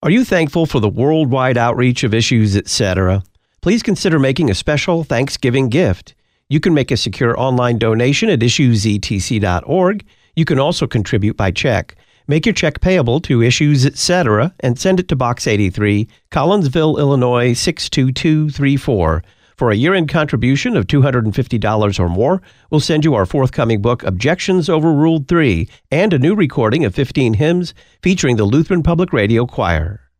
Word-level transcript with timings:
Are 0.00 0.10
you 0.10 0.24
thankful 0.24 0.64
for 0.64 0.78
the 0.78 0.88
worldwide 0.88 1.58
outreach 1.58 2.04
of 2.04 2.14
issues, 2.14 2.56
etc.? 2.56 3.24
Please 3.62 3.82
consider 3.82 4.20
making 4.20 4.48
a 4.48 4.54
special 4.54 5.02
Thanksgiving 5.02 5.68
gift. 5.68 6.14
You 6.48 6.60
can 6.60 6.72
make 6.72 6.92
a 6.92 6.96
secure 6.96 7.36
online 7.36 7.78
donation 7.78 8.30
at 8.30 8.38
issuesetc.org. 8.38 10.06
You 10.36 10.44
can 10.44 10.60
also 10.60 10.86
contribute 10.86 11.36
by 11.36 11.50
check. 11.50 11.96
Make 12.28 12.46
your 12.46 12.52
check 12.52 12.80
payable 12.80 13.18
to 13.22 13.42
Issues 13.42 13.84
Etc. 13.84 14.54
and 14.60 14.78
send 14.78 15.00
it 15.00 15.08
to 15.08 15.16
Box 15.16 15.48
83, 15.48 16.06
Collinsville, 16.30 16.96
Illinois 16.96 17.52
62234. 17.54 19.24
For 19.58 19.72
a 19.72 19.76
year 19.76 19.92
end 19.92 20.08
contribution 20.08 20.76
of 20.76 20.86
$250 20.86 21.98
or 21.98 22.08
more, 22.08 22.40
we'll 22.70 22.78
send 22.78 23.04
you 23.04 23.14
our 23.14 23.26
forthcoming 23.26 23.82
book, 23.82 24.04
Objections 24.04 24.68
Overruled 24.68 25.26
3, 25.26 25.68
and 25.90 26.12
a 26.12 26.18
new 26.20 26.36
recording 26.36 26.84
of 26.84 26.94
15 26.94 27.34
hymns 27.34 27.74
featuring 28.00 28.36
the 28.36 28.44
Lutheran 28.44 28.84
Public 28.84 29.12
Radio 29.12 29.46
Choir. 29.46 30.12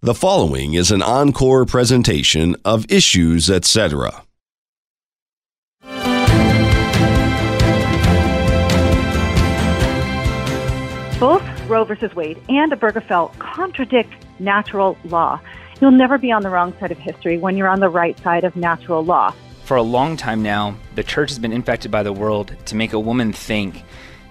The 0.00 0.14
following 0.14 0.72
is 0.72 0.90
an 0.90 1.02
encore 1.02 1.66
presentation 1.66 2.56
of 2.64 2.90
Issues, 2.90 3.50
etc. 3.50 4.24
Both 11.20 11.42
Roe 11.68 11.84
versus 11.84 12.16
Wade 12.16 12.40
and 12.48 12.72
Obergefell 12.72 13.38
contradict 13.38 14.14
natural 14.38 14.96
law. 15.04 15.38
You'll 15.82 15.90
never 15.90 16.16
be 16.16 16.30
on 16.30 16.42
the 16.42 16.48
wrong 16.48 16.72
side 16.78 16.92
of 16.92 16.98
history 16.98 17.38
when 17.38 17.56
you're 17.56 17.66
on 17.66 17.80
the 17.80 17.88
right 17.88 18.16
side 18.20 18.44
of 18.44 18.54
natural 18.54 19.04
law. 19.04 19.34
For 19.64 19.76
a 19.76 19.82
long 19.82 20.16
time 20.16 20.40
now, 20.40 20.76
the 20.94 21.02
church 21.02 21.30
has 21.30 21.40
been 21.40 21.52
infected 21.52 21.90
by 21.90 22.04
the 22.04 22.12
world 22.12 22.54
to 22.66 22.76
make 22.76 22.92
a 22.92 23.00
woman 23.00 23.32
think 23.32 23.82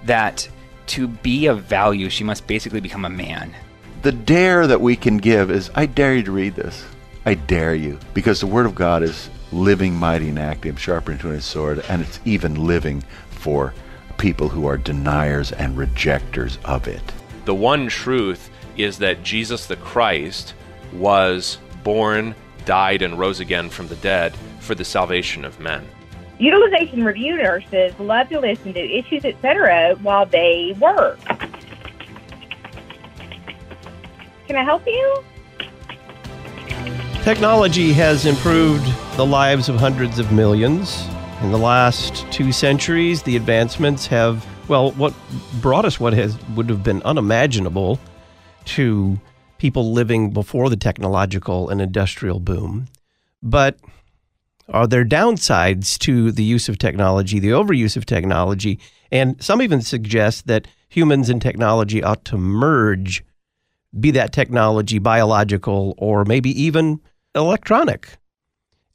that 0.06 0.48
to 0.88 1.10
be 1.10 1.48
of 1.48 1.64
value, 1.64 2.10
she 2.10 2.24
must 2.24 2.48
basically 2.48 2.80
become 2.80 3.04
a 3.04 3.10
man. 3.10 3.54
The 4.02 4.14
dare 4.14 4.66
that 4.66 4.80
we 4.80 4.96
can 4.96 5.18
give 5.18 5.52
is 5.52 5.70
I 5.76 5.88
dare 5.88 6.16
you 6.16 6.24
to 6.24 6.32
read 6.32 6.56
this. 6.56 6.86
I 7.26 7.34
dare 7.34 7.76
you. 7.76 8.00
Because 8.14 8.40
the 8.40 8.48
Word 8.48 8.66
of 8.66 8.74
God 8.74 9.04
is 9.04 9.30
living, 9.52 9.94
mighty, 9.94 10.30
and 10.30 10.40
active, 10.40 10.80
sharper 10.80 11.16
than 11.16 11.34
a 11.34 11.42
sword, 11.42 11.84
and 11.90 12.02
it's 12.02 12.22
even 12.24 12.66
living 12.66 13.04
for 13.30 13.74
people 14.18 14.48
who 14.48 14.68
are 14.68 14.78
deniers 14.78 15.52
and 15.52 15.78
rejectors 15.78 16.60
of 16.64 16.88
it. 16.88 17.04
The 17.44 17.56
one 17.56 17.90
truth 17.90 18.50
is 18.78 19.00
that 19.00 19.24
Jesus 19.24 19.66
the 19.66 19.76
Christ 19.76 20.54
was 20.94 21.58
born, 21.84 22.36
died, 22.66 23.02
and 23.02 23.18
rose 23.18 23.40
again 23.40 23.70
from 23.70 23.88
the 23.88 23.96
dead 23.98 24.36
for 24.60 24.76
the 24.76 24.86
salvation 24.86 25.46
of 25.46 25.60
men. 25.60 25.88
Utilization 26.40 27.04
review 27.04 27.38
nurses 27.38 27.94
love 28.00 28.30
to 28.30 28.40
listen 28.40 28.74
to 28.74 28.80
issues, 28.80 29.26
etc., 29.26 29.96
while 30.02 30.26
they 30.26 30.76
work. 30.80 31.20
Can 34.48 34.56
I 34.56 34.64
help 34.64 34.86
you? 34.86 35.24
Technology 37.24 37.94
has 37.94 38.26
improved 38.26 38.86
the 39.16 39.26
lives 39.26 39.70
of 39.70 39.76
hundreds 39.76 40.18
of 40.18 40.32
millions. 40.32 41.08
In 41.42 41.52
the 41.52 41.58
last 41.58 42.26
two 42.32 42.52
centuries, 42.52 43.22
the 43.22 43.36
advancements 43.36 44.08
have, 44.08 44.46
well, 44.68 44.92
what 44.94 45.14
brought 45.62 45.86
us 45.86 46.00
what 46.00 46.14
has 46.14 46.38
would 46.56 46.70
have 46.70 46.84
been 46.84 47.04
unimaginable 47.04 48.00
to 48.66 49.20
people 49.62 49.94
living 49.94 50.32
before 50.32 50.72
the 50.72 50.76
technological 50.76 51.70
and 51.70 51.80
industrial 51.80 52.40
boom. 52.40 52.88
But 53.44 53.78
are 54.70 54.88
there 54.88 55.06
downsides 55.06 56.00
to 56.00 56.32
the 56.32 56.44
use 56.44 56.68
of 56.68 56.80
technology, 56.80 57.38
the 57.38 57.52
overuse 57.52 57.96
of 57.96 58.08
technology? 58.08 58.80
And 59.12 59.40
some 59.40 59.62
even 59.62 59.84
suggest 59.84 60.48
that 60.48 60.68
humans 60.90 61.30
and 61.30 61.40
technology 61.40 62.02
ought 62.02 62.26
to 62.26 62.38
merge, 62.38 63.24
be 64.00 64.10
that 64.10 64.34
technology 64.34 64.98
biological 64.98 65.94
or 66.00 66.26
maybe 66.26 66.50
even 66.60 67.00
electronic. 67.36 68.18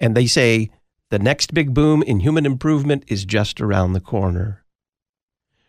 And 0.01 0.17
they 0.17 0.27
say 0.27 0.71
the 1.11 1.21
next 1.21 1.55
big 1.55 1.75
boom 1.75 2.03
in 2.03 2.19
human 2.19 2.45
improvement 2.45 3.05
is 3.07 3.25
just 3.25 3.61
around 3.61 3.93
the 3.93 4.01
corner. 4.01 4.65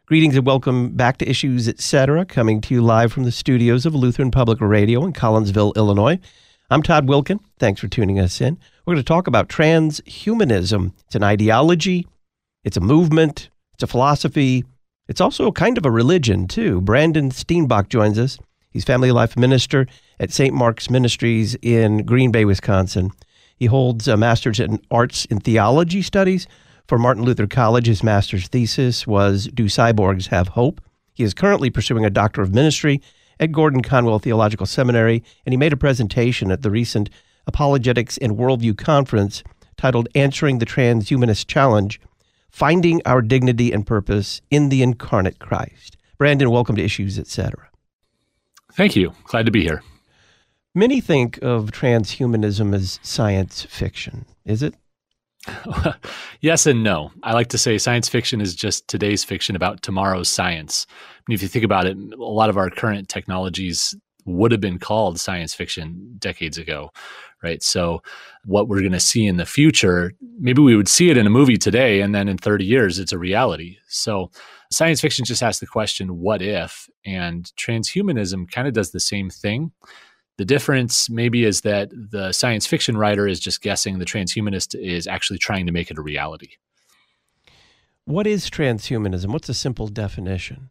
Greetings 0.07 0.38
and 0.38 0.45
welcome 0.45 0.91
back 0.91 1.18
to 1.18 1.29
Issues 1.29 1.68
Etc., 1.68 2.23
coming 2.23 2.62
to 2.62 2.73
you 2.73 2.81
live 2.81 3.12
from 3.12 3.25
the 3.25 3.31
studios 3.31 3.85
of 3.85 3.94
Lutheran 3.94 4.31
Public 4.31 4.62
Radio 4.62 5.03
in 5.03 5.12
Collinsville, 5.12 5.75
Illinois. 5.75 6.18
I'm 6.72 6.81
Todd 6.81 7.07
Wilken. 7.07 7.41
Thanks 7.59 7.81
for 7.81 7.90
tuning 7.90 8.18
us 8.18 8.40
in. 8.40 8.57
We're 8.85 8.94
going 8.94 9.03
to 9.03 9.06
talk 9.06 9.28
about 9.28 9.50
transhumanism. 9.50 10.94
It's 11.07 11.16
an 11.16 11.25
ideology, 11.25 12.07
it's 12.63 12.78
a 12.78 12.79
movement, 12.79 13.50
it's 13.73 13.84
a 13.84 13.88
philosophy, 13.88 14.63
it's 15.09 15.19
also 15.19 15.47
a 15.47 15.51
kind 15.51 15.78
of 15.78 15.85
a 15.85 15.91
religion, 15.91 16.47
too. 16.47 16.79
Brandon 16.79 17.29
Steenbock 17.29 17.89
joins 17.89 18.18
us. 18.18 18.39
He's 18.69 18.85
family 18.85 19.12
life 19.12 19.35
minister 19.35 19.88
at 20.22 20.31
St. 20.31 20.53
Mark's 20.53 20.89
Ministries 20.89 21.57
in 21.62 22.06
Green 22.06 22.31
Bay, 22.31 22.45
Wisconsin. 22.45 23.12
He 23.57 23.66
holds 23.66 24.07
a 24.07 24.16
master's 24.16 24.62
in 24.62 24.79
arts 24.89 25.25
in 25.25 25.41
theology 25.41 26.01
studies 26.01 26.47
for 26.88 26.98
Martin 26.98 27.24
Luther 27.24 27.48
College, 27.48 27.88
his 27.88 28.03
master's 28.03 28.48
thesis 28.48 29.06
was 29.06 29.50
Do 29.53 29.66
Cyborgs 29.66 30.28
Have 30.28 30.50
Hope? 30.50 30.81
He 31.14 31.24
is 31.24 31.34
currently 31.34 31.70
pursuing 31.70 32.06
a 32.06 32.09
Doctor 32.09 32.42
of 32.42 32.53
Ministry 32.53 33.02
at 33.40 33.52
Gordon 33.52 33.81
Conwell 33.81 34.20
Theological 34.20 34.66
Seminary, 34.66 35.24
and 35.46 35.53
he 35.53 35.58
made 35.58 35.74
a 35.74 35.78
presentation 35.78 36.52
at 36.52 36.62
the 36.62 36.72
recent 36.72 37.09
Apologetics 37.46 38.18
and 38.18 38.38
Worldview 38.38 38.78
Conference 38.78 39.44
titled 39.78 40.08
Answering 40.16 40.59
the 40.59 40.66
Transhumanist 40.66 41.48
Challenge 41.48 42.00
Finding 42.50 43.02
Our 43.06 43.22
Dignity 43.22 43.72
and 43.72 43.86
Purpose 43.86 44.42
in 44.50 44.69
the 44.69 44.81
Incarnate 44.81 45.40
Christ. 45.40 45.98
Brandon, 46.18 46.50
welcome 46.50 46.75
to 46.78 46.84
Issues, 46.84 47.19
etc. 47.19 47.69
Thank 48.74 48.96
you. 48.96 49.14
Glad 49.25 49.46
to 49.46 49.52
be 49.52 49.64
here. 49.64 49.84
Many 50.74 51.02
think 51.02 51.38
of 51.42 51.72
transhumanism 51.72 52.74
as 52.74 53.00
science 53.04 53.64
fiction. 53.64 54.25
Is 54.46 54.64
it? 54.64 54.75
Yes 56.41 56.66
and 56.66 56.84
no. 56.84 57.12
I 57.24 57.34
like 57.34 57.50
to 57.50 57.58
say 57.58 57.78
science 57.78 58.09
fiction 58.09 58.41
is 58.41 58.56
just 58.56 58.88
today's 58.88 59.24
fiction 59.24 59.56
about 59.56 59.81
tomorrow's 59.81 60.30
science. 60.30 60.88
If 61.30 61.41
you 61.41 61.47
think 61.47 61.66
about 61.66 61.85
it, 61.85 61.97
a 61.97 62.24
lot 62.24 62.50
of 62.50 62.58
our 62.58 62.69
current 62.69 63.09
technologies 63.09 63.96
would 64.25 64.52
have 64.52 64.62
been 64.62 64.78
called 64.78 65.19
science 65.19 65.53
fiction 65.53 66.16
decades 66.19 66.57
ago, 66.57 66.91
right? 67.41 67.63
So, 67.63 68.02
what 68.46 68.68
we're 68.68 68.81
going 68.81 68.91
to 68.91 69.00
see 69.00 69.25
in 69.25 69.38
the 69.38 69.46
future, 69.46 70.13
maybe 70.40 70.62
we 70.62 70.75
would 70.75 70.90
see 70.90 71.09
it 71.09 71.18
in 71.18 71.25
a 71.25 71.31
movie 71.31 71.57
today, 71.57 72.02
and 72.02 72.13
then 72.13 72.28
in 72.28 72.38
30 72.38 72.66
years, 72.66 73.00
it's 73.00 73.13
a 73.13 73.18
reality. 73.18 73.78
So, 73.88 74.30
science 74.72 75.02
fiction 75.02 75.25
just 75.25 75.41
asks 75.41 75.59
the 75.59 75.68
question, 75.68 76.19
what 76.19 76.41
if? 76.41 76.90
And 77.06 77.52
transhumanism 77.57 78.52
kind 78.52 78.68
of 78.68 78.74
does 78.74 78.91
the 78.91 79.00
same 79.00 79.30
thing. 79.30 79.72
The 80.38 80.46
difference 80.46 81.09
maybe 81.09 81.44
is 81.44 81.62
that 81.62 81.90
the 81.92 82.31
science 82.31 82.68
fiction 82.68 82.96
writer 82.98 83.28
is 83.28 83.40
just 83.40 83.62
guessing, 83.62 83.98
the 83.98 84.06
transhumanist 84.06 84.80
is 84.80 85.08
actually 85.08 85.40
trying 85.40 85.66
to 85.66 85.72
make 85.72 85.90
it 85.90 85.98
a 85.98 86.02
reality. 86.02 86.52
What 88.06 88.28
is 88.28 88.50
transhumanism? 88.50 89.28
What's 89.28 89.50
a 89.50 89.53
simple 89.53 89.88
definition? 89.88 90.70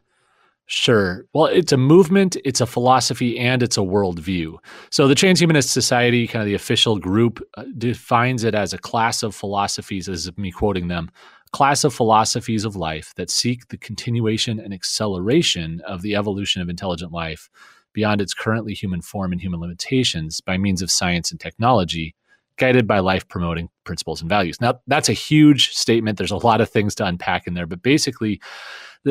Sure. 0.69 1.27
Well, 1.33 1.47
it's 1.47 1.71
a 1.71 1.77
movement, 1.77 2.37
it's 2.45 2.61
a 2.61 2.67
philosophy, 2.67 3.39
and 3.39 3.63
it's 3.63 3.77
a 3.77 3.83
worldview. 3.83 4.57
So, 4.91 5.07
the 5.07 5.15
Transhumanist 5.15 5.69
Society, 5.69 6.27
kind 6.27 6.43
of 6.43 6.47
the 6.47 6.55
official 6.55 6.99
group, 6.99 7.41
uh, 7.57 7.65
defines 7.79 8.43
it 8.43 8.55
as 8.55 8.73
a 8.73 8.79
class 8.79 9.23
of 9.23 9.33
philosophies, 9.33 10.09
as 10.09 10.29
me 10.37 10.51
quoting 10.51 10.89
them, 10.89 11.09
class 11.53 11.85
of 11.85 11.95
philosophies 11.95 12.65
of 12.65 12.75
life 12.75 13.15
that 13.15 13.31
seek 13.31 13.69
the 13.69 13.77
continuation 13.77 14.59
and 14.59 14.75
acceleration 14.75 15.81
of 15.87 16.03
the 16.03 16.17
evolution 16.17 16.61
of 16.61 16.69
intelligent 16.69 17.13
life 17.13 17.49
beyond 17.97 18.21
its 18.21 18.35
currently 18.35 18.75
human 18.75 19.01
form 19.01 19.33
and 19.33 19.41
human 19.41 19.59
limitations 19.59 20.43
by 20.43 20.59
means 20.59 20.83
of 20.83 20.91
science 20.91 21.31
and 21.31 21.41
technology, 21.41 22.15
guided 22.59 22.87
by 22.87 22.99
life 22.99 23.27
promoting 23.27 23.71
principles 23.85 24.21
and 24.21 24.29
values. 24.29 24.61
Now, 24.61 24.81
that's 24.87 25.09
a 25.09 25.15
huge 25.15 25.71
statement. 25.71 26.19
There's 26.19 26.31
a 26.31 26.37
lot 26.37 26.61
of 26.61 26.69
things 26.69 26.95
to 26.97 27.07
unpack 27.07 27.47
in 27.47 27.55
there, 27.55 27.67
but 27.67 27.83
basically, 27.83 28.39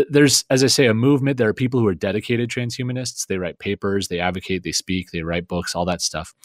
there's, 0.10 0.46
as 0.52 0.64
I 0.64 0.68
say, 0.68 0.86
a 0.86 0.94
movement. 0.94 1.38
There 1.38 1.50
are 1.50 1.54
people 1.54 1.80
who 1.80 1.88
are 1.88 1.96
dedicated 1.96 2.50
transhumanists. 2.50 3.26
They 3.26 3.40
write 3.40 3.58
papers, 3.58 4.08
they 4.08 4.20
advocate, 4.20 4.62
they 4.62 4.72
speak, 4.72 5.10
they 5.10 5.24
write 5.24 5.48
books, 5.48 5.74
all 5.74 5.86
that 5.86 6.02
stuff. 6.02 6.36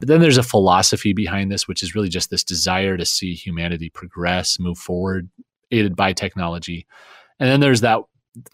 But 0.00 0.08
then 0.08 0.22
there's 0.22 0.38
a 0.38 0.42
philosophy 0.42 1.12
behind 1.12 1.52
this, 1.52 1.68
which 1.68 1.82
is 1.82 1.94
really 1.94 2.08
just 2.08 2.30
this 2.30 2.42
desire 2.42 2.96
to 2.96 3.04
see 3.04 3.34
humanity 3.34 3.90
progress, 3.90 4.58
move 4.58 4.78
forward, 4.78 5.28
aided 5.70 5.94
by 5.94 6.14
technology. 6.14 6.86
And 7.38 7.50
then 7.50 7.60
there's 7.60 7.82
that 7.82 8.00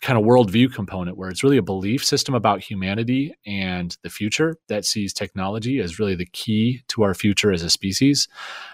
kind 0.02 0.19
of 0.19 0.25
worldview 0.25 0.72
component 0.72 1.16
where 1.16 1.28
it's 1.28 1.44
really 1.44 1.56
a 1.56 1.62
belief 1.62 2.04
system 2.04 2.34
about 2.34 2.60
humanity 2.60 3.34
and 3.46 3.96
the 4.02 4.10
future 4.10 4.56
that 4.69 4.84
sees 4.84 5.12
technology 5.12 5.78
as 5.78 5.98
really 5.98 6.16
the 6.16 6.28
key 6.32 6.82
to 6.88 7.02
our 7.02 7.14
future 7.14 7.52
as 7.52 7.62
a 7.62 7.70
species. 7.70 8.28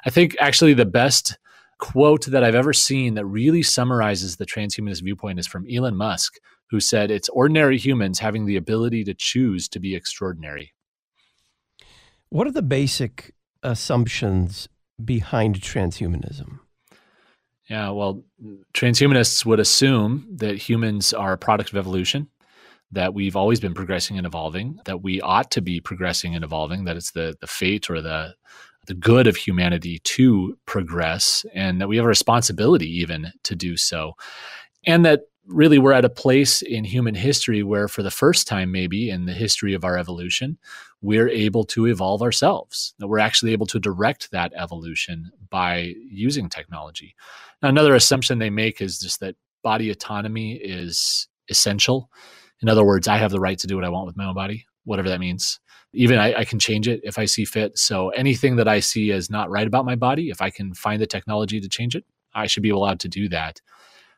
I 0.07 0.11
think 0.11 0.35
actually 0.41 0.75
the 0.75 0.87
best 0.87 1.39
quote 1.79 2.27
that 2.27 2.43
I've 2.43 2.55
ever 2.55 2.73
seen 2.73 3.15
that 3.15 3.27
really 3.27 3.63
summarizes 3.63 4.37
the 4.37 4.47
transhumanist 4.47 5.03
viewpoint 5.03 5.39
is 5.39 5.47
from 5.47 5.67
Elon 5.71 5.97
Musk, 5.97 6.39
who 6.71 6.81
said, 6.81 7.11
It's 7.11 7.29
ordinary 7.29 7.77
humans 7.77 8.21
having 8.21 8.47
the 8.47 8.57
ability 8.57 9.05
to 9.05 9.15
choose 9.15 9.69
to 9.69 9.81
be 9.81 9.95
extraordinary. 9.95 10.73
What 12.31 12.47
are 12.47 12.53
the 12.53 12.63
basic 12.63 13.35
assumptions 13.63 14.69
behind 15.05 15.61
transhumanism? 15.61 16.61
Yeah, 17.69 17.91
well, 17.91 18.23
transhumanists 18.75 19.47
would 19.47 19.59
assume 19.59 20.29
that 20.37 20.57
humans 20.59 21.15
are 21.15 21.33
a 21.33 21.39
product 21.39 21.71
of 21.71 21.77
evolution, 21.77 22.29
that 22.93 23.15
we've 23.15 23.37
always 23.37 23.59
been 23.59 23.73
progressing 23.73 24.19
and 24.19 24.27
evolving, 24.27 24.79
that 24.85 25.03
we 25.03 25.21
ought 25.23 25.51
to 25.53 25.63
be 25.63 25.81
progressing 25.81 26.35
and 26.35 26.45
evolving, 26.45 26.85
that 26.85 26.97
it's 26.97 27.13
the 27.13 27.37
the 27.41 27.47
fate 27.47 27.89
or 27.89 28.03
the 28.03 28.35
the 28.87 28.95
good 28.95 29.27
of 29.27 29.37
humanity 29.37 29.99
to 30.01 30.59
progress, 30.67 31.47
and 31.55 31.81
that 31.81 31.89
we 31.89 31.97
have 31.97 32.05
a 32.05 32.09
responsibility 32.09 32.89
even 33.01 33.33
to 33.45 33.57
do 33.57 33.79
so. 33.79 34.13
And 34.87 35.07
that 35.07 35.23
really 35.47 35.79
we're 35.79 35.93
at 35.93 36.05
a 36.05 36.11
place 36.11 36.63
in 36.63 36.85
human 36.85 37.15
history 37.15 37.63
where 37.63 37.89
for 37.89 38.03
the 38.03 38.11
first 38.11 38.47
time 38.47 38.73
maybe 38.73 39.11
in 39.11 39.27
the 39.27 39.33
history 39.33 39.75
of 39.75 39.85
our 39.85 39.99
evolution 39.99 40.59
we're 41.03 41.29
able 41.29 41.65
to 41.65 41.87
evolve 41.87 42.23
ourselves. 42.23 42.95
That 42.99 43.09
we're 43.09 43.19
actually 43.19 43.53
able 43.53 43.67
to 43.67 43.79
direct 43.79 44.31
that 44.31 44.53
evolution 44.57 45.31
by 45.51 45.95
using 46.09 46.49
technology. 46.49 47.15
Now 47.63 47.69
another 47.69 47.95
assumption 47.95 48.39
they 48.39 48.51
make 48.51 48.81
is 48.81 48.99
just 48.99 49.21
that 49.21 49.37
body 49.63 49.91
autonomy 49.91 50.55
is 50.55 51.29
essential. 51.51 52.11
In 52.63 52.69
other 52.69 52.85
words 52.85 53.09
i 53.09 53.19
have 53.19 53.31
the 53.31 53.41
right 53.41 53.59
to 53.59 53.67
do 53.67 53.77
what 53.77 53.85
i 53.85 53.91
want 53.91 54.07
with 54.07 54.17
my 54.17 54.27
own 54.27 54.35
body 54.35 54.67
whatever 54.85 55.09
that 55.09 55.21
means. 55.21 55.61
Even 55.95 56.19
I, 56.19 56.41
I, 56.41 56.45
can 56.45 56.59
change 56.59 56.89
it 56.89 57.01
if 57.05 57.19
i 57.19 57.25
see 57.25 57.45
fit. 57.45 57.79
So 57.79 58.11
anything 58.11 58.57
that 58.57 58.69
i 58.69 58.81
see 58.81 59.13
as 59.13 59.31
not 59.31 59.51
right 59.51 59.67
about 59.67 59.85
my 59.85 59.97
body 59.97 60.31
if 60.31 60.41
i 60.43 60.51
can 60.51 60.75
find 60.75 61.01
the 61.01 61.07
technology 61.07 61.61
to 61.61 61.69
change 61.69 61.95
it 61.95 62.05
i 62.35 62.47
should 62.47 62.63
be 62.63 62.71
allowed 62.71 63.01
to 63.01 63.09
do 63.09 63.29
that 63.31 63.61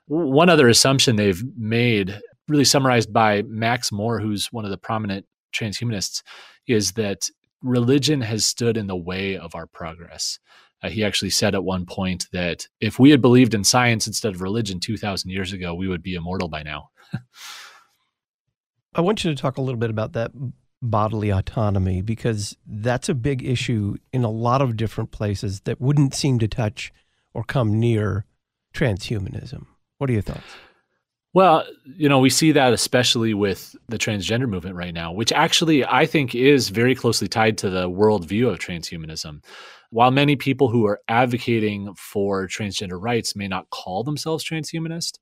one 0.06 0.49
other 0.49 0.69
assumption 0.69 1.17
they've 1.17 1.43
made, 1.56 2.20
really 2.49 2.64
summarized 2.64 3.12
by 3.12 3.43
Max 3.43 3.91
More, 3.91 4.20
who's 4.20 4.53
one 4.53 4.64
of 4.64 4.70
the 4.70 4.79
prominent 4.79 5.26
transhumanists, 5.53 6.23
is 6.67 6.93
that 6.93 7.29
religion 7.62 8.20
has 8.20 8.44
stood 8.44 8.76
in 8.76 8.87
the 8.87 8.97
way 8.97 9.37
of 9.37 9.55
our 9.55 9.67
progress. 9.67 10.38
Uh, 10.82 10.88
he 10.88 11.05
actually 11.05 11.31
said 11.31 11.55
at 11.55 11.64
one 11.64 11.87
point 11.87 12.26
that 12.32 12.67
if 12.81 12.99
we 12.99 13.11
had 13.11 13.23
believed 13.23 13.55
in 13.55 13.64
science 13.64 14.06
instead 14.06 14.35
of 14.35 14.43
religion 14.43 14.79
2,000 14.79 15.31
years 15.31 15.53
ago, 15.53 15.75
we 15.75 15.88
would 15.88 16.03
be 16.03 16.14
immortal 16.14 16.49
by 16.49 16.62
now. 16.62 16.91
I 18.94 19.00
want 19.00 19.25
you 19.25 19.35
to 19.35 19.41
talk 19.41 19.56
a 19.56 19.62
little 19.62 19.79
bit 19.79 19.91
about 19.91 20.12
that 20.12 20.32
bodily 20.82 21.31
autonomy 21.31 22.02
because 22.02 22.56
that's 22.67 23.09
a 23.09 23.14
big 23.14 23.44
issue 23.44 23.97
in 24.12 24.25
a 24.25 24.31
lot 24.31 24.62
of 24.62 24.76
different 24.76 25.11
places 25.11 25.61
that 25.61 25.81
wouldn't 25.81 26.14
seem 26.14 26.38
to 26.38 26.49
touch 26.49 26.93
or 27.35 27.43
come 27.43 27.81
near 27.81 28.25
transhumanism. 28.75 29.67
What 29.99 30.11
are 30.11 30.13
your 30.13 30.23
thoughts? 30.23 30.45
Well, 31.35 31.65
you 31.85 32.09
know, 32.09 32.19
we 32.19 32.31
see 32.31 32.53
that 32.53 32.73
especially 32.73 33.35
with 33.35 33.77
the 33.89 33.99
transgender 33.99 34.49
movement 34.49 34.77
right 34.77 34.95
now, 34.95 35.13
which 35.13 35.33
actually 35.33 35.85
I 35.85 36.07
think 36.07 36.35
is 36.35 36.71
very 36.71 36.95
closely 36.95 37.29
tied 37.29 37.59
to 37.59 37.69
the 37.69 37.91
worldview 37.91 38.51
of 38.51 38.59
transhumanism. 38.59 39.45
While 39.91 40.11
many 40.11 40.37
people 40.37 40.69
who 40.69 40.87
are 40.87 41.01
advocating 41.09 41.95
for 41.95 42.47
transgender 42.49 43.01
rights 43.01 43.37
may 43.37 43.49
not 43.49 43.69
call 43.69 44.03
themselves 44.03 44.45
transhumanist, 44.45 45.19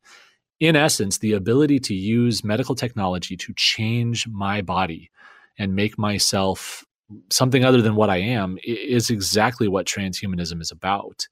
in 0.61 0.77
essence, 0.77 1.19
the 1.19 1.33
ability 1.33 1.81
to 1.81 1.95
use 1.95 2.45
medical 2.45 2.77
technology 2.77 3.37
to 3.37 3.53
change 3.57 4.29
my 4.29 4.63
body 4.63 5.11
and 5.59 5.75
make 5.75 5.99
myself 5.99 6.85
something 7.31 7.65
other 7.65 7.83
than 7.83 7.97
what 7.97 8.09
I 8.09 8.19
am 8.19 8.59
is 8.65 9.11
exactly 9.11 9.69
what 9.69 9.87
transhumanism 9.87 10.61
is 10.61 10.71
about. 10.71 11.27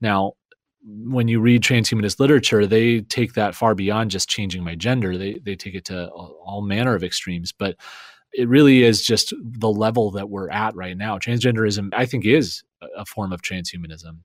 Now, 0.00 0.34
when 0.84 1.28
you 1.28 1.40
read 1.40 1.62
transhumanist 1.62 2.20
literature, 2.20 2.66
they 2.66 3.00
take 3.00 3.34
that 3.34 3.54
far 3.54 3.74
beyond 3.74 4.10
just 4.10 4.28
changing 4.28 4.64
my 4.64 4.74
gender. 4.74 5.18
They 5.18 5.40
they 5.42 5.56
take 5.56 5.74
it 5.74 5.84
to 5.86 6.08
all 6.08 6.62
manner 6.62 6.94
of 6.94 7.04
extremes, 7.04 7.52
but 7.52 7.76
it 8.32 8.48
really 8.48 8.82
is 8.82 9.04
just 9.04 9.32
the 9.40 9.70
level 9.70 10.10
that 10.12 10.28
we're 10.28 10.50
at 10.50 10.74
right 10.74 10.96
now. 10.96 11.18
Transgenderism, 11.18 11.90
I 11.94 12.06
think, 12.06 12.24
is 12.24 12.62
a 12.96 13.04
form 13.04 13.32
of 13.32 13.42
transhumanism. 13.42 14.18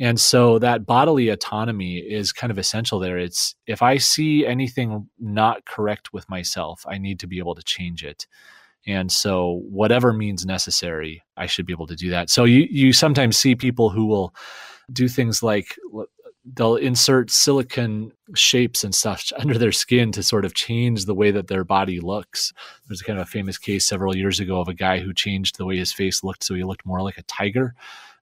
And 0.00 0.18
so 0.18 0.58
that 0.58 0.86
bodily 0.86 1.28
autonomy 1.28 1.98
is 1.98 2.32
kind 2.32 2.50
of 2.50 2.58
essential 2.58 2.98
there. 2.98 3.18
It's 3.18 3.54
if 3.66 3.82
I 3.82 3.98
see 3.98 4.46
anything 4.46 5.08
not 5.18 5.64
correct 5.66 6.12
with 6.12 6.28
myself, 6.30 6.84
I 6.88 6.98
need 6.98 7.20
to 7.20 7.26
be 7.26 7.38
able 7.38 7.54
to 7.54 7.62
change 7.62 8.02
it. 8.02 8.26
And 8.86 9.12
so 9.12 9.62
whatever 9.68 10.12
means 10.12 10.44
necessary, 10.44 11.22
I 11.36 11.46
should 11.46 11.66
be 11.66 11.72
able 11.72 11.86
to 11.86 11.94
do 11.94 12.10
that. 12.10 12.30
So 12.30 12.44
you 12.44 12.66
you 12.70 12.92
sometimes 12.92 13.36
see 13.36 13.54
people 13.54 13.90
who 13.90 14.06
will 14.06 14.34
do 14.90 15.08
things 15.08 15.42
like 15.42 15.76
they'll 16.44 16.76
insert 16.76 17.30
silicon 17.30 18.12
shapes 18.34 18.82
and 18.82 18.94
stuff 18.94 19.30
under 19.38 19.58
their 19.58 19.72
skin 19.72 20.12
to 20.12 20.22
sort 20.22 20.44
of 20.44 20.54
change 20.54 21.04
the 21.04 21.14
way 21.14 21.30
that 21.30 21.48
their 21.48 21.64
body 21.64 22.00
looks. 22.00 22.52
There's 22.88 23.02
kind 23.02 23.18
of 23.18 23.26
a 23.26 23.30
famous 23.30 23.58
case 23.58 23.86
several 23.86 24.16
years 24.16 24.40
ago 24.40 24.60
of 24.60 24.68
a 24.68 24.74
guy 24.74 24.98
who 25.00 25.12
changed 25.12 25.56
the 25.56 25.64
way 25.64 25.76
his 25.76 25.92
face 25.92 26.24
looked 26.24 26.44
so 26.44 26.54
he 26.54 26.64
looked 26.64 26.86
more 26.86 27.02
like 27.02 27.18
a 27.18 27.22
tiger 27.22 27.74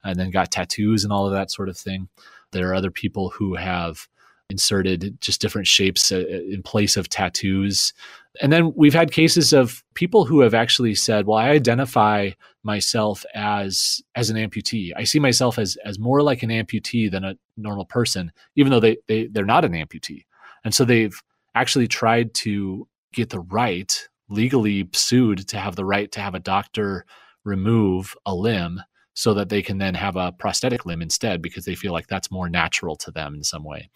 and 0.05 0.19
then 0.19 0.31
got 0.31 0.51
tattoos 0.51 1.05
and 1.05 1.13
all 1.13 1.27
of 1.27 1.33
that 1.33 1.51
sort 1.51 1.69
of 1.69 1.77
thing. 1.77 2.09
There 2.53 2.69
are 2.71 2.75
other 2.75 2.91
people 2.91 3.31
who 3.31 3.55
have 3.55 4.09
inserted 4.49 5.17
just 5.21 5.41
different 5.41 5.67
shapes 5.67 6.11
uh, 6.11 6.25
in 6.27 6.63
place 6.63 6.97
of 6.97 7.09
tattoos. 7.09 7.95
And 8.41 8.53
then 8.53 8.73
we've 8.77 8.95
had 8.95 9.11
cases 9.11 9.53
of 9.53 9.83
people 9.95 10.25
who 10.25 10.41
have 10.41 10.55
actually 10.55 10.95
said, 10.95 11.27
"Well, 11.27 11.39
I 11.39 11.51
identify 11.51 12.31
myself 12.63 13.25
as 13.35 14.01
as 14.15 14.31
an 14.31 14.37
amputee. 14.37 14.93
I 14.97 15.05
see 15.05 15.19
myself 15.19 15.59
as 15.59 15.77
as 15.85 15.99
more 15.99 16.23
like 16.23 16.43
an 16.43 16.51
amputee 16.51 17.11
than 17.11 17.25
a 17.25 17.37
normal 17.57 17.85
person, 17.85 18.33
even 18.55 18.71
though 18.71 18.81
they 18.81 18.99
they 19.09 19.27
they're 19.27 19.45
not 19.45 19.65
an 19.65 19.73
amputee." 19.73 20.27
And 20.65 20.75
so 20.75 20.85
they've 20.85 21.21
actually 21.55 21.89
tried 21.89 22.33
to 22.35 22.87
get 23.13 23.31
the 23.31 23.41
right 23.41 24.09
legally 24.29 24.89
sued 24.93 25.49
to 25.49 25.59
have 25.59 25.75
the 25.75 25.85
right 25.85 26.13
to 26.13 26.21
have 26.21 26.35
a 26.35 26.41
doctor 26.41 27.05
remove 27.45 28.15
a 28.27 28.35
limb 28.35 28.81
so 29.15 29.35
that 29.35 29.49
they 29.49 29.63
can 29.63 29.79
then 29.79 29.95
have 29.95 30.17
a 30.17 30.33
prosthetic 30.33 30.87
limb 30.87 31.03
instead 31.03 31.43
because 31.43 31.65
they 31.65 31.75
feel 31.75 31.93
like 31.93 32.07
that's 32.07 32.31
more 32.31 32.49
natural 32.49 32.97
to 32.97 33.11
them 33.11 33.35
in 33.35 33.43
some 33.43 33.65
way. 33.65 33.91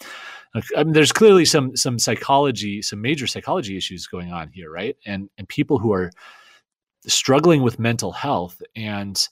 I 0.76 0.84
mean, 0.84 0.93
there's 0.93 1.12
clearly 1.12 1.44
some 1.44 1.76
some 1.76 1.99
psychology, 1.99 2.82
some 2.82 3.00
major 3.00 3.26
psychology 3.26 3.76
issues 3.76 4.06
going 4.06 4.32
on 4.32 4.50
here, 4.52 4.70
right? 4.70 4.96
And 5.06 5.31
and 5.38 5.49
people 5.49 5.78
who 5.78 5.93
are 5.93 6.11
struggling 7.06 7.62
with 7.62 7.78
mental 7.78 8.12
health 8.12 8.61
and 8.75 9.28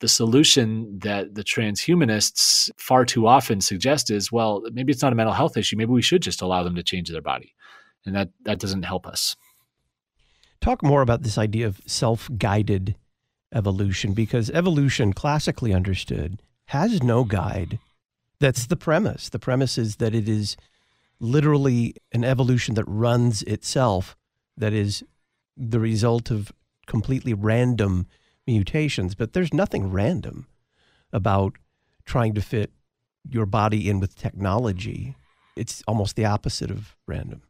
the 0.00 0.08
solution 0.08 0.98
that 0.98 1.34
the 1.34 1.44
transhumanists 1.44 2.70
far 2.76 3.04
too 3.04 3.26
often 3.26 3.60
suggest 3.60 4.10
is 4.10 4.30
well 4.30 4.62
maybe 4.72 4.92
it's 4.92 5.02
not 5.02 5.12
a 5.12 5.16
mental 5.16 5.32
health 5.32 5.56
issue 5.56 5.76
maybe 5.76 5.92
we 5.92 6.02
should 6.02 6.20
just 6.20 6.42
allow 6.42 6.62
them 6.62 6.74
to 6.74 6.82
change 6.82 7.08
their 7.08 7.22
body 7.22 7.54
and 8.04 8.14
that 8.14 8.28
that 8.42 8.58
doesn't 8.58 8.82
help 8.82 9.06
us 9.06 9.36
talk 10.60 10.82
more 10.82 11.00
about 11.00 11.22
this 11.22 11.38
idea 11.38 11.66
of 11.66 11.80
self-guided 11.86 12.96
evolution 13.54 14.12
because 14.12 14.50
evolution, 14.50 15.12
classically 15.12 15.72
understood, 15.72 16.42
has 16.66 17.02
no 17.02 17.24
guide. 17.24 17.78
That's 18.40 18.66
the 18.66 18.76
premise. 18.76 19.28
The 19.28 19.38
premise 19.38 19.78
is 19.78 19.96
that 19.96 20.14
it 20.14 20.28
is 20.28 20.56
literally 21.20 21.94
an 22.12 22.24
evolution 22.24 22.74
that 22.74 22.84
runs 22.84 23.42
itself, 23.42 24.16
that 24.56 24.72
is 24.72 25.04
the 25.56 25.80
result 25.80 26.30
of 26.30 26.52
completely 26.86 27.32
random 27.32 28.06
mutations. 28.46 29.14
But 29.14 29.32
there's 29.32 29.54
nothing 29.54 29.90
random 29.90 30.46
about 31.12 31.54
trying 32.04 32.34
to 32.34 32.42
fit 32.42 32.70
your 33.28 33.46
body 33.46 33.88
in 33.88 34.00
with 34.00 34.16
technology. 34.16 35.16
It's 35.56 35.82
almost 35.86 36.16
the 36.16 36.24
opposite 36.24 36.70
of 36.70 36.96
random. 37.06 37.42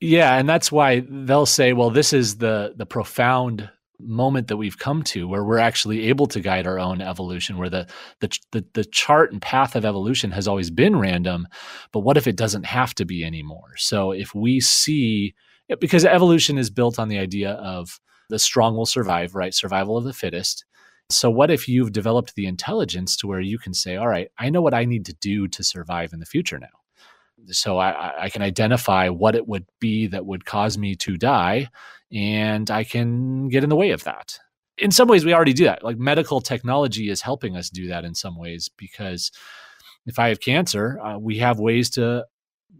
Yeah, 0.00 0.36
and 0.36 0.48
that's 0.48 0.72
why 0.72 1.04
they'll 1.08 1.46
say, 1.46 1.72
well, 1.72 1.90
this 1.90 2.12
is 2.12 2.38
the 2.38 2.74
the 2.76 2.86
profound 2.86 3.70
moment 4.00 4.48
that 4.48 4.56
we've 4.56 4.78
come 4.78 5.02
to 5.02 5.28
where 5.28 5.44
we're 5.44 5.58
actually 5.58 6.08
able 6.08 6.26
to 6.26 6.40
guide 6.40 6.66
our 6.66 6.78
own 6.78 7.00
evolution 7.00 7.56
where 7.56 7.70
the, 7.70 7.86
the 8.20 8.38
the 8.52 8.64
the, 8.74 8.84
chart 8.84 9.32
and 9.32 9.42
path 9.42 9.74
of 9.76 9.84
evolution 9.84 10.30
has 10.30 10.46
always 10.46 10.70
been 10.70 10.96
random 10.96 11.46
but 11.92 12.00
what 12.00 12.16
if 12.16 12.26
it 12.26 12.36
doesn't 12.36 12.66
have 12.66 12.94
to 12.94 13.04
be 13.04 13.24
anymore? 13.24 13.74
So 13.76 14.12
if 14.12 14.34
we 14.34 14.60
see 14.60 15.34
because 15.80 16.04
evolution 16.04 16.58
is 16.58 16.70
built 16.70 16.98
on 16.98 17.08
the 17.08 17.18
idea 17.18 17.52
of 17.52 18.00
the 18.28 18.38
strong 18.38 18.76
will 18.76 18.86
survive 18.86 19.34
right? 19.34 19.54
Survival 19.54 19.96
of 19.96 20.04
the 20.04 20.12
fittest. 20.12 20.64
So 21.10 21.30
what 21.30 21.50
if 21.50 21.68
you've 21.68 21.92
developed 21.92 22.34
the 22.34 22.46
intelligence 22.46 23.16
to 23.18 23.26
where 23.26 23.40
you 23.40 23.58
can 23.58 23.74
say 23.74 23.96
all 23.96 24.08
right 24.08 24.28
i 24.38 24.50
know 24.50 24.62
what 24.62 24.74
i 24.74 24.84
need 24.84 25.06
to 25.06 25.14
do 25.14 25.46
to 25.48 25.62
survive 25.62 26.12
in 26.12 26.20
the 26.20 26.26
future 26.26 26.58
now 26.58 26.85
so 27.50 27.78
I, 27.78 28.24
I, 28.24 28.28
can 28.28 28.42
identify 28.42 29.08
what 29.08 29.34
it 29.34 29.46
would 29.46 29.66
be 29.80 30.06
that 30.08 30.26
would 30.26 30.44
cause 30.44 30.76
me 30.76 30.94
to 30.96 31.16
die 31.16 31.68
and 32.12 32.70
I 32.70 32.84
can 32.84 33.48
get 33.48 33.62
in 33.62 33.70
the 33.70 33.76
way 33.76 33.90
of 33.90 34.04
that. 34.04 34.38
In 34.78 34.90
some 34.90 35.08
ways, 35.08 35.24
we 35.24 35.34
already 35.34 35.52
do 35.52 35.64
that. 35.64 35.82
Like 35.82 35.98
medical 35.98 36.40
technology 36.40 37.10
is 37.10 37.22
helping 37.22 37.56
us 37.56 37.70
do 37.70 37.88
that 37.88 38.04
in 38.04 38.14
some 38.14 38.36
ways 38.36 38.70
because 38.76 39.32
if 40.06 40.18
I 40.18 40.28
have 40.28 40.40
cancer, 40.40 41.00
uh, 41.00 41.18
we 41.18 41.38
have 41.38 41.58
ways 41.58 41.90
to, 41.90 42.24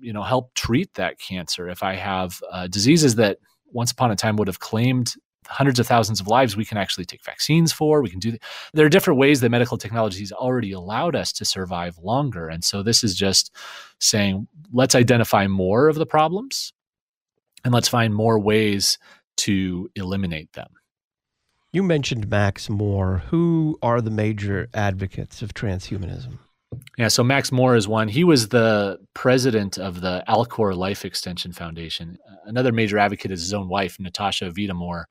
you 0.01 0.13
know, 0.13 0.23
help 0.23 0.55
treat 0.55 0.93
that 0.95 1.19
cancer. 1.19 1.69
If 1.69 1.83
I 1.83 1.95
have 1.95 2.41
uh, 2.53 2.67
diseases 2.67 3.17
that 3.17 3.39
once 3.73 3.93
upon 3.93 4.11
a 4.11 4.17
time 4.17 4.37
would 4.37 4.49
have 4.49 4.61
claimed 4.61 5.15
hundreds 5.49 5.79
of 5.79 5.87
thousands 5.87 6.21
of 6.21 6.27
lives 6.27 6.57
we 6.57 6.65
can 6.65 6.79
actually 6.79 7.05
take 7.05 7.25
vaccines 7.25 7.73
for 7.73 8.03
we 8.03 8.11
can 8.11 8.19
do 8.19 8.37
there 8.75 8.85
are 8.85 8.91
different 8.91 9.19
ways 9.19 9.41
that 9.41 9.51
medical 9.51 9.79
technology 9.79 10.21
has 10.21 10.33
already 10.33 10.73
allowed 10.73 11.15
us 11.15 11.33
to 11.33 11.45
survive 11.45 11.97
longer 11.99 12.49
and 12.49 12.65
so 12.65 12.83
this 12.83 13.05
is 13.05 13.15
just 13.15 13.55
saying 14.01 14.47
let's 14.73 14.95
identify 14.95 15.47
more 15.47 15.89
of 15.89 15.97
the 15.97 16.07
problems 16.07 16.73
and 17.67 17.75
let's 17.75 17.89
find 17.89 18.15
more 18.15 18.39
ways 18.39 18.97
to 19.37 19.91
eliminate 19.97 20.53
them. 20.53 20.69
You 21.73 21.83
mentioned 21.83 22.31
Max 22.31 22.71
More. 22.71 23.25
Who 23.31 23.77
are 23.83 24.01
the 24.01 24.11
major 24.11 24.69
advocates 24.73 25.43
of 25.43 25.53
transhumanism? 25.53 26.39
Yeah, 26.99 27.09
so 27.09 27.23
Max 27.23 27.53
More 27.53 27.77
is 27.77 27.87
one. 27.87 28.09
He 28.09 28.25
was 28.25 28.49
the 28.49 28.99
president 29.15 29.79
of 29.79 30.01
the 30.01 30.25
Alcor 30.29 30.77
Life 30.77 31.05
Extension 31.05 31.53
Foundation. 31.53 32.19
Another 32.45 32.73
major 32.73 32.99
advocate 32.99 33.31
is 33.31 33.41
his 33.41 33.55
own 33.55 33.69
wife, 33.69 33.99
Natasha 34.01 34.51
Vita-More. 34.51 35.09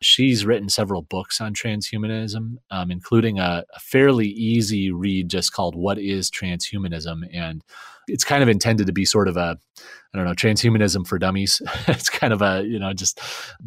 She's 0.00 0.44
written 0.44 0.68
several 0.68 1.02
books 1.02 1.40
on 1.40 1.54
transhumanism, 1.54 2.56
um, 2.70 2.90
including 2.90 3.38
a, 3.38 3.64
a, 3.74 3.80
fairly 3.80 4.26
easy 4.28 4.90
read 4.90 5.28
just 5.30 5.52
called 5.52 5.74
What 5.74 5.98
is 5.98 6.30
Transhumanism? 6.30 7.22
And 7.32 7.62
it's 8.06 8.24
kind 8.24 8.42
of 8.42 8.48
intended 8.48 8.86
to 8.86 8.92
be 8.92 9.04
sort 9.04 9.28
of 9.28 9.36
a, 9.36 9.56
I 10.12 10.16
don't 10.18 10.26
know, 10.26 10.34
transhumanism 10.34 11.06
for 11.06 11.18
dummies. 11.18 11.62
it's 11.88 12.10
kind 12.10 12.32
of 12.32 12.42
a, 12.42 12.64
you 12.66 12.78
know, 12.78 12.92
just 12.92 13.20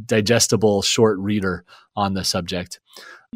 digestible 0.05 0.81
short 0.83 1.17
reader 1.19 1.65
on 1.95 2.13
the 2.13 2.23
subject. 2.23 2.79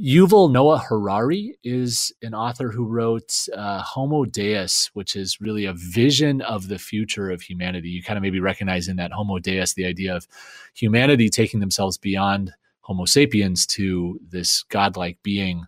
Yuval 0.02 0.52
Noah 0.52 0.80
Harari 0.80 1.58
is 1.64 2.12
an 2.24 2.34
author 2.34 2.72
who 2.72 2.88
wrote 2.88 3.48
uh, 3.56 3.82
Homo 3.84 4.26
Deus, 4.26 4.90
which 4.94 5.16
is 5.16 5.40
really 5.40 5.66
a 5.66 5.74
vision 5.74 6.42
of 6.42 6.70
the 6.70 6.80
future 6.80 7.30
of 7.30 7.42
humanity. 7.42 7.90
You 7.90 8.02
kind 8.02 8.18
of 8.18 8.24
maybe 8.24 8.40
recognize 8.40 8.88
in 8.88 8.96
that 8.96 9.12
Homo 9.12 9.38
Deus 9.38 9.74
the 9.74 9.86
idea 9.86 10.16
of 10.16 10.28
humanity 10.74 11.30
taking 11.30 11.60
themselves 11.60 12.00
beyond 12.00 12.52
Homo 12.82 13.06
sapiens 13.06 13.68
to 13.68 14.20
this 14.28 14.64
godlike 14.64 15.20
being. 15.22 15.66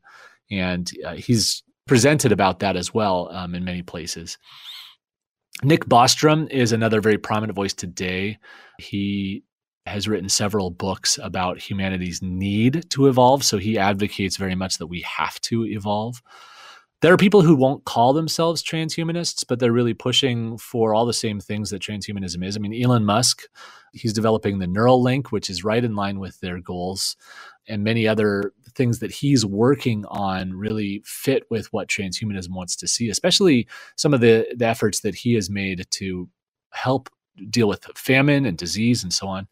And 0.49 0.91
uh, 1.05 1.13
he's 1.13 1.61
presented 1.85 2.31
about 2.31 2.59
that 2.59 2.75
as 2.75 2.91
well 2.91 3.29
um, 3.31 3.53
in 3.53 3.63
many 3.63 3.83
places. 3.83 4.39
Nick 5.61 5.85
Bostrom 5.85 6.49
is 6.49 6.71
another 6.71 7.01
very 7.01 7.19
prominent 7.19 7.55
voice 7.55 7.73
today. 7.73 8.39
He 8.79 9.43
has 9.85 10.07
written 10.07 10.29
several 10.29 10.69
books 10.69 11.19
about 11.21 11.59
humanity's 11.59 12.21
need 12.21 12.89
to 12.91 13.07
evolve. 13.07 13.43
So 13.43 13.57
he 13.57 13.77
advocates 13.77 14.37
very 14.37 14.55
much 14.55 14.77
that 14.77 14.87
we 14.87 15.01
have 15.01 15.39
to 15.41 15.65
evolve. 15.65 16.21
There 17.01 17.11
are 17.11 17.17
people 17.17 17.41
who 17.41 17.57
won't 17.57 17.83
call 17.83 18.13
themselves 18.13 18.63
transhumanists, 18.63 19.43
but 19.45 19.59
they're 19.59 19.73
really 19.73 19.93
pushing 19.93 20.57
for 20.57 20.93
all 20.95 21.05
the 21.05 21.11
same 21.11 21.41
things 21.41 21.69
that 21.69 21.81
transhumanism 21.81 22.45
is. 22.45 22.55
I 22.55 22.61
mean, 22.61 22.81
Elon 22.81 23.03
Musk, 23.03 23.43
he's 23.91 24.13
developing 24.13 24.59
the 24.59 24.67
Neuralink, 24.67 25.27
which 25.27 25.49
is 25.49 25.65
right 25.65 25.83
in 25.83 25.95
line 25.95 26.17
with 26.17 26.39
their 26.39 26.61
goals, 26.61 27.17
and 27.67 27.83
many 27.83 28.07
other 28.07 28.53
things 28.73 28.99
that 28.99 29.11
he's 29.11 29.45
working 29.45 30.05
on 30.05 30.53
really 30.53 31.01
fit 31.05 31.43
with 31.49 31.71
what 31.73 31.89
transhumanism 31.89 32.51
wants 32.51 32.77
to 32.77 32.87
see, 32.87 33.09
especially 33.09 33.67
some 33.97 34.13
of 34.13 34.21
the, 34.21 34.47
the 34.55 34.65
efforts 34.65 35.01
that 35.01 35.15
he 35.15 35.33
has 35.33 35.49
made 35.49 35.85
to 35.91 36.29
help 36.71 37.09
deal 37.49 37.67
with 37.67 37.85
famine 37.95 38.45
and 38.45 38.57
disease 38.57 39.03
and 39.03 39.13
so 39.13 39.27
on. 39.27 39.47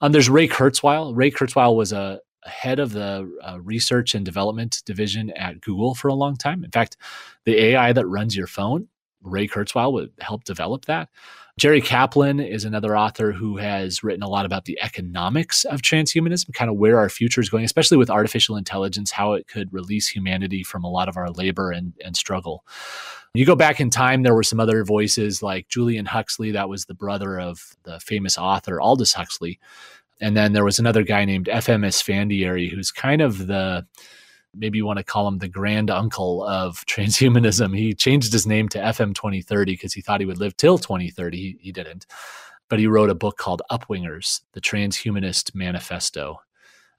Um, 0.00 0.12
there's 0.12 0.30
Ray 0.30 0.48
Kurzweil. 0.48 1.16
Ray 1.16 1.30
Kurzweil 1.30 1.76
was 1.76 1.92
a, 1.92 2.20
head 2.44 2.78
of 2.78 2.92
the 2.92 3.30
uh, 3.42 3.60
research 3.60 4.14
and 4.14 4.24
development 4.24 4.82
division 4.84 5.30
at 5.30 5.60
Google 5.60 5.94
for 5.94 6.08
a 6.08 6.14
long 6.14 6.36
time. 6.36 6.64
In 6.64 6.70
fact, 6.70 6.96
the 7.44 7.56
AI 7.56 7.92
that 7.92 8.06
runs 8.06 8.36
your 8.36 8.46
phone, 8.46 8.88
Ray 9.22 9.48
Kurzweil 9.48 9.92
would 9.92 10.12
help 10.20 10.44
develop 10.44 10.86
that. 10.86 11.08
Jerry 11.58 11.80
Kaplan 11.80 12.38
is 12.38 12.64
another 12.64 12.96
author 12.96 13.32
who 13.32 13.56
has 13.56 14.04
written 14.04 14.22
a 14.22 14.28
lot 14.28 14.46
about 14.46 14.66
the 14.66 14.78
economics 14.80 15.64
of 15.64 15.82
transhumanism, 15.82 16.54
kind 16.54 16.70
of 16.70 16.76
where 16.76 16.98
our 16.98 17.08
future 17.08 17.40
is 17.40 17.50
going, 17.50 17.64
especially 17.64 17.96
with 17.96 18.10
artificial 18.10 18.56
intelligence, 18.56 19.10
how 19.10 19.32
it 19.32 19.48
could 19.48 19.72
release 19.72 20.06
humanity 20.06 20.62
from 20.62 20.84
a 20.84 20.90
lot 20.90 21.08
of 21.08 21.16
our 21.16 21.30
labor 21.30 21.72
and, 21.72 21.94
and 22.04 22.16
struggle. 22.16 22.64
You 23.34 23.44
go 23.44 23.56
back 23.56 23.80
in 23.80 23.90
time, 23.90 24.22
there 24.22 24.36
were 24.36 24.44
some 24.44 24.60
other 24.60 24.84
voices 24.84 25.42
like 25.42 25.68
Julian 25.68 26.06
Huxley, 26.06 26.52
that 26.52 26.68
was 26.68 26.84
the 26.84 26.94
brother 26.94 27.40
of 27.40 27.76
the 27.82 27.98
famous 27.98 28.38
author 28.38 28.80
Aldous 28.80 29.12
Huxley. 29.12 29.58
And 30.20 30.36
then 30.36 30.52
there 30.52 30.64
was 30.64 30.78
another 30.78 31.02
guy 31.02 31.24
named 31.24 31.48
F.M. 31.48 31.82
Esfandiary, 31.82 32.70
who's 32.70 32.92
kind 32.92 33.20
of 33.20 33.48
the 33.48 33.84
maybe 34.58 34.78
you 34.78 34.86
want 34.86 34.98
to 34.98 35.04
call 35.04 35.28
him 35.28 35.38
the 35.38 35.48
grand 35.48 35.90
uncle 35.90 36.44
of 36.44 36.84
transhumanism. 36.86 37.76
He 37.76 37.94
changed 37.94 38.32
his 38.32 38.46
name 38.46 38.68
to 38.70 38.78
FM 38.78 39.14
2030 39.14 39.72
because 39.72 39.92
he 39.92 40.00
thought 40.00 40.20
he 40.20 40.26
would 40.26 40.38
live 40.38 40.56
till 40.56 40.78
2030. 40.78 41.36
He, 41.36 41.58
he 41.60 41.72
didn't. 41.72 42.06
But 42.68 42.78
he 42.78 42.86
wrote 42.86 43.10
a 43.10 43.14
book 43.14 43.38
called 43.38 43.62
Upwingers, 43.70 44.42
the 44.52 44.60
Transhumanist 44.60 45.54
Manifesto. 45.54 46.40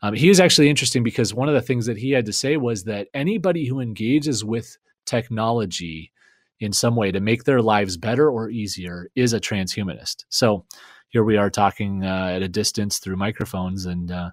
Um, 0.02 0.14
he 0.14 0.30
was 0.30 0.40
actually 0.40 0.70
interesting 0.70 1.04
because 1.04 1.34
one 1.34 1.50
of 1.50 1.54
the 1.54 1.62
things 1.62 1.86
that 1.86 1.98
he 1.98 2.12
had 2.12 2.26
to 2.26 2.34
say 2.34 2.58
was 2.58 2.86
that 2.86 3.10
anybody 3.14 3.66
who 3.66 3.82
engages 3.82 4.44
with 4.44 4.78
technology 5.06 6.12
in 6.60 6.74
some 6.74 6.96
way 6.96 7.12
to 7.12 7.20
make 7.20 7.44
their 7.44 7.62
lives 7.62 7.98
better 7.98 8.30
or 8.30 8.50
easier 8.50 9.10
is 9.16 9.34
a 9.34 9.40
transhumanist. 9.40 10.26
So 10.30 10.66
here 11.10 11.24
we 11.24 11.38
are 11.38 11.50
talking 11.50 12.04
uh, 12.04 12.32
at 12.34 12.42
a 12.42 12.48
distance 12.48 13.00
through 13.00 13.16
microphones, 13.16 13.86
and 13.86 14.12
uh, 14.12 14.32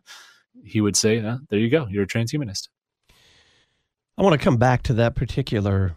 he 0.65 0.81
would 0.81 0.97
say, 0.97 1.21
uh, 1.21 1.39
"There 1.49 1.59
you 1.59 1.71
go, 1.71 1.87
you're 1.89 2.05
a 2.05 2.09
transhumanist." 2.09 2.69
I 4.19 4.23
want 4.23 4.33
to 4.33 4.45
come 4.45 4.57
back 4.57 4.83
to 4.85 4.95
that 4.95 5.15
particular 5.15 5.95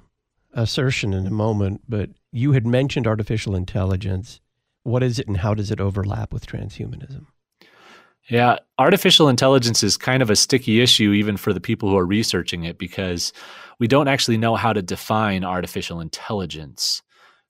assertion 0.54 1.14
in 1.14 1.26
a 1.26 1.32
moment, 1.32 1.82
but 1.88 2.10
you 2.32 2.52
had 2.52 2.66
mentioned 2.66 3.08
artificial 3.08 3.56
intelligence. 3.56 4.42
What 4.84 5.04
is 5.04 5.20
it, 5.20 5.28
and 5.28 5.38
how 5.38 5.54
does 5.54 5.72
it 5.72 5.80
overlap 5.80 6.34
with 6.34 6.46
transhumanism? 6.46 7.28
Yeah, 8.30 8.58
artificial 8.78 9.30
intelligence 9.30 9.84
is 9.84 9.98
kind 9.98 10.22
of 10.22 10.30
a 10.30 10.36
sticky 10.36 10.82
issue, 10.82 11.14
even 11.14 11.38
for 11.38 11.54
the 11.54 11.62
people 11.62 11.90
who 11.90 11.98
are 11.98 12.06
researching 12.06 12.64
it, 12.64 12.78
because 12.78 13.34
we 13.80 13.88
don't 13.88 14.08
actually 14.08 14.38
know 14.38 14.56
how 14.56 14.74
to 14.74 14.82
define 14.82 15.44
artificial 15.44 16.00
intelligence, 16.00 17.02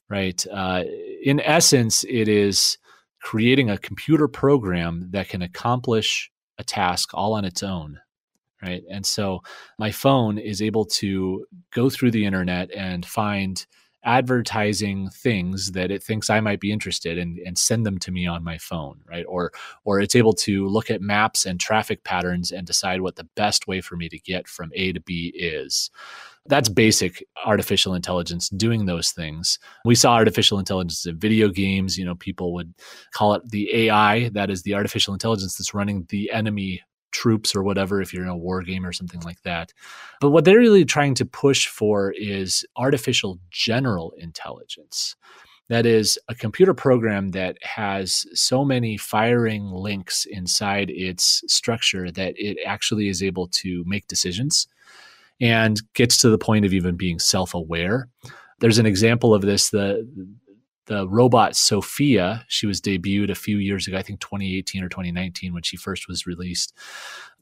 right? 0.10 0.46
Uh, 0.52 0.84
in 1.24 1.40
essence, 1.42 2.06
it 2.08 2.28
is 2.28 2.78
creating 3.22 3.70
a 3.70 3.78
computer 3.78 4.28
program 4.28 5.10
that 5.12 5.28
can 5.30 5.42
accomplish 5.42 6.32
a 6.58 6.64
task 6.64 7.10
all 7.14 7.34
on 7.34 7.44
its 7.44 7.64
own, 7.64 8.00
right? 8.62 8.84
And 8.89 9.06
so 9.06 9.42
my 9.78 9.92
phone 9.92 10.38
is 10.38 10.62
able 10.62 10.86
to 10.86 11.46
go 11.72 11.89
through 11.89 12.12
the 12.12 12.25
internet 12.25 12.72
and 12.72 13.06
find 13.06 13.66
advertising 14.04 15.10
things 15.10 15.72
that 15.74 15.92
it 15.92 16.01
thinks 16.01 16.30
I 16.30 16.39
might 16.39 16.62
be 16.62 16.72
interested 16.72 17.18
in 17.18 17.38
and 17.46 17.58
send 17.58 17.86
them 17.86 17.98
to 18.00 18.12
me 18.12 18.28
on 18.28 18.44
my 18.44 18.58
phone, 18.58 19.01
right? 19.06 19.25
Or 19.28 19.51
or 19.84 20.00
it's 20.00 20.16
able 20.16 20.34
to 20.34 20.68
look 20.68 20.89
at 20.89 21.01
maps 21.01 21.46
and 21.46 21.60
traffic 21.60 22.04
patterns 22.04 22.51
and 22.51 22.66
decide 22.66 23.01
what 23.01 23.18
the 23.18 23.28
best 23.36 23.68
way 23.68 23.82
for 23.82 23.98
me 23.98 24.08
to 24.10 24.20
get 24.20 24.48
from 24.48 24.72
A 24.74 24.94
to 24.94 25.01
B 25.01 25.34
is. 25.36 25.92
That's 26.46 26.70
basic 26.70 27.24
artificial 27.46 27.94
intelligence 27.94 28.50
doing 28.50 28.86
those 28.86 29.12
things. 29.12 29.60
We 29.84 29.96
saw 29.96 30.13
artificial 30.13 30.58
intelligence 30.60 31.06
in 31.06 31.20
video 31.20 31.50
games, 31.50 31.98
you 31.98 32.06
know, 32.06 32.16
people 32.16 32.54
would 32.54 32.74
call 33.12 33.34
it 33.34 33.48
the 33.50 33.88
AI, 33.88 34.30
that 34.30 34.50
is 34.50 34.63
the 34.63 34.74
artificial 34.74 35.13
intelligence 35.13 35.58
that's 35.58 35.74
running 35.74 36.08
the 36.10 36.32
enemy 36.32 36.82
troops 37.12 37.56
or 37.56 37.63
whatever 37.63 38.01
if 38.01 38.13
you're 38.13 38.24
in 38.24 38.30
a 38.30 38.38
war 38.38 38.62
game 38.62 38.86
or 38.86 38.94
something 38.94 39.22
like 39.22 39.42
that. 39.44 39.74
But 40.22 40.32
what 40.32 40.46
they're 40.46 40.58
really 40.58 40.86
trying 40.86 41.16
to 41.16 41.25
push 41.25 41.68
for 41.68 42.13
is 42.18 42.66
artificial 42.75 43.39
general 43.51 44.13
intelligence. 44.18 45.16
That 45.70 45.86
is 45.86 46.18
a 46.28 46.36
computer 46.36 46.74
program 46.74 47.30
that 47.30 47.58
has 47.62 48.25
so 48.34 48.66
many 48.66 48.98
firing 48.98 49.66
links 49.72 50.25
inside 50.25 50.89
its 50.89 51.44
structure 51.48 52.12
that 52.12 52.34
it 52.38 52.58
actually 52.66 53.08
is 53.08 53.22
able 53.22 53.48
to 53.50 53.84
make 53.86 54.08
decisions 54.08 54.68
and 55.39 55.80
gets 55.94 56.18
to 56.18 56.30
the 56.30 56.39
point 56.39 56.66
of 56.66 56.74
even 56.74 56.96
being 56.96 57.20
self 57.20 57.54
aware. 57.54 58.10
There's 58.60 58.80
an 58.80 58.88
example 58.88 59.34
of 59.34 59.44
this. 59.44 59.70
The 59.70 60.08
the 60.89 61.08
robot 61.08 61.55
Sophia. 61.55 62.43
She 62.48 62.65
was 62.65 62.81
debuted 62.81 63.29
a 63.29 63.36
few 63.36 63.58
years 63.58 63.88
ago, 63.88 63.96
I 63.96 64.01
think 64.01 64.19
2018 64.19 64.84
or 64.84 64.89
2019 64.89 65.53
when 65.53 65.62
she 65.62 65.77
first 65.77 66.08
was 66.08 66.25
released. 66.25 66.74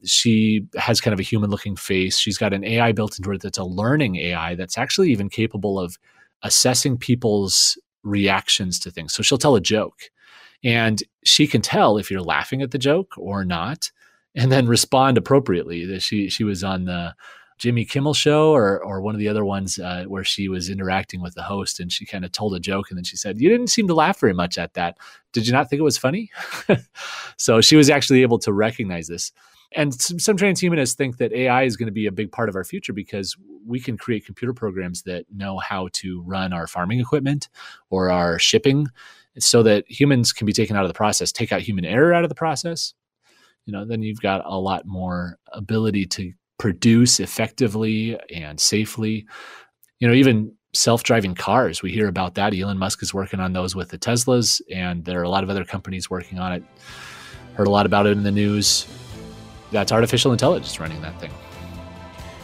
She 0.04 0.66
has 0.76 1.00
kind 1.00 1.14
of 1.14 1.18
a 1.18 1.24
human 1.24 1.50
looking 1.50 1.74
face. 1.74 2.18
She's 2.18 2.36
got 2.36 2.52
an 2.52 2.62
AI 2.62 2.92
built 2.92 3.18
into 3.18 3.32
it 3.32 3.40
that's 3.40 3.56
a 3.56 3.64
learning 3.64 4.16
AI 4.16 4.54
that's 4.54 4.76
actually 4.76 5.10
even 5.10 5.30
capable 5.30 5.80
of 5.80 5.98
assessing 6.42 6.98
people's 6.98 7.78
reactions 8.02 8.78
to 8.80 8.90
things. 8.90 9.14
So 9.14 9.22
she'll 9.22 9.38
tell 9.38 9.56
a 9.56 9.60
joke 9.62 10.10
and 10.62 11.02
she 11.24 11.46
can 11.46 11.62
tell 11.62 11.96
if 11.96 12.10
you're 12.10 12.20
laughing 12.20 12.60
at 12.60 12.70
the 12.70 12.78
joke 12.78 13.14
or 13.16 13.46
not 13.46 13.90
and 14.34 14.52
then 14.52 14.66
respond 14.66 15.16
appropriately. 15.16 15.98
She 16.00 16.28
she 16.28 16.44
was 16.44 16.62
on 16.62 16.84
the 16.84 17.14
Jimmy 17.58 17.84
Kimmel 17.84 18.14
show 18.14 18.52
or 18.52 18.82
or 18.82 19.00
one 19.00 19.14
of 19.14 19.18
the 19.18 19.28
other 19.28 19.44
ones 19.44 19.78
uh, 19.78 20.04
where 20.06 20.24
she 20.24 20.48
was 20.48 20.70
interacting 20.70 21.20
with 21.20 21.34
the 21.34 21.42
host 21.42 21.80
and 21.80 21.92
she 21.92 22.06
kind 22.06 22.24
of 22.24 22.32
told 22.32 22.54
a 22.54 22.60
joke 22.60 22.90
and 22.90 22.96
then 22.96 23.04
she 23.04 23.16
said, 23.16 23.40
"You 23.40 23.48
didn't 23.48 23.68
seem 23.68 23.88
to 23.88 23.94
laugh 23.94 24.20
very 24.20 24.32
much 24.32 24.58
at 24.58 24.74
that. 24.74 24.98
Did 25.32 25.46
you 25.46 25.52
not 25.52 25.68
think 25.68 25.80
it 25.80 25.84
was 25.84 25.98
funny?" 25.98 26.30
so 27.36 27.60
she 27.60 27.76
was 27.76 27.90
actually 27.90 28.22
able 28.22 28.38
to 28.40 28.52
recognize 28.52 29.08
this. 29.08 29.32
And 29.72 29.92
some, 30.00 30.18
some 30.18 30.36
transhumanists 30.36 30.94
think 30.94 31.18
that 31.18 31.32
AI 31.32 31.64
is 31.64 31.76
going 31.76 31.88
to 31.88 31.92
be 31.92 32.06
a 32.06 32.12
big 32.12 32.32
part 32.32 32.48
of 32.48 32.56
our 32.56 32.64
future 32.64 32.94
because 32.94 33.36
we 33.66 33.80
can 33.80 33.98
create 33.98 34.24
computer 34.24 34.54
programs 34.54 35.02
that 35.02 35.26
know 35.30 35.58
how 35.58 35.88
to 35.92 36.22
run 36.22 36.54
our 36.54 36.66
farming 36.66 37.00
equipment 37.00 37.50
or 37.90 38.10
our 38.10 38.38
shipping 38.38 38.88
so 39.38 39.62
that 39.62 39.84
humans 39.88 40.32
can 40.32 40.46
be 40.46 40.52
taken 40.52 40.74
out 40.74 40.84
of 40.84 40.88
the 40.88 40.94
process, 40.94 41.32
take 41.32 41.52
out 41.52 41.60
human 41.60 41.84
error 41.84 42.14
out 42.14 42.24
of 42.24 42.30
the 42.30 42.34
process. 42.34 42.94
You 43.66 43.72
know, 43.72 43.84
then 43.84 44.02
you've 44.02 44.20
got 44.20 44.42
a 44.46 44.58
lot 44.58 44.86
more 44.86 45.38
ability 45.52 46.06
to 46.06 46.32
produce 46.58 47.20
effectively 47.20 48.18
and 48.34 48.60
safely. 48.60 49.26
You 50.00 50.08
know, 50.08 50.14
even 50.14 50.52
self-driving 50.74 51.34
cars, 51.34 51.82
we 51.82 51.90
hear 51.92 52.08
about 52.08 52.34
that. 52.34 52.54
Elon 52.54 52.78
Musk 52.78 53.02
is 53.02 53.14
working 53.14 53.40
on 53.40 53.52
those 53.52 53.74
with 53.74 53.88
the 53.88 53.98
Teslas, 53.98 54.60
and 54.72 55.04
there 55.04 55.18
are 55.20 55.24
a 55.24 55.30
lot 55.30 55.42
of 55.42 55.50
other 55.50 55.64
companies 55.64 56.10
working 56.10 56.38
on 56.38 56.52
it. 56.52 56.62
Heard 57.54 57.66
a 57.66 57.70
lot 57.70 57.86
about 57.86 58.06
it 58.06 58.10
in 58.10 58.22
the 58.22 58.30
news. 58.30 58.86
That's 59.70 59.92
artificial 59.92 60.32
intelligence 60.32 60.78
running 60.78 61.00
that 61.02 61.18
thing. 61.20 61.30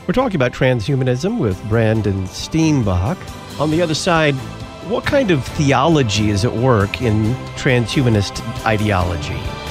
We're 0.07 0.15
talking 0.15 0.37
about 0.37 0.53
transhumanism 0.53 1.39
with 1.39 1.63
Brandon 1.69 2.25
Steenbock. 2.25 3.19
On 3.61 3.71
the 3.71 3.81
other 3.81 3.95
side, 3.95 4.35
what 4.89 5.07
kind 5.07 5.31
of 5.31 5.45
theology 5.45 6.31
is 6.31 6.45
at 6.45 6.53
work 6.53 7.01
in 7.01 7.35
transhumanist 7.57 8.43
ideology? 8.67 9.64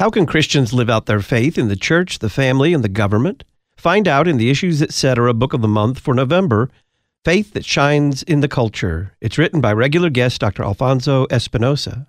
How 0.00 0.08
can 0.08 0.24
Christians 0.24 0.72
live 0.72 0.88
out 0.88 1.04
their 1.04 1.20
faith 1.20 1.58
in 1.58 1.68
the 1.68 1.76
church, 1.76 2.20
the 2.20 2.30
family, 2.30 2.72
and 2.72 2.82
the 2.82 2.88
government? 2.88 3.44
Find 3.76 4.08
out 4.08 4.26
in 4.26 4.38
the 4.38 4.48
Issues 4.48 4.80
Etc. 4.80 5.34
Book 5.34 5.52
of 5.52 5.60
the 5.60 5.68
Month 5.68 5.98
for 5.98 6.14
November 6.14 6.70
Faith 7.22 7.52
That 7.52 7.66
Shines 7.66 8.22
in 8.22 8.40
the 8.40 8.48
Culture. 8.48 9.12
It's 9.20 9.36
written 9.36 9.60
by 9.60 9.74
regular 9.74 10.08
guest 10.08 10.40
Dr. 10.40 10.62
Alfonso 10.62 11.26
Espinosa. 11.30 12.06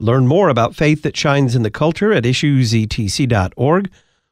Learn 0.00 0.26
more 0.26 0.48
about 0.48 0.74
faith 0.74 1.02
that 1.02 1.16
shines 1.16 1.54
in 1.54 1.62
the 1.62 1.70
culture 1.70 2.12
at 2.12 2.24
issuesetc.org 2.24 3.90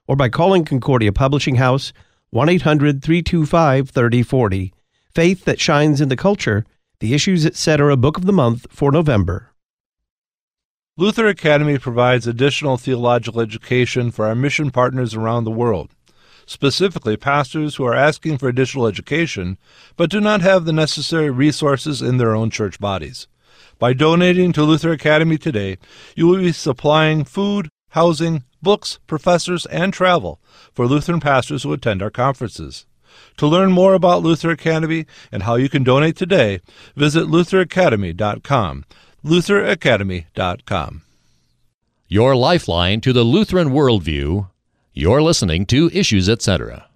or 0.09 0.17
by 0.17 0.29
calling 0.29 0.65
Concordia 0.65 1.13
Publishing 1.13 1.55
House 1.55 1.93
1 2.31 2.49
800 2.49 3.05
325 3.05 3.91
3040. 3.91 4.75
Faith 5.15 5.45
That 5.45 5.61
Shines 5.61 6.01
in 6.01 6.09
the 6.09 6.17
Culture, 6.17 6.65
the 6.99 7.15
Issues 7.15 7.47
Etc. 7.47 7.97
Book 7.97 8.19
of 8.19 8.27
the 8.27 8.33
Month 8.33 8.67
for 8.69 8.91
November. 8.91 9.53
Luther 10.99 11.27
Academy 11.27 11.77
provides 11.77 12.27
additional 12.27 12.79
theological 12.79 13.43
education 13.43 14.11
for 14.11 14.25
our 14.25 14.35
mission 14.35 14.71
partners 14.71 15.13
around 15.13 15.45
the 15.45 15.51
world, 15.51 15.91
specifically 16.47 17.19
pastors 17.19 17.75
who 17.75 17.85
are 17.85 17.95
asking 17.95 18.39
for 18.39 18.49
additional 18.49 18.87
education 18.87 19.59
but 19.99 20.09
do 20.09 20.23
not 20.23 20.41
have 20.41 20.65
the 20.65 20.73
necessary 20.73 21.29
resources 21.29 22.01
in 22.01 22.17
their 22.17 22.35
own 22.35 22.49
church 22.49 22.81
bodies. 22.81 23.29
By 23.79 23.93
donating 23.93 24.55
to 24.55 24.63
Luther 24.63 24.91
Academy 24.91 25.37
today, 25.37 25.77
you 26.15 26.29
will 26.29 26.39
be 26.39 26.53
supplying 26.53 27.25
food, 27.25 27.69
housing, 27.91 28.45
books, 28.63 28.99
professors, 29.07 29.67
and 29.67 29.93
travel 29.93 30.41
for 30.73 30.87
Lutheran 30.87 31.21
pastors 31.21 31.65
who 31.65 31.75
attend 31.75 32.03
our 32.03 32.09
conferences. 32.09 32.87
To 33.37 33.47
learn 33.47 33.71
more 33.71 33.93
about 33.93 34.23
Luther 34.23 34.51
Academy 34.51 35.05
and 35.31 35.43
how 35.43 35.57
you 35.57 35.69
can 35.69 35.85
donate 35.85 36.17
today, 36.17 36.63
visit 36.95 37.27
lutheracademy.com 37.27 38.85
lutheracademy.com. 39.27 41.03
Your 42.09 42.37
lifeline 42.37 43.01
to 43.01 43.13
the 43.13 43.25
Lutheran 43.25 43.71
worldview. 43.71 44.49
You're 44.95 45.21
listening 45.21 45.67
to 45.67 45.91
Issues 45.93 46.29
Etc. 46.29 46.87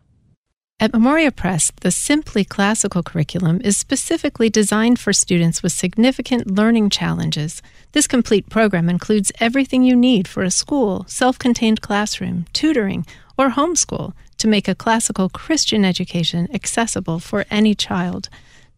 At 0.82 0.94
Memoria 0.94 1.30
Press, 1.30 1.70
the 1.82 1.90
Simply 1.90 2.42
Classical 2.42 3.02
curriculum 3.02 3.60
is 3.62 3.76
specifically 3.76 4.48
designed 4.48 4.98
for 4.98 5.12
students 5.12 5.62
with 5.62 5.72
significant 5.72 6.50
learning 6.50 6.88
challenges. 6.88 7.60
This 7.92 8.06
complete 8.06 8.48
program 8.48 8.88
includes 8.88 9.30
everything 9.40 9.82
you 9.82 9.94
need 9.94 10.26
for 10.26 10.42
a 10.42 10.50
school, 10.50 11.04
self 11.06 11.38
contained 11.38 11.82
classroom, 11.82 12.46
tutoring, 12.54 13.04
or 13.36 13.50
homeschool 13.50 14.14
to 14.38 14.48
make 14.48 14.68
a 14.68 14.74
classical 14.74 15.28
Christian 15.28 15.84
education 15.84 16.48
accessible 16.54 17.18
for 17.18 17.44
any 17.50 17.74
child. 17.74 18.30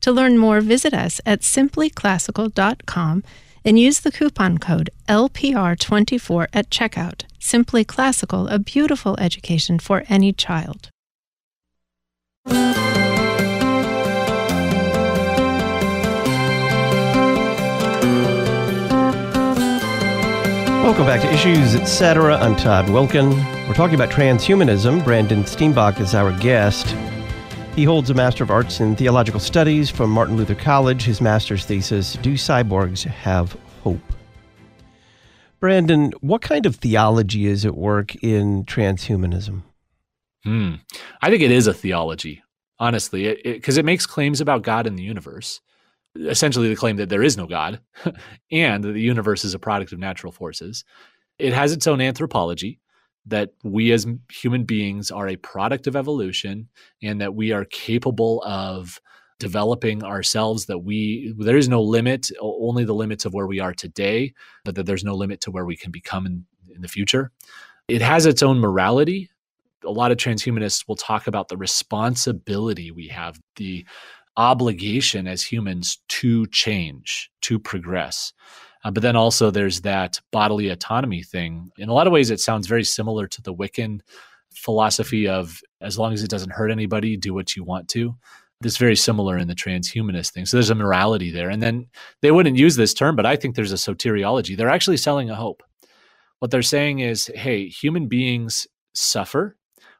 To 0.02 0.12
learn 0.12 0.36
more, 0.36 0.60
visit 0.60 0.92
us 0.92 1.20
at 1.24 1.40
simplyclassical.com 1.42 3.22
and 3.64 3.78
use 3.78 4.00
the 4.00 4.10
coupon 4.10 4.58
code 4.58 4.90
LPR24 5.08 6.48
at 6.52 6.70
checkout. 6.70 7.22
Simply 7.38 7.84
Classical, 7.84 8.48
a 8.48 8.58
beautiful 8.58 9.16
education 9.20 9.78
for 9.78 10.02
any 10.08 10.32
child. 10.32 10.90
Welcome 20.82 21.06
back 21.06 21.20
to 21.20 21.32
Issues 21.32 21.76
Etc. 21.76 22.36
I'm 22.36 22.56
Todd 22.56 22.86
Wilken. 22.86 23.32
We're 23.68 23.74
talking 23.74 23.94
about 23.94 24.10
transhumanism. 24.10 25.04
Brandon 25.04 25.44
Steenbock 25.44 26.00
is 26.00 26.12
our 26.12 26.32
guest. 26.40 26.96
He 27.74 27.84
holds 27.84 28.10
a 28.10 28.14
Master 28.14 28.44
of 28.44 28.50
Arts 28.50 28.80
in 28.80 28.96
Theological 28.96 29.40
Studies 29.40 29.88
from 29.88 30.10
Martin 30.10 30.36
Luther 30.36 30.54
College. 30.54 31.04
His 31.04 31.22
master's 31.22 31.64
thesis, 31.64 32.18
Do 32.20 32.34
Cyborgs 32.34 33.04
Have 33.04 33.56
Hope? 33.82 34.12
Brandon, 35.58 36.12
what 36.20 36.42
kind 36.42 36.66
of 36.66 36.76
theology 36.76 37.46
is 37.46 37.64
at 37.64 37.74
work 37.74 38.14
in 38.16 38.64
transhumanism? 38.64 39.62
Hmm. 40.44 40.74
I 41.22 41.30
think 41.30 41.42
it 41.42 41.50
is 41.50 41.66
a 41.66 41.72
theology, 41.72 42.42
honestly, 42.78 43.34
because 43.42 43.78
it, 43.78 43.80
it, 43.80 43.84
it 43.84 43.86
makes 43.86 44.04
claims 44.04 44.42
about 44.42 44.60
God 44.60 44.86
and 44.86 44.98
the 44.98 45.02
universe. 45.02 45.62
Essentially, 46.14 46.68
the 46.68 46.76
claim 46.76 46.96
that 46.96 47.08
there 47.08 47.22
is 47.22 47.38
no 47.38 47.46
God 47.46 47.80
and 48.52 48.84
that 48.84 48.92
the 48.92 49.00
universe 49.00 49.46
is 49.46 49.54
a 49.54 49.58
product 49.58 49.92
of 49.92 49.98
natural 49.98 50.30
forces. 50.30 50.84
It 51.38 51.54
has 51.54 51.72
its 51.72 51.86
own 51.86 52.02
anthropology 52.02 52.80
that 53.26 53.50
we 53.62 53.92
as 53.92 54.06
human 54.30 54.64
beings 54.64 55.10
are 55.10 55.28
a 55.28 55.36
product 55.36 55.86
of 55.86 55.96
evolution 55.96 56.68
and 57.02 57.20
that 57.20 57.34
we 57.34 57.52
are 57.52 57.64
capable 57.64 58.42
of 58.44 59.00
developing 59.38 60.04
ourselves 60.04 60.66
that 60.66 60.78
we 60.78 61.34
there 61.36 61.56
is 61.56 61.68
no 61.68 61.82
limit 61.82 62.30
only 62.40 62.84
the 62.84 62.94
limits 62.94 63.24
of 63.24 63.34
where 63.34 63.46
we 63.46 63.58
are 63.58 63.74
today 63.74 64.32
but 64.64 64.76
that 64.76 64.86
there's 64.86 65.02
no 65.02 65.14
limit 65.14 65.40
to 65.40 65.50
where 65.50 65.64
we 65.64 65.76
can 65.76 65.90
become 65.90 66.26
in, 66.26 66.44
in 66.74 66.80
the 66.80 66.88
future. 66.88 67.32
It 67.88 68.02
has 68.02 68.24
its 68.26 68.42
own 68.42 68.60
morality. 68.60 69.30
A 69.84 69.90
lot 69.90 70.12
of 70.12 70.16
transhumanists 70.16 70.86
will 70.86 70.94
talk 70.96 71.26
about 71.26 71.48
the 71.48 71.56
responsibility 71.56 72.92
we 72.92 73.08
have 73.08 73.40
the 73.56 73.84
obligation 74.36 75.26
as 75.26 75.42
humans 75.42 75.98
to 76.08 76.46
change 76.46 77.30
to 77.42 77.58
progress 77.58 78.32
uh, 78.84 78.90
but 78.90 79.02
then 79.02 79.16
also 79.16 79.50
there's 79.50 79.82
that 79.82 80.20
bodily 80.30 80.68
autonomy 80.68 81.22
thing. 81.22 81.70
In 81.78 81.88
a 81.88 81.94
lot 81.94 82.06
of 82.06 82.12
ways, 82.12 82.30
it 82.30 82.40
sounds 82.40 82.66
very 82.66 82.84
similar 82.84 83.26
to 83.28 83.42
the 83.42 83.54
Wiccan 83.54 84.00
philosophy 84.54 85.28
of 85.28 85.60
as 85.80 85.98
long 85.98 86.12
as 86.12 86.22
it 86.22 86.30
doesn't 86.30 86.52
hurt 86.52 86.70
anybody, 86.70 87.16
do 87.16 87.34
what 87.34 87.56
you 87.56 87.64
want 87.64 87.88
to. 87.88 88.14
It's 88.64 88.76
very 88.76 88.96
similar 88.96 89.38
in 89.38 89.48
the 89.48 89.54
transhumanist 89.54 90.32
thing. 90.32 90.46
So 90.46 90.56
there's 90.56 90.70
a 90.70 90.74
morality 90.74 91.30
there. 91.30 91.50
And 91.50 91.62
then 91.62 91.86
they 92.20 92.30
wouldn't 92.30 92.56
use 92.56 92.76
this 92.76 92.94
term, 92.94 93.16
but 93.16 93.26
I 93.26 93.34
think 93.34 93.54
there's 93.54 93.72
a 93.72 93.76
soteriology. 93.76 94.56
They're 94.56 94.68
actually 94.68 94.98
selling 94.98 95.30
a 95.30 95.34
hope. 95.34 95.62
What 96.38 96.50
they're 96.50 96.62
saying 96.62 97.00
is 97.00 97.30
hey, 97.34 97.68
human 97.68 98.08
beings 98.08 98.66
suffer. 98.94 99.56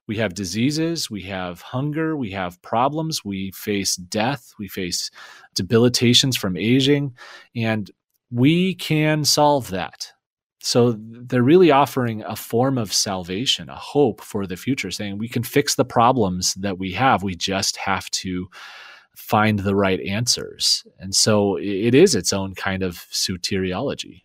We 0.08 0.16
have 0.16 0.34
diseases, 0.34 1.08
we 1.08 1.22
have 1.22 1.60
hunger, 1.60 2.16
we 2.16 2.32
have 2.32 2.60
problems, 2.60 3.24
we 3.24 3.52
face 3.52 3.94
death, 3.94 4.52
we 4.58 4.66
face 4.66 5.10
debilitations 5.54 6.36
from 6.36 6.56
aging. 6.56 7.14
And 7.54 7.88
we 8.32 8.74
can 8.74 9.24
solve 9.24 9.68
that. 9.68 10.12
So 10.60 10.96
they're 10.98 11.42
really 11.42 11.70
offering 11.70 12.22
a 12.22 12.36
form 12.36 12.78
of 12.78 12.92
salvation, 12.92 13.68
a 13.68 13.76
hope 13.76 14.20
for 14.20 14.46
the 14.46 14.56
future, 14.56 14.90
saying 14.90 15.18
we 15.18 15.28
can 15.28 15.42
fix 15.42 15.74
the 15.74 15.84
problems 15.84 16.54
that 16.54 16.78
we 16.78 16.92
have. 16.92 17.22
We 17.22 17.34
just 17.34 17.76
have 17.76 18.08
to 18.10 18.48
find 19.16 19.58
the 19.58 19.74
right 19.74 20.00
answers. 20.00 20.86
And 20.98 21.14
so 21.14 21.56
it 21.56 21.94
is 21.94 22.14
its 22.14 22.32
own 22.32 22.54
kind 22.54 22.82
of 22.82 23.06
soteriology. 23.10 24.22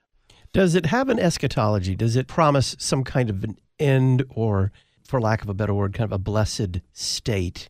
Does 0.53 0.75
it 0.75 0.85
have 0.85 1.09
an 1.09 1.19
eschatology? 1.19 1.95
Does 1.95 2.15
it 2.15 2.27
promise 2.27 2.75
some 2.79 3.03
kind 3.03 3.29
of 3.29 3.43
an 3.43 3.57
end 3.79 4.23
or, 4.29 4.71
for 5.05 5.19
lack 5.19 5.41
of 5.41 5.49
a 5.49 5.53
better 5.53 5.73
word, 5.73 5.93
kind 5.93 6.05
of 6.05 6.13
a 6.13 6.19
blessed 6.19 6.79
state 6.93 7.67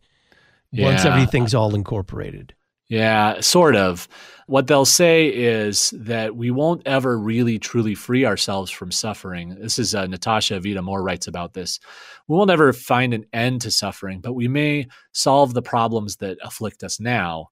yeah. 0.72 0.86
once 0.86 1.06
everything's 1.06 1.56
all 1.56 1.74
incorporated? 1.74 2.54
Yeah, 2.90 3.42
sort 3.42 3.76
of. 3.76 4.08
What 4.48 4.68
they'll 4.68 4.86
say 4.86 5.28
is 5.28 5.94
that 5.98 6.38
we 6.38 6.52
won't 6.52 6.84
ever 6.86 7.20
really 7.20 7.60
truly 7.60 7.96
free 7.96 8.26
ourselves 8.26 8.72
from 8.72 8.92
suffering. 8.94 9.58
This 9.60 9.78
is 9.78 9.94
uh, 9.94 10.08
Natasha 10.08 10.58
Vita-More 10.62 11.04
writes 11.04 11.28
about 11.28 11.54
this. 11.54 11.82
We 12.30 12.38
will 12.38 12.46
never 12.46 12.72
find 12.72 13.14
an 13.14 13.26
end 13.34 13.60
to 13.62 13.72
suffering, 13.72 14.22
but 14.22 14.34
we 14.34 14.48
may 14.48 14.88
solve 15.12 15.54
the 15.54 15.62
problems 15.62 16.16
that 16.18 16.38
afflict 16.42 16.82
us 16.84 16.98
now, 16.98 17.50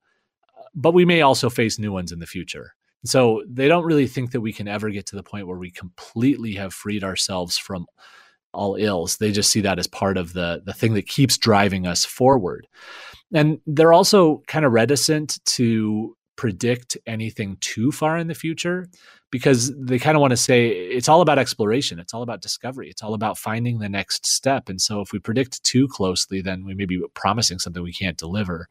but 0.74 0.94
we 0.94 1.04
may 1.04 1.22
also 1.22 1.50
face 1.50 1.78
new 1.78 1.92
ones 1.92 2.14
in 2.14 2.20
the 2.20 2.26
future. 2.26 2.74
So 3.04 3.44
they 3.48 3.68
don't 3.68 3.86
really 3.86 4.08
think 4.08 4.32
that 4.32 4.42
we 4.42 4.54
can 4.54 4.70
ever 4.70 4.90
get 4.90 5.06
to 5.08 5.18
the 5.18 5.24
point 5.24 5.48
where 5.48 5.58
we 5.58 5.72
completely 5.72 6.54
have 6.54 6.74
freed 6.74 7.04
ourselves 7.04 7.58
from 7.58 7.88
all 8.54 8.76
ills. 8.76 9.18
They 9.18 9.34
just 9.34 9.52
see 9.52 9.62
that 9.62 9.80
as 9.80 9.88
part 9.88 10.18
of 10.18 10.32
the 10.32 10.62
the 10.66 10.74
thing 10.74 10.94
that 10.94 11.08
keeps 11.08 11.38
driving 11.38 11.86
us 11.86 12.06
forward. 12.06 12.68
And 13.34 13.60
they're 13.66 13.94
also 13.94 14.44
kind 14.48 14.66
of 14.66 14.72
reticent 14.72 15.44
to 15.46 16.16
predict 16.36 16.98
anything 17.08 17.58
too 17.62 17.92
far 17.92 18.18
in 18.18 18.28
the 18.28 18.36
future 18.36 18.88
because 19.32 19.74
they 19.78 19.98
kind 19.98 20.16
of 20.16 20.22
want 20.22 20.32
to 20.32 20.38
say 20.38 20.68
it's 20.68 21.10
all 21.10 21.22
about 21.22 21.40
exploration, 21.40 22.00
it's 22.00 22.14
all 22.14 22.22
about 22.22 22.42
discovery, 22.42 22.90
it's 22.90 23.02
all 23.02 23.14
about 23.14 23.38
finding 23.38 23.80
the 23.80 23.90
next 23.90 24.26
step. 24.26 24.70
And 24.70 24.80
so 24.82 25.02
if 25.02 25.12
we 25.12 25.20
predict 25.20 25.64
too 25.64 25.88
closely, 25.88 26.42
then 26.42 26.66
we 26.66 26.74
may 26.74 26.86
be 26.86 27.02
promising 27.14 27.60
something 27.60 27.82
we 27.84 27.94
can't 27.94 28.18
deliver. 28.18 28.68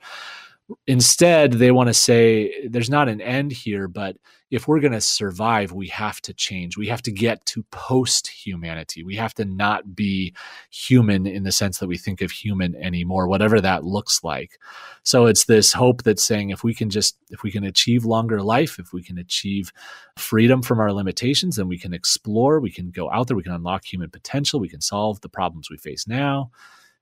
Instead, 0.87 1.53
they 1.53 1.71
want 1.71 1.89
to 1.89 1.95
say 1.95 2.67
there's 2.69 2.89
not 2.89 3.09
an 3.09 3.21
end 3.21 3.53
here, 3.53 3.87
but 3.87 4.17
if 4.51 4.67
we're 4.67 4.81
going 4.81 4.93
to 4.93 5.01
survive, 5.01 5.73
we 5.73 5.89
have 5.89 6.23
to 6.23 6.33
change. 6.33 6.79
We 6.79 6.87
have 6.87 7.03
to 7.03 7.13
get 7.13 7.45
to 7.47 7.65
post 7.65 8.29
humanity. 8.29 9.03
We 9.03 9.17
have 9.17 9.35
to 9.35 9.45
not 9.45 9.95
be 9.95 10.33
human 10.71 11.27
in 11.27 11.43
the 11.43 11.53
sense 11.53 11.79
that 11.79 11.87
we 11.87 11.99
think 11.99 12.23
of 12.23 12.31
human 12.31 12.75
anymore, 12.77 13.29
whatever 13.29 13.61
that 13.61 13.85
looks 13.85 14.25
like. 14.25 14.59
So 15.03 15.27
it's 15.27 15.45
this 15.45 15.73
hope 15.73 16.03
that's 16.03 16.25
saying 16.25 16.49
if 16.49 16.65
we 16.65 16.73
can 16.73 16.89
just, 16.89 17.19
if 17.31 17.43
we 17.43 17.51
can 17.51 17.65
achieve 17.65 18.07
longer 18.07 18.43
life, 18.43 18.79
if 18.79 18.93
we 18.93 19.03
can 19.03 19.19
achieve 19.19 19.71
freedom 20.17 20.63
from 20.63 20.81
our 20.81 20.93
limitations, 20.93 21.57
then 21.57 21.69
we 21.69 21.79
can 21.79 21.93
explore, 21.93 22.61
we 22.61 22.71
can 22.71 22.91
go 22.91 23.11
out 23.11 23.27
there, 23.27 23.37
we 23.37 23.43
can 23.43 23.53
unlock 23.53 23.85
human 23.85 24.09
potential, 24.09 24.61
we 24.61 24.69
can 24.69 24.81
solve 24.81 25.21
the 25.21 25.29
problems 25.29 25.69
we 25.69 25.77
face 25.77 26.07
now 26.07 26.51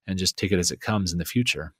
and 0.06 0.18
just 0.18 0.36
take 0.36 0.50
it 0.50 0.58
as 0.58 0.72
it 0.72 0.80
comes 0.80 1.12
in 1.12 1.18
the 1.18 1.24
future. 1.24 1.74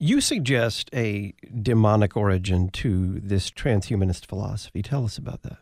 You 0.00 0.20
suggest 0.20 0.90
a 0.94 1.34
demonic 1.60 2.16
origin 2.16 2.68
to 2.70 3.18
this 3.20 3.50
transhumanist 3.50 4.26
philosophy. 4.26 4.80
Tell 4.80 5.04
us 5.04 5.18
about 5.18 5.42
that. 5.42 5.58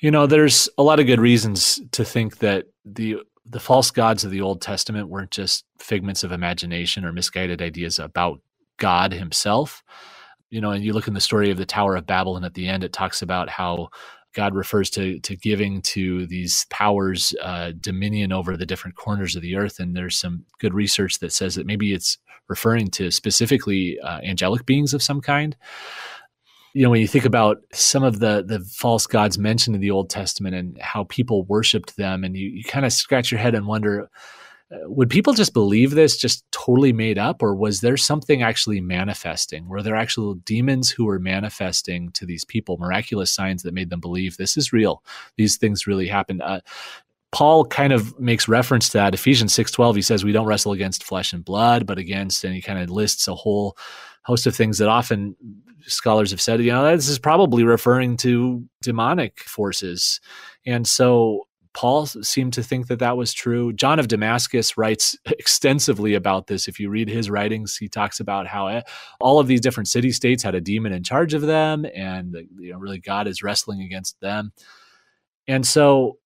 You 0.00 0.10
know, 0.10 0.26
there's 0.26 0.68
a 0.76 0.82
lot 0.82 1.00
of 1.00 1.06
good 1.06 1.20
reasons 1.20 1.80
to 1.92 2.04
think 2.04 2.38
that 2.38 2.66
the 2.84 3.18
the 3.46 3.60
false 3.60 3.90
gods 3.90 4.22
of 4.22 4.30
the 4.30 4.42
Old 4.42 4.60
Testament 4.60 5.08
weren't 5.08 5.30
just 5.30 5.64
figments 5.78 6.22
of 6.22 6.30
imagination 6.30 7.04
or 7.04 7.12
misguided 7.12 7.60
ideas 7.60 7.98
about 7.98 8.40
God 8.76 9.12
himself. 9.12 9.82
You 10.50 10.60
know, 10.60 10.70
and 10.70 10.84
you 10.84 10.92
look 10.92 11.08
in 11.08 11.14
the 11.14 11.20
story 11.20 11.50
of 11.50 11.56
the 11.56 11.66
Tower 11.66 11.96
of 11.96 12.06
Babel, 12.06 12.36
and 12.36 12.44
at 12.44 12.54
the 12.54 12.68
end 12.68 12.84
it 12.84 12.92
talks 12.92 13.22
about 13.22 13.48
how 13.48 13.88
God 14.34 14.54
refers 14.54 14.90
to 14.90 15.18
to 15.20 15.36
giving 15.36 15.80
to 15.82 16.26
these 16.26 16.66
powers 16.70 17.34
uh, 17.42 17.72
dominion 17.80 18.30
over 18.30 18.56
the 18.56 18.66
different 18.66 18.96
corners 18.96 19.36
of 19.36 19.42
the 19.42 19.56
earth. 19.56 19.80
And 19.80 19.96
there's 19.96 20.16
some 20.16 20.44
good 20.58 20.74
research 20.74 21.18
that 21.20 21.32
says 21.32 21.54
that 21.54 21.66
maybe 21.66 21.94
it's 21.94 22.18
referring 22.50 22.88
to 22.88 23.10
specifically 23.10 23.98
uh, 24.00 24.20
angelic 24.22 24.66
beings 24.66 24.92
of 24.92 25.02
some 25.02 25.22
kind. 25.22 25.56
You 26.74 26.82
know, 26.82 26.90
when 26.90 27.00
you 27.00 27.08
think 27.08 27.24
about 27.24 27.58
some 27.72 28.04
of 28.04 28.20
the 28.20 28.44
the 28.46 28.60
false 28.60 29.06
gods 29.06 29.38
mentioned 29.38 29.74
in 29.74 29.80
the 29.80 29.90
Old 29.90 30.10
Testament 30.10 30.54
and 30.54 30.78
how 30.80 31.04
people 31.04 31.44
worshipped 31.44 31.96
them, 31.96 32.24
and 32.24 32.36
you, 32.36 32.48
you 32.48 32.64
kind 32.64 32.84
of 32.84 32.92
scratch 32.92 33.32
your 33.32 33.40
head 33.40 33.54
and 33.54 33.66
wonder, 33.66 34.10
would 34.70 35.10
people 35.10 35.32
just 35.32 35.52
believe 35.52 35.92
this 35.92 36.16
just 36.16 36.44
totally 36.52 36.92
made 36.92 37.18
up? 37.18 37.42
Or 37.42 37.54
was 37.54 37.80
there 37.80 37.96
something 37.96 38.42
actually 38.42 38.80
manifesting? 38.80 39.68
Were 39.68 39.82
there 39.82 39.96
actual 39.96 40.34
demons 40.34 40.90
who 40.90 41.06
were 41.06 41.18
manifesting 41.18 42.10
to 42.12 42.24
these 42.24 42.44
people 42.44 42.78
miraculous 42.78 43.32
signs 43.32 43.62
that 43.62 43.74
made 43.74 43.90
them 43.90 44.00
believe 44.00 44.36
this 44.36 44.56
is 44.56 44.72
real? 44.72 45.02
These 45.36 45.56
things 45.56 45.88
really 45.88 46.06
happened. 46.06 46.42
Uh, 46.42 46.60
paul 47.32 47.64
kind 47.64 47.92
of 47.92 48.18
makes 48.18 48.48
reference 48.48 48.88
to 48.88 48.98
that 48.98 49.14
ephesians 49.14 49.54
6.12 49.54 49.96
he 49.96 50.02
says 50.02 50.24
we 50.24 50.32
don't 50.32 50.46
wrestle 50.46 50.72
against 50.72 51.04
flesh 51.04 51.32
and 51.32 51.44
blood 51.44 51.86
but 51.86 51.98
against 51.98 52.44
and 52.44 52.54
he 52.54 52.62
kind 52.62 52.78
of 52.78 52.90
lists 52.90 53.28
a 53.28 53.34
whole 53.34 53.76
host 54.24 54.46
of 54.46 54.54
things 54.54 54.78
that 54.78 54.88
often 54.88 55.36
scholars 55.86 56.30
have 56.30 56.40
said 56.40 56.60
you 56.60 56.70
know 56.70 56.96
this 56.96 57.08
is 57.08 57.18
probably 57.18 57.64
referring 57.64 58.16
to 58.16 58.64
demonic 58.82 59.40
forces 59.40 60.20
and 60.66 60.86
so 60.86 61.46
Paul 61.72 62.06
seemed 62.06 62.52
to 62.54 62.62
think 62.62 62.88
that 62.88 62.98
that 62.98 63.16
was 63.16 63.32
true. 63.32 63.72
John 63.72 64.00
of 64.00 64.08
Damascus 64.08 64.76
writes 64.76 65.16
extensively 65.26 66.14
about 66.14 66.46
this. 66.46 66.66
If 66.66 66.80
you 66.80 66.90
read 66.90 67.08
his 67.08 67.30
writings, 67.30 67.76
he 67.76 67.88
talks 67.88 68.20
about 68.20 68.46
how 68.46 68.82
all 69.20 69.38
of 69.38 69.46
these 69.46 69.60
different 69.60 69.88
city 69.88 70.10
states 70.10 70.42
had 70.42 70.54
a 70.54 70.60
demon 70.60 70.92
in 70.92 71.04
charge 71.04 71.34
of 71.34 71.42
them, 71.42 71.86
and 71.94 72.36
you 72.58 72.72
know, 72.72 72.78
really 72.78 72.98
God 72.98 73.28
is 73.28 73.42
wrestling 73.42 73.82
against 73.82 74.20
them. 74.20 74.52
And 75.46 75.66
so, 75.66 76.18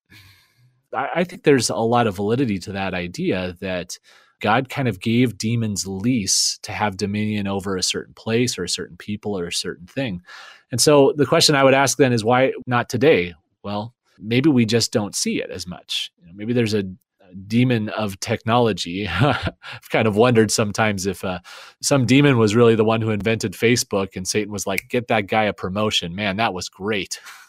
I, 0.95 1.25
think 1.25 1.43
there's 1.43 1.71
a 1.71 1.77
lot 1.77 2.07
of 2.07 2.17
validity 2.17 2.59
to 2.61 2.73
that 2.73 2.95
idea 2.95 3.57
that 3.61 3.99
God 4.41 4.69
kind 4.69 4.89
of 4.89 5.01
gave 5.01 5.39
demons 5.39 5.87
lease 5.87 6.59
to 6.63 6.73
have 6.73 6.97
dominion 6.97 7.47
over 7.47 7.77
a 7.77 7.83
certain 7.83 8.15
place 8.15 8.59
or 8.59 8.65
a 8.65 8.69
certain 8.69 8.97
people 8.97 9.39
or 9.39 9.47
a 9.47 9.53
certain 9.53 9.87
thing. 9.87 10.23
And 10.71 10.81
so, 10.81 11.13
the 11.17 11.27
question 11.27 11.55
I 11.55 11.65
would 11.65 11.75
ask 11.75 11.99
then 11.99 12.13
is 12.13 12.25
why 12.25 12.53
not 12.67 12.89
today? 12.89 13.35
Well, 13.63 13.95
maybe 14.19 14.51
we 14.51 14.67
just 14.67 14.93
don't 14.93 15.15
see 15.15 15.41
it 15.41 15.51
as 15.51 15.67
much. 15.67 16.11
You 16.19 16.27
know, 16.27 16.33
maybe 16.35 16.53
there's 16.53 16.75
a, 16.75 16.81
a, 16.81 17.35
demon 17.47 17.89
of 17.91 18.19
technology. 18.21 19.09
I've 19.09 19.91
kind 19.91 20.07
of 20.07 20.17
wondered 20.17 20.51
sometimes 20.51 21.07
if 21.07 21.25
uh, 21.25 21.41
some 21.81 22.07
demon 22.07 22.39
was 22.39 22.55
really 22.55 22.75
the 22.75 22.85
one 22.85 23.01
who 23.01 23.11
invented 23.11 23.53
Facebook 23.53 24.17
and 24.17 24.27
Satan 24.27 24.53
was 24.53 24.67
like, 24.67 24.89
get 24.89 25.09
that 25.09 25.27
guy 25.27 25.45
a 25.45 25.53
promotion. 25.53 26.15
Man, 26.15 26.37
that 26.37 26.55
was 26.55 26.69
great. 26.69 27.21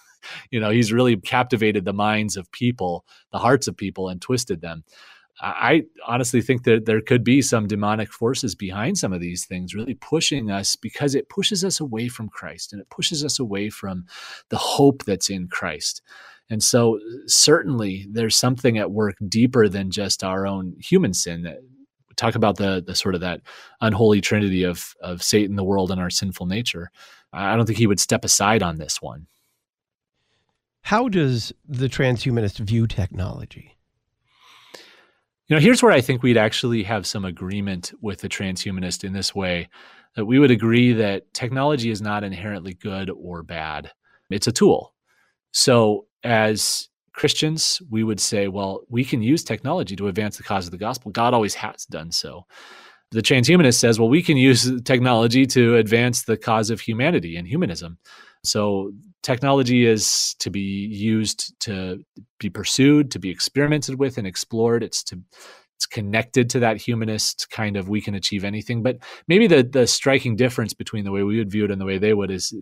you 0.52 0.60
know, 0.60 0.70
he's 0.70 0.94
really 0.94 1.16
captivated 1.18 1.86
the 1.86 1.94
minds 1.94 2.38
of 2.38 2.52
people, 2.52 3.06
the 3.32 3.40
hearts 3.40 3.68
of 3.68 3.78
people, 3.78 4.10
and 4.10 4.22
twisted 4.22 4.62
them. 4.62 4.84
I 5.42 5.84
honestly 6.08 6.42
think 6.42 6.64
that 6.64 6.86
there 6.86 7.02
could 7.02 7.24
be 7.24 7.42
some 7.42 7.68
demonic 7.68 8.12
forces 8.12 8.56
behind 8.56 8.98
some 8.98 9.12
of 9.12 9.20
these 9.20 9.46
things, 9.46 9.76
really 9.76 9.96
pushing 9.96 10.50
us 10.50 10.78
because 10.78 11.14
it 11.14 11.28
pushes 11.28 11.66
us 11.66 11.80
away 11.82 12.08
from 12.08 12.30
Christ 12.30 12.72
and 12.72 12.82
it 12.82 12.90
pushes 12.90 13.24
us 13.24 13.38
away 13.38 13.70
from 13.70 14.06
the 14.50 14.58
hope 14.58 15.04
that's 15.04 15.30
in 15.30 15.50
Christ. 15.50 16.02
And 16.50 16.64
so, 16.64 17.00
certainly, 17.26 18.08
there's 18.10 18.36
something 18.38 18.78
at 18.78 18.92
work 18.92 19.16
deeper 19.28 19.68
than 19.68 19.92
just 19.92 20.24
our 20.24 20.48
own 20.48 20.76
human 20.80 21.14
sin. 21.14 21.42
That 21.42 21.58
talk 22.16 22.36
about 22.36 22.58
the 22.58 22.84
the 22.86 22.96
sort 22.96 23.16
of 23.16 23.22
that 23.22 23.42
unholy 23.82 24.22
trinity 24.22 24.64
of 24.64 24.94
of 25.02 25.24
Satan, 25.24 25.56
the 25.56 25.64
world, 25.64 25.92
and 25.92 26.00
our 26.00 26.10
sinful 26.10 26.46
nature. 26.46 26.92
I 27.34 27.56
don't 27.56 27.66
think 27.66 27.80
he 27.80 27.88
would 27.88 28.00
step 28.00 28.24
aside 28.24 28.64
on 28.64 28.78
this 28.78 29.02
one. 29.02 29.28
How 30.86 31.10
does 31.10 31.52
the 31.67 31.88
transhumanist 31.88 32.60
view 32.60 32.86
technology? 32.86 33.76
You 35.48 35.56
know, 35.56 35.60
here's 35.60 35.82
where 35.82 35.91
I 35.91 36.00
think 36.00 36.21
we'd 36.21 36.38
actually 36.38 36.84
have 36.84 37.08
some 37.08 37.26
agreement 37.26 37.91
with 38.04 38.19
the 38.19 38.30
transhumanist 38.30 39.04
in 39.04 39.12
this 39.12 39.34
way 39.34 39.67
that 40.15 40.26
we 40.26 40.38
would 40.38 40.52
agree 40.52 40.93
that 40.93 41.34
technology 41.34 41.89
is 41.89 42.04
not 42.04 42.24
inherently 42.24 42.76
good 42.76 43.10
or 43.10 43.41
bad. 43.41 43.93
It's 44.30 44.45
a 44.45 44.52
tool. 44.52 44.93
So 45.54 46.06
as 46.24 46.88
Christians, 47.13 47.82
we 47.89 48.04
would 48.04 48.19
say, 48.19 48.48
well, 48.48 48.82
we 48.88 49.04
can 49.04 49.24
use 49.24 49.43
technology 49.43 49.95
to 49.95 50.08
advance 50.08 50.38
the 50.38 50.43
cause 50.43 50.67
of 50.67 50.71
the 50.71 50.78
gospel. 50.78 51.10
God 51.10 51.34
always 51.34 51.56
has 51.56 51.86
done 51.86 52.12
so. 52.12 52.45
The 53.10 53.24
transhumanist 53.24 53.80
says, 53.80 54.00
well, 54.00 54.10
we 54.10 54.21
can 54.21 54.38
use 54.38 54.69
technology 54.84 55.48
to 55.48 55.78
advance 55.78 56.26
the 56.26 56.38
cause 56.38 56.69
of 56.69 56.80
humanity 56.80 57.38
and 57.38 57.48
humanism. 57.48 57.98
So 58.45 58.91
technology 59.23 59.86
is 59.86 60.36
to 60.39 60.49
be 60.49 60.60
used 60.60 61.60
to 61.62 62.03
be 62.39 62.49
pursued, 62.49 63.12
to 63.12 63.19
be 63.19 63.29
experimented 63.29 63.99
with 63.99 64.17
and 64.17 64.27
explored. 64.27 64.84
It's 64.84 65.03
to 65.05 65.19
it's 65.75 65.86
connected 65.86 66.49
to 66.51 66.60
that 66.60 66.77
humanist 66.77 67.49
kind 67.49 67.75
of 67.75 67.89
we 67.89 67.99
can 67.99 68.15
achieve 68.15 68.45
anything. 68.45 68.84
But 68.84 68.99
maybe 69.27 69.47
the 69.47 69.63
the 69.63 69.88
striking 69.88 70.36
difference 70.36 70.73
between 70.73 71.05
the 71.05 71.12
way 71.12 71.23
we 71.23 71.38
would 71.38 71.51
view 71.51 71.65
it 71.65 71.71
and 71.71 71.81
the 71.81 71.86
way 71.86 71.97
they 71.97 72.13
would 72.13 72.31
is 72.31 72.53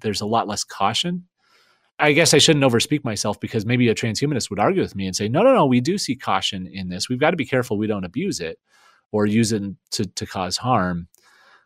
there's 0.00 0.20
a 0.20 0.26
lot 0.26 0.46
less 0.46 0.64
caution 0.64 1.24
I 1.98 2.12
guess 2.12 2.34
I 2.34 2.38
shouldn't 2.38 2.64
overspeak 2.64 3.04
myself 3.04 3.38
because 3.38 3.64
maybe 3.64 3.88
a 3.88 3.94
transhumanist 3.94 4.50
would 4.50 4.58
argue 4.58 4.82
with 4.82 4.96
me 4.96 5.06
and 5.06 5.14
say, 5.14 5.28
no, 5.28 5.42
no, 5.42 5.54
no, 5.54 5.66
we 5.66 5.80
do 5.80 5.96
see 5.96 6.16
caution 6.16 6.66
in 6.66 6.88
this. 6.88 7.08
We've 7.08 7.20
got 7.20 7.30
to 7.30 7.36
be 7.36 7.46
careful 7.46 7.78
we 7.78 7.86
don't 7.86 8.04
abuse 8.04 8.40
it 8.40 8.58
or 9.12 9.26
use 9.26 9.52
it 9.52 9.62
to, 9.92 10.04
to 10.04 10.26
cause 10.26 10.56
harm. 10.56 11.08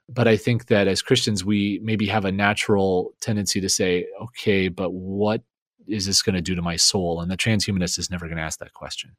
But 0.08 0.26
I 0.26 0.36
think 0.36 0.66
that 0.66 0.88
as 0.88 1.02
Christians, 1.02 1.44
we 1.44 1.80
maybe 1.82 2.06
have 2.06 2.24
a 2.24 2.32
natural 2.32 3.12
tendency 3.20 3.60
to 3.60 3.68
say, 3.68 4.06
okay, 4.20 4.68
but 4.68 4.92
what 4.92 5.42
is 5.86 6.06
this 6.06 6.22
going 6.22 6.34
to 6.34 6.40
do 6.40 6.54
to 6.54 6.62
my 6.62 6.76
soul? 6.76 7.20
And 7.20 7.30
the 7.30 7.36
transhumanist 7.36 7.98
is 7.98 8.10
never 8.10 8.26
going 8.26 8.38
to 8.38 8.42
ask 8.42 8.58
that 8.60 8.72
question. 8.72 9.16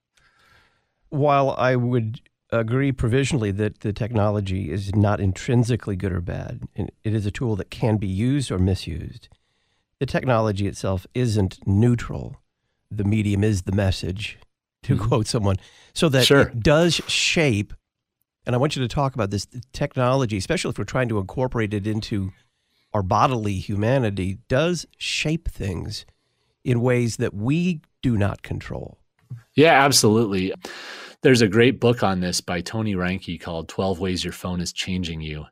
While 1.09 1.51
I 1.51 1.75
would 1.75 2.21
agree 2.51 2.91
provisionally 2.91 3.51
that 3.51 3.81
the 3.81 3.93
technology 3.93 4.71
is 4.71 4.95
not 4.95 5.19
intrinsically 5.19 5.95
good 5.95 6.11
or 6.11 6.21
bad, 6.21 6.61
it 6.75 7.13
is 7.13 7.25
a 7.25 7.31
tool 7.31 7.55
that 7.57 7.69
can 7.69 7.97
be 7.97 8.07
used 8.07 8.51
or 8.51 8.57
misused 8.57 9.29
the 9.99 10.05
technology 10.05 10.65
itself 10.67 11.05
isn't 11.13 11.59
neutral. 11.67 12.37
The 12.89 13.03
medium 13.03 13.43
is 13.43 13.63
the 13.63 13.71
message, 13.71 14.39
to 14.83 14.95
mm-hmm. 14.95 15.07
quote 15.07 15.27
someone. 15.27 15.57
So 15.93 16.09
that 16.09 16.25
sure. 16.25 16.41
it 16.41 16.61
does 16.61 16.95
shape, 17.07 17.73
and 18.49 18.55
I 18.55 18.57
want 18.57 18.75
you 18.75 18.81
to 18.81 18.87
talk 18.87 19.13
about 19.13 19.29
this 19.29 19.45
technology, 19.73 20.35
especially 20.35 20.71
if 20.71 20.79
we're 20.79 20.83
trying 20.83 21.07
to 21.09 21.19
incorporate 21.19 21.71
it 21.71 21.85
into 21.85 22.31
our 22.95 23.03
bodily 23.03 23.59
humanity, 23.59 24.39
does 24.47 24.87
shape 24.97 25.47
things 25.47 26.03
in 26.63 26.81
ways 26.81 27.17
that 27.17 27.35
we 27.35 27.81
do 28.01 28.17
not 28.17 28.41
control. 28.41 28.97
Yeah, 29.53 29.85
absolutely. 29.85 30.51
There's 31.21 31.43
a 31.43 31.47
great 31.47 31.79
book 31.79 32.01
on 32.01 32.21
this 32.21 32.41
by 32.41 32.61
Tony 32.61 32.95
Reinke 32.95 33.39
called 33.39 33.69
12 33.69 33.99
Ways 33.99 34.23
Your 34.23 34.33
Phone 34.33 34.61
is 34.61 34.73
Changing 34.73 35.21
You. 35.21 35.45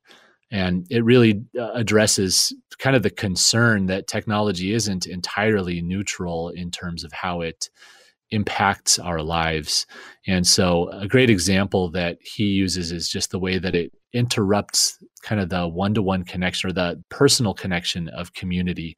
And 0.50 0.88
it 0.90 1.04
really 1.04 1.46
uh, 1.56 1.74
addresses 1.74 2.52
kind 2.80 2.96
of 2.96 3.04
the 3.04 3.12
concern 3.12 3.86
that 3.86 4.08
technology 4.08 4.74
isn't 4.74 5.06
entirely 5.06 5.84
neutral 5.84 6.50
in 6.50 6.72
terms 6.72 7.04
of 7.04 7.14
how 7.14 7.42
it 7.42 7.70
impacts 8.32 9.00
our 9.00 9.22
lives. 9.22 9.86
And 10.26 10.46
so, 10.46 10.90
a 10.90 11.08
great 11.08 11.30
example 11.30 11.90
that 11.92 12.18
he 12.22 12.46
uses 12.46 12.92
is 12.92 13.10
just 13.10 13.32
the 13.32 13.40
way 13.40 13.58
that 13.58 13.76
it 13.76 13.92
interrupts 14.14 14.98
kind 15.22 15.42
of 15.42 15.50
the 15.50 15.68
one 15.68 15.94
to 15.94 16.02
one 16.02 16.24
connection 16.24 16.70
or 16.70 16.74
the 16.74 17.02
personal 17.10 17.54
connection 17.54 18.10
of 18.10 18.34
community. 18.34 18.98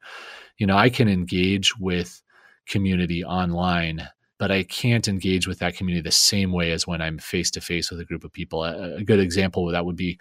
You 0.58 0.66
know, 0.66 0.76
I 0.76 0.90
can 0.90 1.08
engage 1.08 1.76
with 1.78 2.22
community 2.68 3.24
online, 3.24 4.08
but 4.38 4.50
I 4.50 4.62
can't 4.62 5.08
engage 5.08 5.46
with 5.46 5.58
that 5.58 5.76
community 5.76 6.02
the 6.02 6.12
same 6.12 6.52
way 6.52 6.72
as 6.72 6.86
when 6.86 7.02
I'm 7.02 7.18
face 7.18 7.50
to 7.52 7.60
face 7.60 7.90
with 7.90 8.00
a 8.00 8.04
group 8.04 8.24
of 8.24 8.32
people. 8.32 8.64
A, 8.64 8.96
a 8.96 9.04
good 9.04 9.20
example 9.20 9.66
of 9.66 9.72
that 9.72 9.84
would 9.84 9.96
be 9.96 10.18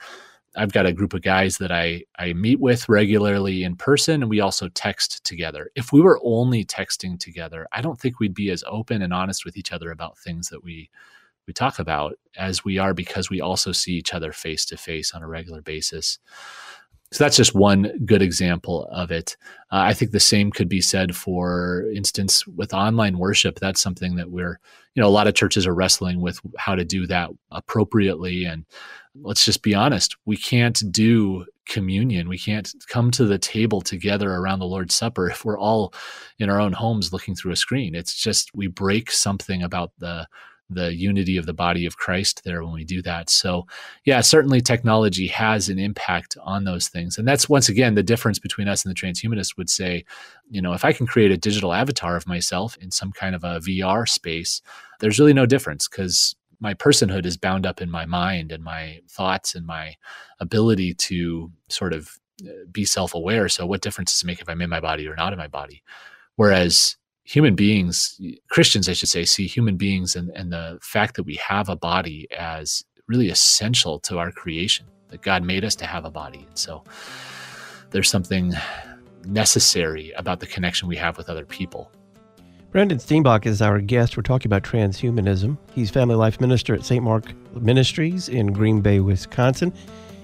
I've 0.56 0.74
got 0.74 0.86
a 0.86 0.94
group 0.94 1.14
of 1.14 1.22
guys 1.22 1.58
that 1.60 1.72
I, 1.72 2.04
I 2.18 2.34
meet 2.34 2.60
with 2.60 2.90
regularly 2.90 3.64
in 3.64 3.76
person, 3.76 4.22
and 4.22 4.30
we 4.30 4.40
also 4.40 4.68
text 4.70 5.24
together. 5.24 5.70
If 5.76 5.94
we 5.94 6.02
were 6.02 6.20
only 6.24 6.66
texting 6.66 7.20
together, 7.20 7.68
I 7.72 7.82
don't 7.82 8.00
think 8.00 8.20
we'd 8.20 8.34
be 8.34 8.50
as 8.50 8.64
open 8.68 9.02
and 9.02 9.14
honest 9.14 9.46
with 9.46 9.58
each 9.58 9.72
other 9.72 9.92
about 9.92 10.18
things 10.18 10.50
that 10.50 10.64
we 10.64 10.90
we 11.50 11.54
talk 11.54 11.80
about 11.80 12.14
as 12.38 12.64
we 12.64 12.78
are 12.78 12.94
because 12.94 13.32
we 13.32 13.42
also 13.42 13.72
see 13.72 13.94
each 13.94 14.14
other 14.14 14.32
face 14.32 14.66
to 14.66 14.78
face 14.78 15.16
on 15.16 15.24
a 15.24 15.28
regular 15.28 15.64
basis. 15.64 16.20
So 17.12 17.24
that's 17.24 17.38
just 17.38 17.56
one 17.56 17.92
good 18.06 18.22
example 18.22 18.88
of 18.92 19.10
it. 19.10 19.36
Uh, 19.72 19.82
I 19.82 19.96
think 19.96 20.12
the 20.12 20.20
same 20.20 20.52
could 20.52 20.70
be 20.70 20.80
said 20.80 21.16
for 21.16 21.90
instance 21.96 22.46
with 22.46 22.72
online 22.72 23.18
worship. 23.18 23.60
That's 23.60 23.82
something 23.82 24.16
that 24.18 24.30
we're, 24.30 24.60
you 24.94 25.02
know, 25.02 25.08
a 25.08 25.10
lot 25.10 25.26
of 25.26 25.34
churches 25.34 25.66
are 25.66 25.74
wrestling 25.74 26.22
with 26.22 26.40
how 26.56 26.76
to 26.76 26.86
do 26.86 27.08
that 27.08 27.32
appropriately. 27.50 28.46
And 28.46 28.64
let's 29.22 29.46
just 29.46 29.62
be 29.62 29.76
honest, 29.76 30.16
we 30.26 30.38
can't 30.38 30.82
do 30.92 31.46
communion. 31.68 32.28
We 32.28 32.40
can't 32.40 32.74
come 32.90 33.12
to 33.12 33.26
the 33.26 33.38
table 33.38 33.82
together 33.82 34.34
around 34.34 34.60
the 34.60 34.66
Lord's 34.66 34.96
Supper 34.96 35.30
if 35.30 35.46
we're 35.46 35.60
all 35.60 35.94
in 36.40 36.50
our 36.50 36.60
own 36.60 36.74
homes 36.74 37.14
looking 37.14 37.36
through 37.36 37.52
a 37.52 37.58
screen. 37.58 37.96
It's 37.96 38.16
just 38.16 38.54
we 38.56 38.68
break 38.68 39.12
something 39.12 39.64
about 39.64 39.92
the 40.00 40.28
the 40.70 40.94
unity 40.94 41.38
of 41.38 41.46
the 41.46 41.54
body 41.54 41.86
of 41.86 41.98
Christ 41.98 42.44
there 42.44 42.64
when 42.64 42.74
we 42.74 42.84
do 42.84 43.02
that. 43.02 43.30
So, 43.30 43.66
yeah, 44.06 44.22
certainly 44.22 44.62
technology 44.62 45.28
has 45.28 45.68
an 45.68 45.80
impact 45.80 46.38
on 46.44 46.64
those 46.64 46.88
things. 46.90 47.18
And 47.18 47.28
that's 47.28 47.50
once 47.50 47.70
again 47.70 47.96
the 47.96 48.04
difference 48.04 48.38
between 48.38 48.68
us 48.68 48.86
and 48.86 48.92
the 48.96 49.00
transhumanists 49.00 49.58
would 49.58 49.70
say, 49.70 50.06
you 50.50 50.62
know, 50.62 50.74
if 50.74 50.86
I 50.86 50.94
can 50.94 51.08
create 51.08 51.32
a 51.32 51.38
digital 51.38 51.74
avatar 51.74 52.16
of 52.16 52.28
myself 52.28 52.78
in 52.78 52.92
some 52.92 53.12
kind 53.12 53.36
of 53.36 53.44
a 53.44 53.60
VR 53.60 54.08
space, 54.08 54.62
there's 55.00 55.20
really 55.20 55.34
no 55.34 55.46
difference 55.46 55.88
because 55.88 56.36
my 56.60 56.74
personhood 56.74 57.26
is 57.26 57.38
bound 57.38 57.66
up 57.66 57.82
in 57.82 57.90
my 57.90 58.06
mind 58.06 58.52
and 58.52 58.64
my 58.64 59.00
thoughts 59.10 59.56
and 59.56 59.66
my 59.66 59.96
ability 60.40 60.94
to 60.94 61.52
sort 61.70 61.94
of 61.94 62.18
uh, 62.44 62.52
be 62.72 62.86
self 62.86 63.14
aware. 63.14 63.50
So, 63.50 63.66
what 63.66 63.82
difference 63.82 64.14
does 64.14 64.24
it 64.24 64.28
make 64.28 64.42
if 64.42 64.50
I'm 64.50 64.62
in 64.62 64.70
my 64.70 64.80
body 64.80 65.08
or 65.08 65.16
not 65.16 65.34
in 65.34 65.40
my 65.40 65.48
body? 65.48 65.84
Whereas 66.36 66.98
human 67.24 67.56
beings, 67.56 68.20
Christians, 68.50 68.90
I 68.90 68.94
should 68.94 69.10
say, 69.10 69.24
see 69.26 69.46
human 69.46 69.78
beings 69.78 70.16
and, 70.16 70.32
and 70.32 70.52
the 70.52 70.80
fact 70.82 71.16
that 71.16 71.24
we 71.24 71.36
have 71.36 71.70
a 71.70 71.76
body 71.76 72.28
as 72.38 72.84
really 73.08 73.30
essential 73.30 74.00
to 74.00 74.18
our 74.18 74.32
creation, 74.32 74.86
that 75.10 75.22
God 75.22 75.44
made 75.44 75.64
us 75.64 75.76
to 75.76 75.86
have 75.86 76.06
a 76.06 76.12
body. 76.12 76.46
And 76.48 76.58
so 76.58 76.84
there's 77.92 78.10
something 78.10 78.54
necessary 79.26 80.12
about 80.12 80.40
the 80.40 80.48
connection 80.48 80.88
we 80.88 80.96
have 80.96 81.18
with 81.18 81.30
other 81.30 81.46
people. 81.46 81.92
Brandon 82.72 83.00
Steenbock 83.00 83.48
is 83.48 83.64
our 83.64 83.82
guest. 83.82 84.16
We're 84.16 84.22
talking 84.22 84.48
about 84.48 84.62
transhumanism. 84.62 85.58
He's 85.74 85.90
family 85.90 86.14
life 86.14 86.40
minister 86.40 86.76
at 86.76 86.86
St. 86.86 87.04
Mark 87.04 87.34
Ministries 87.56 88.30
in 88.30 88.54
Green 88.54 88.80
Bay, 88.80 89.00
Wisconsin. 89.00 89.74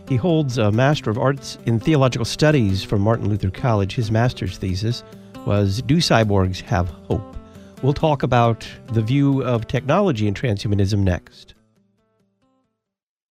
He 0.08 0.16
holds 0.16 0.60
a 0.60 0.72
Master 0.72 1.10
of 1.10 1.18
Arts 1.18 1.58
in 1.66 1.80
Theological 1.80 2.24
Studies 2.24 2.84
from 2.84 3.02
Martin 3.02 3.30
Luther 3.30 3.50
College. 3.50 3.96
His 3.96 4.12
master's 4.12 4.60
thesis 4.60 5.04
was 5.48 5.82
Do 5.82 5.98
Cyborgs 5.98 6.62
Have 6.62 6.88
Hope? 6.88 7.36
We'll 7.82 7.94
talk 7.94 8.22
about 8.22 8.68
the 8.94 9.02
view 9.02 9.44
of 9.44 9.66
technology 9.66 10.28
and 10.28 10.40
transhumanism 10.40 11.00
next. 11.00 11.56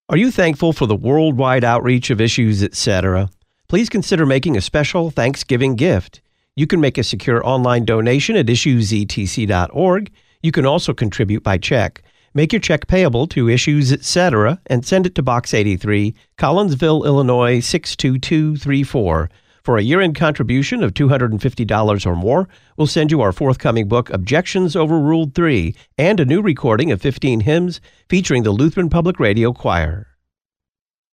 Are 0.09 0.17
you 0.17 0.33
thankful 0.33 0.73
for 0.73 0.87
the 0.87 0.97
worldwide 0.97 1.63
outreach 1.63 2.11
of 2.11 2.21
issues, 2.21 2.65
etc.? 2.65 3.31
Please 3.69 3.89
consider 3.89 4.27
making 4.27 4.57
a 4.57 4.61
special 4.61 5.11
Thanksgiving 5.11 5.77
gift. 5.77 6.21
You 6.57 6.69
can 6.69 6.81
make 6.81 6.99
a 6.99 7.03
secure 7.03 7.45
online 7.45 7.85
donation 7.85 8.37
at 8.37 8.47
issuesetc.org. 8.47 10.13
You 10.41 10.53
can 10.53 10.65
also 10.65 10.95
contribute 10.95 11.43
by 11.43 11.59
check. 11.59 12.03
Make 12.33 12.53
your 12.53 12.61
check 12.61 12.87
payable 12.87 13.27
to 13.29 13.49
Issues 13.49 13.93
Etc. 13.93 14.61
and 14.67 14.87
send 14.87 15.05
it 15.07 15.17
to 15.17 15.23
Box 15.23 15.53
83, 15.53 16.15
Collinsville, 16.39 17.05
Illinois 17.05 17.59
62234. 17.59 19.31
For 19.65 19.79
a 19.79 19.83
year 19.83 20.01
end 20.01 20.15
contribution 20.15 20.85
of 20.85 20.95
$250 20.95 22.07
or 22.07 22.15
more, 22.15 22.49
we'll 22.77 22.87
send 22.87 23.11
you 23.11 23.21
our 23.21 23.33
forthcoming 23.33 23.89
book, 23.89 24.11
Objections 24.11 24.77
Overruled 24.77 25.35
3, 25.35 25.75
and 25.99 26.21
a 26.21 26.25
new 26.25 26.41
recording 26.41 26.93
of 26.93 27.03
15 27.03 27.41
hymns 27.41 27.81
featuring 28.09 28.45
the 28.45 28.53
Lutheran 28.53 28.91
Public 28.91 29.19
Radio 29.19 29.53
Choir. 29.53 30.14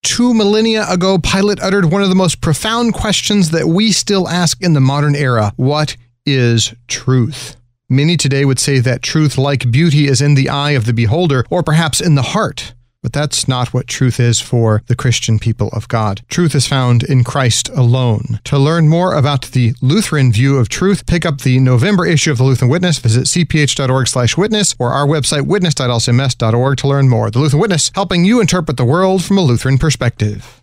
Two 0.03 0.33
millennia 0.33 0.85
ago, 0.89 1.19
Pilate 1.19 1.61
uttered 1.61 1.85
one 1.85 2.01
of 2.01 2.09
the 2.09 2.15
most 2.15 2.41
profound 2.41 2.93
questions 2.93 3.51
that 3.51 3.67
we 3.67 3.91
still 3.91 4.27
ask 4.27 4.61
in 4.61 4.73
the 4.73 4.79
modern 4.81 5.15
era 5.15 5.53
What 5.57 5.95
is 6.25 6.73
truth? 6.87 7.55
Many 7.87 8.17
today 8.17 8.45
would 8.45 8.59
say 8.59 8.79
that 8.79 9.03
truth, 9.03 9.37
like 9.37 9.69
beauty, 9.69 10.07
is 10.07 10.21
in 10.21 10.33
the 10.33 10.49
eye 10.49 10.71
of 10.71 10.85
the 10.85 10.93
beholder, 10.93 11.45
or 11.49 11.61
perhaps 11.61 12.01
in 12.01 12.15
the 12.15 12.21
heart. 12.21 12.73
But 13.03 13.13
that's 13.13 13.47
not 13.47 13.73
what 13.73 13.87
truth 13.87 14.19
is 14.19 14.39
for 14.39 14.83
the 14.87 14.95
Christian 14.95 15.39
people 15.39 15.69
of 15.69 15.87
God. 15.87 16.21
Truth 16.29 16.53
is 16.53 16.67
found 16.67 17.03
in 17.03 17.23
Christ 17.23 17.69
alone. 17.69 18.39
To 18.45 18.59
learn 18.59 18.87
more 18.87 19.15
about 19.15 19.51
the 19.51 19.73
Lutheran 19.81 20.31
view 20.31 20.57
of 20.57 20.69
truth, 20.69 21.07
pick 21.07 21.25
up 21.25 21.41
the 21.41 21.59
November 21.59 22.05
issue 22.05 22.31
of 22.31 22.37
the 22.37 22.43
Lutheran 22.43 22.69
Witness. 22.69 22.99
Visit 22.99 23.25
cph.org/witness 23.25 24.75
or 24.77 24.91
our 24.91 25.07
website 25.07 25.47
witness.lcms.org 25.47 26.77
to 26.77 26.87
learn 26.87 27.09
more. 27.09 27.31
The 27.31 27.39
Lutheran 27.39 27.61
Witness, 27.61 27.91
helping 27.95 28.23
you 28.23 28.39
interpret 28.39 28.77
the 28.77 28.85
world 28.85 29.23
from 29.23 29.37
a 29.37 29.41
Lutheran 29.41 29.77
perspective. 29.77 30.61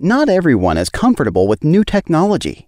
Not 0.00 0.28
everyone 0.28 0.76
is 0.76 0.90
comfortable 0.90 1.48
with 1.48 1.64
new 1.64 1.82
technology. 1.82 2.67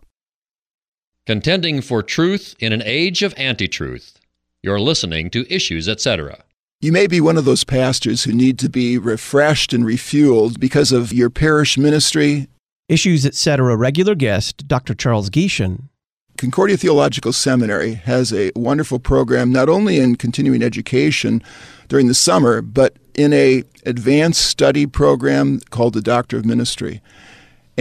Contending 1.27 1.81
for 1.81 2.01
truth 2.01 2.55
in 2.59 2.73
an 2.73 2.81
age 2.83 3.21
of 3.21 3.35
anti 3.37 3.67
truth. 3.67 4.19
You're 4.63 4.79
listening 4.79 5.29
to 5.29 5.53
Issues, 5.53 5.87
etc. 5.87 6.43
You 6.79 6.91
may 6.91 7.05
be 7.05 7.21
one 7.21 7.37
of 7.37 7.45
those 7.45 7.63
pastors 7.63 8.23
who 8.23 8.33
need 8.33 8.57
to 8.57 8.69
be 8.69 8.97
refreshed 8.97 9.71
and 9.71 9.83
refueled 9.85 10.59
because 10.59 10.91
of 10.91 11.13
your 11.13 11.29
parish 11.29 11.77
ministry. 11.77 12.47
Issues, 12.89 13.23
etc. 13.23 13.75
regular 13.75 14.15
guest, 14.15 14.67
Dr. 14.67 14.95
Charles 14.95 15.29
Gieschen. 15.29 15.89
Concordia 16.37 16.75
Theological 16.75 17.33
Seminary 17.33 17.93
has 17.93 18.33
a 18.33 18.51
wonderful 18.55 18.97
program 18.97 19.51
not 19.51 19.69
only 19.69 19.99
in 19.99 20.15
continuing 20.15 20.63
education 20.63 21.43
during 21.87 22.07
the 22.07 22.15
summer, 22.15 22.63
but 22.63 22.97
in 23.13 23.31
a 23.31 23.63
advanced 23.85 24.43
study 24.43 24.87
program 24.87 25.59
called 25.69 25.93
the 25.93 26.01
Doctor 26.01 26.37
of 26.37 26.45
Ministry. 26.45 26.99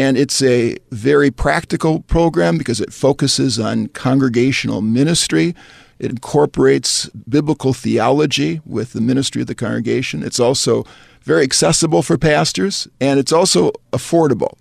And 0.01 0.17
it's 0.17 0.41
a 0.41 0.79
very 0.91 1.31
practical 1.31 2.01
program 2.01 2.57
because 2.57 2.81
it 2.81 2.91
focuses 2.91 3.59
on 3.59 3.89
congregational 3.89 4.81
ministry. 4.81 5.55
It 5.99 6.11
incorporates 6.11 7.11
biblical 7.29 7.75
theology 7.75 8.63
with 8.65 8.95
the 8.95 9.03
ministry 9.03 9.43
of 9.43 9.47
the 9.47 9.55
congregation. 9.55 10.23
It's 10.23 10.41
also 10.41 10.87
very 11.23 11.43
accessible 11.43 12.01
for 12.01 12.17
pastors, 12.17 12.89
and 12.99 13.21
it's 13.21 13.31
also 13.31 13.73
affordable. 13.93 14.55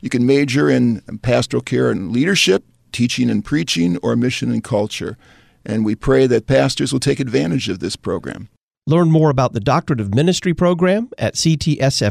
You 0.00 0.10
can 0.10 0.26
major 0.26 0.68
in 0.68 1.02
pastoral 1.22 1.62
care 1.62 1.92
and 1.92 2.10
leadership, 2.10 2.64
teaching 2.90 3.30
and 3.30 3.44
preaching, 3.44 3.96
or 3.98 4.16
mission 4.16 4.50
and 4.50 4.64
culture. 4.64 5.16
And 5.64 5.84
we 5.84 5.94
pray 5.94 6.26
that 6.26 6.48
pastors 6.48 6.92
will 6.92 6.98
take 6.98 7.20
advantage 7.20 7.68
of 7.68 7.78
this 7.78 7.94
program. 7.94 8.48
Learn 8.88 9.12
more 9.12 9.30
about 9.30 9.52
the 9.52 9.60
Doctorate 9.60 10.00
of 10.00 10.16
Ministry 10.16 10.52
program 10.52 11.10
at 11.16 11.34
ctsfw.edu 11.34 12.10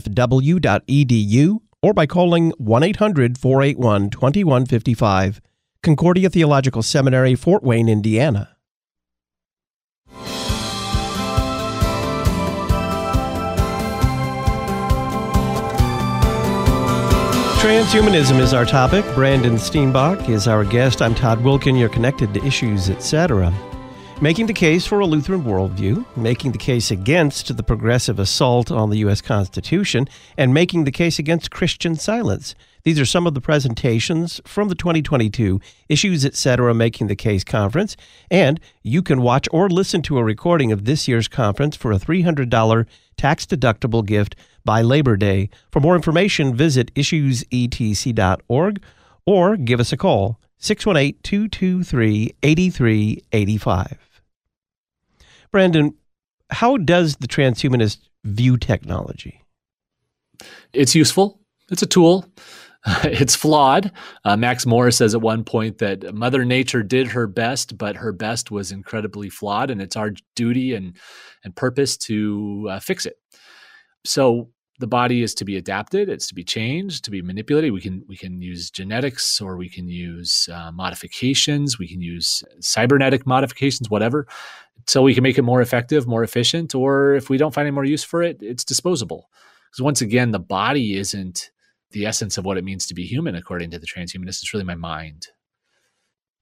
or 1.82 1.94
by 1.94 2.06
calling 2.06 2.52
1 2.58 2.84
800 2.84 3.38
481 3.38 4.10
2155, 4.10 5.42
Concordia 5.82 6.30
Theological 6.30 6.84
Seminary, 6.84 7.36
Fort 7.36 7.63
Wayne, 7.63 7.89
Indiana. 7.89 8.56
Transhumanism 17.60 18.39
is 18.39 18.54
our 18.54 18.65
topic. 18.65 19.04
Brandon 19.15 19.56
Steenbock 19.56 20.30
is 20.30 20.48
our 20.48 20.63
guest. 20.63 21.02
I'm 21.02 21.13
Todd 21.13 21.39
Wilken. 21.39 21.78
You're 21.78 21.89
connected 21.89 22.34
to 22.34 22.46
issues, 22.46 22.89
etc 22.89 23.54
making 24.21 24.47
the 24.47 24.53
case 24.53 24.86
for 24.86 24.99
a 24.99 25.05
Lutheran 25.05 25.43
worldview, 25.43 26.05
making 26.17 26.51
the 26.51 26.58
case 26.58 26.91
against 26.91 27.55
the 27.55 27.63
progressive 27.63 28.19
assault 28.19 28.69
on 28.69 28.89
the 28.89 28.97
U.S. 28.97 29.21
Constitution, 29.21 30.10
and 30.38 30.53
making 30.53 30.84
the 30.84 30.91
case 30.91 31.19
against 31.19 31.51
Christian 31.51 31.95
silence. 31.95 32.53
These 32.84 32.99
are 32.99 33.05
some 33.05 33.25
of 33.25 33.34
the 33.34 33.39
presentations 33.39 34.41
from 34.45 34.67
the 34.67 34.75
2022 34.75 35.62
Issues 35.88 36.25
Etc. 36.25 36.73
Making 36.73 37.08
the 37.08 37.15
Case 37.15 37.45
conference, 37.45 37.95
and 38.29 38.60
you 38.84 39.01
can 39.01 39.21
watch 39.21 39.47
or 39.53 39.69
listen 39.69 40.01
to 40.03 40.17
a 40.17 40.23
recording 40.23 40.73
of 40.73 40.84
this 40.84 41.08
year's 41.08 41.29
conference 41.29 41.77
for 41.77 41.93
a 41.93 41.99
$300 41.99 42.86
tax 43.15 43.45
deductible 43.45 44.05
gift 44.05 44.36
by 44.65 44.82
Labor 44.82 45.15
Day. 45.15 45.49
For 45.71 45.79
more 45.79 45.95
information, 45.95 46.53
visit 46.53 46.93
issuesetc.org 46.93 48.82
or 49.25 49.55
give 49.55 49.79
us 49.79 49.93
a 49.93 49.97
call 49.97 50.39
618 50.58 51.21
223 51.21 52.36
8385. 52.43 54.09
Brandon, 55.51 55.95
how 56.49 56.77
does 56.77 57.17
the 57.17 57.27
transhumanist 57.27 57.99
view 58.23 58.57
technology? 58.57 59.43
It's 60.73 60.95
useful, 60.95 61.39
it's 61.69 61.81
a 61.81 61.88
tool. 61.88 62.25
it's 63.03 63.35
flawed. 63.35 63.91
Uh, 64.23 64.38
Max 64.38 64.65
Morris 64.65 64.95
says 64.95 65.13
at 65.13 65.21
one 65.21 65.43
point 65.43 65.79
that 65.79 66.15
Mother 66.15 66.45
Nature 66.45 66.81
did 66.81 67.07
her 67.07 67.27
best, 67.27 67.77
but 67.77 67.97
her 67.97 68.13
best 68.13 68.51
was 68.51 68.71
incredibly 68.71 69.29
flawed, 69.29 69.69
and 69.69 69.81
it's 69.81 69.97
our 69.97 70.12
duty 70.35 70.73
and 70.73 70.95
and 71.43 71.55
purpose 71.55 71.97
to 71.97 72.67
uh, 72.71 72.79
fix 72.79 73.05
it. 73.05 73.17
So 74.05 74.49
the 74.79 74.88
body 74.88 75.21
is 75.21 75.33
to 75.35 75.45
be 75.45 75.57
adapted 75.57 76.09
it's 76.09 76.27
to 76.27 76.33
be 76.33 76.43
changed 76.43 77.03
to 77.03 77.12
be 77.12 77.21
manipulated 77.21 77.71
we 77.71 77.81
can 77.81 78.03
we 78.07 78.17
can 78.17 78.41
use 78.41 78.71
genetics 78.71 79.39
or 79.39 79.57
we 79.57 79.69
can 79.69 79.88
use 79.88 80.49
uh, 80.51 80.71
modifications 80.71 81.77
we 81.77 81.88
can 81.88 82.01
use 82.01 82.43
cybernetic 82.62 83.27
modifications 83.27 83.89
whatever 83.89 84.25
so 84.88 85.02
we 85.02 85.13
can 85.13 85.24
make 85.24 85.38
it 85.38 85.44
more 85.44 85.62
effective 85.62 86.08
more 86.08 86.24
efficient 86.24 86.74
or 86.76 87.13
if 87.15 87.30
we 87.30 87.38
don't 87.38 87.54
find 87.54 87.68
any 87.68 87.74
more 87.74 87.86
use 87.86 88.04
for 88.04 88.22
it 88.22 88.38
it's 88.42 88.63
disposable 88.63 89.30
because 89.70 89.82
once 89.82 90.02
again 90.02 90.32
the 90.32 90.39
body 90.39 90.96
isn't 90.96 91.52
the 91.92 92.06
essence 92.06 92.38
of 92.38 92.46
what 92.46 92.58
it 92.58 92.63
means 92.63 92.86
to 92.86 92.94
be 92.94 93.06
human 93.06 93.36
according 93.36 93.70
to 93.72 93.80
the 93.80 93.88
transhumanist 93.88 94.42
it's 94.42 94.54
really 94.54 94.65
my 94.65 94.76
mind 94.76 95.28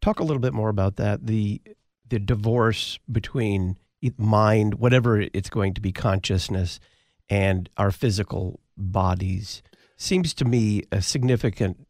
talk 0.02 0.20
a 0.20 0.24
little 0.24 0.42
bit 0.42 0.54
more 0.54 0.70
about 0.70 0.96
that 0.98 1.26
the 1.26 1.62
the 2.10 2.20
divorce 2.20 3.00
between 3.12 3.78
mind 4.18 4.76
whatever 4.76 5.22
it's 5.34 5.50
going 5.50 5.74
to 5.74 5.82
be 5.82 5.92
consciousness 5.92 6.80
and 7.30 7.70
our 7.78 7.92
physical 7.92 8.60
bodies 8.78 9.62
seems 9.98 10.34
to 10.36 10.46
me 10.46 10.84
a 10.92 11.02
significant 11.02 11.88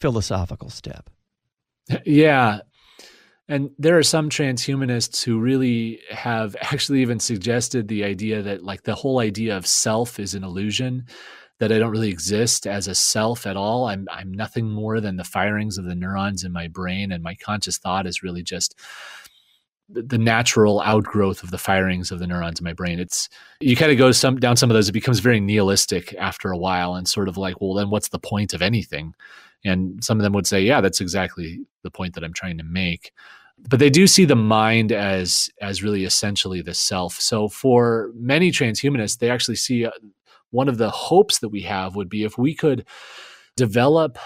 philosophical 0.00 0.70
step. 0.70 1.10
Yeah. 2.04 2.60
And 3.50 3.72
there 3.80 3.98
are 3.98 4.04
some 4.04 4.30
transhumanists 4.30 5.24
who 5.24 5.40
really 5.40 6.00
have 6.10 6.54
actually 6.62 7.02
even 7.02 7.18
suggested 7.18 7.88
the 7.88 8.04
idea 8.04 8.42
that, 8.42 8.62
like, 8.62 8.84
the 8.84 8.94
whole 8.94 9.18
idea 9.18 9.56
of 9.56 9.66
self 9.66 10.20
is 10.20 10.34
an 10.34 10.44
illusion, 10.44 11.06
that 11.58 11.72
I 11.72 11.78
don't 11.78 11.90
really 11.90 12.08
exist 12.08 12.66
as 12.66 12.86
a 12.86 12.94
self 12.94 13.46
at 13.46 13.56
all. 13.56 13.86
I'm, 13.86 14.06
I'm 14.10 14.32
nothing 14.32 14.70
more 14.70 15.00
than 15.00 15.16
the 15.16 15.24
firings 15.24 15.78
of 15.78 15.84
the 15.84 15.96
neurons 15.96 16.44
in 16.44 16.52
my 16.52 16.68
brain, 16.68 17.10
and 17.10 17.24
my 17.24 17.34
conscious 17.34 17.76
thought 17.76 18.06
is 18.06 18.22
really 18.22 18.44
just 18.44 18.76
the 19.92 20.18
natural 20.18 20.80
outgrowth 20.82 21.42
of 21.42 21.50
the 21.50 21.58
firings 21.58 22.12
of 22.12 22.20
the 22.20 22.26
neurons 22.28 22.60
in 22.60 22.64
my 22.64 22.72
brain. 22.72 23.00
It's 23.00 23.28
you 23.58 23.74
kind 23.74 23.90
of 23.90 23.98
go 23.98 24.12
some 24.12 24.38
down 24.38 24.56
some 24.56 24.70
of 24.70 24.74
those. 24.74 24.88
It 24.88 24.92
becomes 24.92 25.18
very 25.18 25.40
nihilistic 25.40 26.14
after 26.14 26.52
a 26.52 26.56
while, 26.56 26.94
and 26.94 27.08
sort 27.08 27.28
of 27.28 27.36
like, 27.36 27.60
well, 27.60 27.74
then 27.74 27.90
what's 27.90 28.10
the 28.10 28.20
point 28.20 28.54
of 28.54 28.62
anything? 28.62 29.12
And 29.64 30.02
some 30.02 30.18
of 30.18 30.22
them 30.22 30.32
would 30.34 30.46
say, 30.46 30.62
yeah, 30.62 30.80
that's 30.80 31.00
exactly 31.00 31.60
the 31.82 31.90
point 31.90 32.14
that 32.14 32.24
I'm 32.24 32.32
trying 32.32 32.58
to 32.58 32.64
make. 32.64 33.12
But 33.68 33.78
they 33.78 33.90
do 33.90 34.06
see 34.06 34.24
the 34.24 34.36
mind 34.36 34.90
as 34.90 35.48
as 35.60 35.82
really 35.82 36.04
essentially 36.04 36.62
the 36.62 36.74
self. 36.74 37.14
So 37.14 37.48
for 37.48 38.10
many 38.14 38.50
transhumanists, 38.50 39.18
they 39.18 39.30
actually 39.30 39.56
see 39.56 39.84
uh, 39.84 39.90
one 40.50 40.68
of 40.68 40.78
the 40.78 40.90
hopes 40.90 41.38
that 41.38 41.50
we 41.50 41.62
have 41.62 41.94
would 41.94 42.08
be 42.08 42.24
if 42.24 42.36
we 42.38 42.54
could 42.54 42.86
develop 43.56 44.18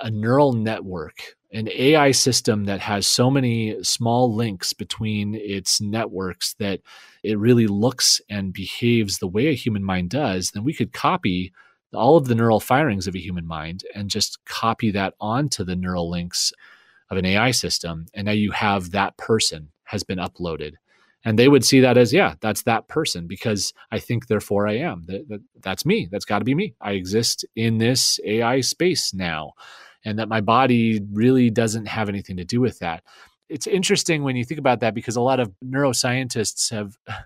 a 0.00 0.10
neural 0.10 0.52
network 0.52 1.36
an 1.52 1.68
AI 1.70 2.10
system 2.12 2.64
that 2.64 2.80
has 2.80 3.06
so 3.06 3.30
many 3.30 3.82
small 3.84 4.34
links 4.34 4.72
between 4.72 5.34
its 5.34 5.80
networks 5.80 6.54
that 6.54 6.80
it 7.22 7.38
really 7.38 7.66
looks 7.66 8.20
and 8.30 8.52
behaves 8.52 9.18
the 9.18 9.28
way 9.28 9.48
a 9.48 9.54
human 9.54 9.84
mind 9.84 10.10
does, 10.10 10.50
then 10.52 10.64
we 10.64 10.72
could 10.72 10.92
copy 10.92 11.52
all 11.92 12.16
of 12.16 12.26
the 12.26 12.34
neural 12.34 12.60
firings 12.60 13.06
of 13.06 13.14
a 13.14 13.20
human 13.20 13.46
mind 13.46 13.84
and 13.94 14.08
just 14.08 14.42
copy 14.46 14.90
that 14.90 15.14
onto 15.20 15.62
the 15.62 15.76
neural 15.76 16.08
links 16.08 16.52
of 17.12 17.18
an 17.18 17.26
AI 17.26 17.50
system. 17.52 18.06
And 18.14 18.26
now 18.26 18.32
you 18.32 18.50
have 18.52 18.90
that 18.90 19.16
person 19.16 19.70
has 19.84 20.02
been 20.02 20.18
uploaded. 20.18 20.72
And 21.24 21.38
they 21.38 21.46
would 21.46 21.64
see 21.64 21.80
that 21.80 21.96
as, 21.96 22.12
yeah, 22.12 22.34
that's 22.40 22.62
that 22.62 22.88
person 22.88 23.28
because 23.28 23.72
I 23.92 24.00
think, 24.00 24.26
therefore 24.26 24.66
I 24.66 24.78
am. 24.78 25.04
That, 25.06 25.28
that, 25.28 25.40
that's 25.60 25.86
me. 25.86 26.08
That's 26.10 26.24
got 26.24 26.40
to 26.40 26.44
be 26.44 26.54
me. 26.54 26.74
I 26.80 26.92
exist 26.92 27.44
in 27.54 27.78
this 27.78 28.18
AI 28.24 28.60
space 28.60 29.14
now 29.14 29.52
and 30.04 30.18
that 30.18 30.28
my 30.28 30.40
body 30.40 31.00
really 31.12 31.48
doesn't 31.50 31.86
have 31.86 32.08
anything 32.08 32.38
to 32.38 32.44
do 32.44 32.60
with 32.60 32.80
that. 32.80 33.04
It's 33.48 33.68
interesting 33.68 34.24
when 34.24 34.34
you 34.34 34.44
think 34.44 34.58
about 34.58 34.80
that 34.80 34.94
because 34.94 35.14
a 35.14 35.20
lot 35.20 35.38
of 35.38 35.52
neuroscientists 35.64 36.70
have 36.72 36.96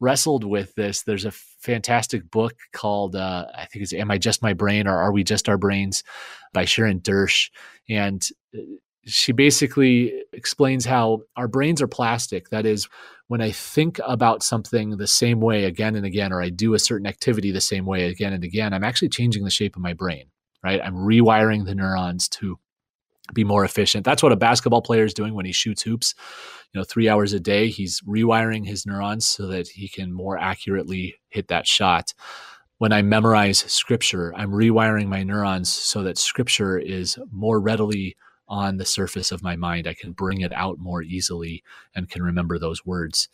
wrestled 0.00 0.44
with 0.44 0.74
this. 0.74 1.02
There's 1.02 1.24
a 1.24 1.30
fantastic 1.30 2.30
book 2.30 2.54
called, 2.72 3.16
uh, 3.16 3.46
I 3.54 3.66
think 3.66 3.82
it's 3.82 3.92
Am 3.92 4.10
I 4.10 4.18
Just 4.18 4.42
My 4.42 4.54
Brain 4.54 4.86
or 4.86 4.96
Are 4.96 5.12
We 5.12 5.24
Just 5.24 5.48
Our 5.48 5.58
Brains 5.58 6.04
by 6.54 6.64
Sharon 6.64 7.00
Dirckx. 7.00 7.50
And 7.90 8.26
uh, 8.56 8.62
she 9.06 9.32
basically 9.32 10.12
explains 10.32 10.84
how 10.84 11.20
our 11.36 11.48
brains 11.48 11.80
are 11.80 11.88
plastic. 11.88 12.50
That 12.50 12.66
is, 12.66 12.88
when 13.28 13.40
I 13.40 13.50
think 13.52 14.00
about 14.06 14.42
something 14.42 14.96
the 14.96 15.06
same 15.06 15.40
way 15.40 15.64
again 15.64 15.96
and 15.96 16.04
again, 16.06 16.32
or 16.32 16.42
I 16.42 16.50
do 16.50 16.74
a 16.74 16.78
certain 16.78 17.06
activity 17.06 17.50
the 17.52 17.60
same 17.60 17.86
way 17.86 18.08
again 18.08 18.32
and 18.32 18.44
again, 18.44 18.72
I'm 18.72 18.84
actually 18.84 19.08
changing 19.08 19.44
the 19.44 19.50
shape 19.50 19.76
of 19.76 19.82
my 19.82 19.92
brain 19.92 20.26
right? 20.66 20.80
I'm 20.82 20.96
rewiring 20.96 21.64
the 21.64 21.76
neurons 21.76 22.28
to 22.30 22.58
be 23.32 23.44
more 23.44 23.64
efficient. 23.64 24.04
That's 24.04 24.22
what 24.22 24.32
a 24.32 24.36
basketball 24.36 24.82
player 24.82 25.04
is 25.04 25.14
doing 25.14 25.32
when 25.34 25.46
he 25.46 25.52
shoots 25.52 25.82
hoops. 25.82 26.14
You 26.72 26.80
know, 26.80 26.84
three 26.84 27.08
hours 27.08 27.32
a 27.32 27.40
day, 27.40 27.68
he's 27.68 28.00
rewiring 28.00 28.66
his 28.66 28.84
neurons 28.84 29.26
so 29.26 29.46
that 29.46 29.68
he 29.68 29.88
can 29.88 30.12
more 30.12 30.36
accurately 30.36 31.14
hit 31.28 31.46
that 31.48 31.68
shot. 31.68 32.14
When 32.78 32.92
I 32.92 33.02
memorize 33.02 33.58
scripture, 33.58 34.34
I'm 34.36 34.50
rewiring 34.50 35.06
my 35.06 35.22
neurons 35.22 35.70
so 35.70 36.02
that 36.02 36.18
scripture 36.18 36.78
is 36.78 37.16
more 37.30 37.60
readily 37.60 38.16
on 38.48 38.76
the 38.76 38.84
surface 38.84 39.32
of 39.32 39.42
my 39.42 39.56
mind. 39.56 39.86
I 39.86 39.94
can 39.94 40.12
bring 40.12 40.40
it 40.40 40.52
out 40.52 40.78
more 40.78 41.02
easily 41.02 41.62
and 41.94 42.08
can 42.08 42.22
remember 42.22 42.58
those 42.58 42.84
words. 42.84 43.28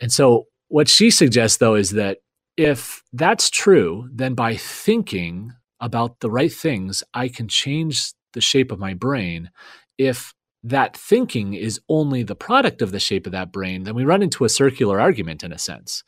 And 0.00 0.12
so, 0.12 0.46
what 0.68 0.88
she 0.88 1.10
suggests, 1.10 1.58
though, 1.58 1.74
is 1.74 1.90
that 1.90 2.18
if 2.56 3.02
that's 3.12 3.50
true, 3.50 4.08
then 4.12 4.34
by 4.34 4.56
thinking 4.56 5.52
about 5.80 6.20
the 6.20 6.30
right 6.30 6.52
things, 6.52 7.02
I 7.12 7.28
can 7.28 7.48
change 7.48 8.12
the 8.32 8.40
shape 8.40 8.72
of 8.72 8.78
my 8.78 8.94
brain. 8.94 9.50
If 9.98 10.32
that 10.64 10.96
thinking 10.96 11.54
is 11.54 11.80
only 11.88 12.22
the 12.22 12.36
product 12.36 12.82
of 12.82 12.92
the 12.92 13.00
shape 13.00 13.26
of 13.26 13.32
that 13.32 13.52
brain, 13.52 13.82
then 13.82 13.94
we 13.94 14.04
run 14.04 14.22
into 14.22 14.44
a 14.44 14.48
circular 14.48 15.00
argument 15.00 15.42
in 15.42 15.52
a 15.52 15.58
sense, 15.58 16.04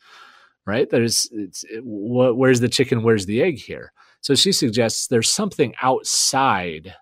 right? 0.65 0.89
There's, 0.89 1.29
it's, 1.31 1.63
it, 1.65 1.81
wh- 1.81 2.35
where's 2.37 2.61
the 2.61 2.69
chicken, 2.69 3.03
where's 3.03 3.25
the 3.25 3.41
egg 3.41 3.59
here? 3.59 3.91
So 4.21 4.33
she 4.33 4.51
suggests 4.51 5.07
there's 5.07 5.29
something 5.29 5.73
outside 5.81 6.95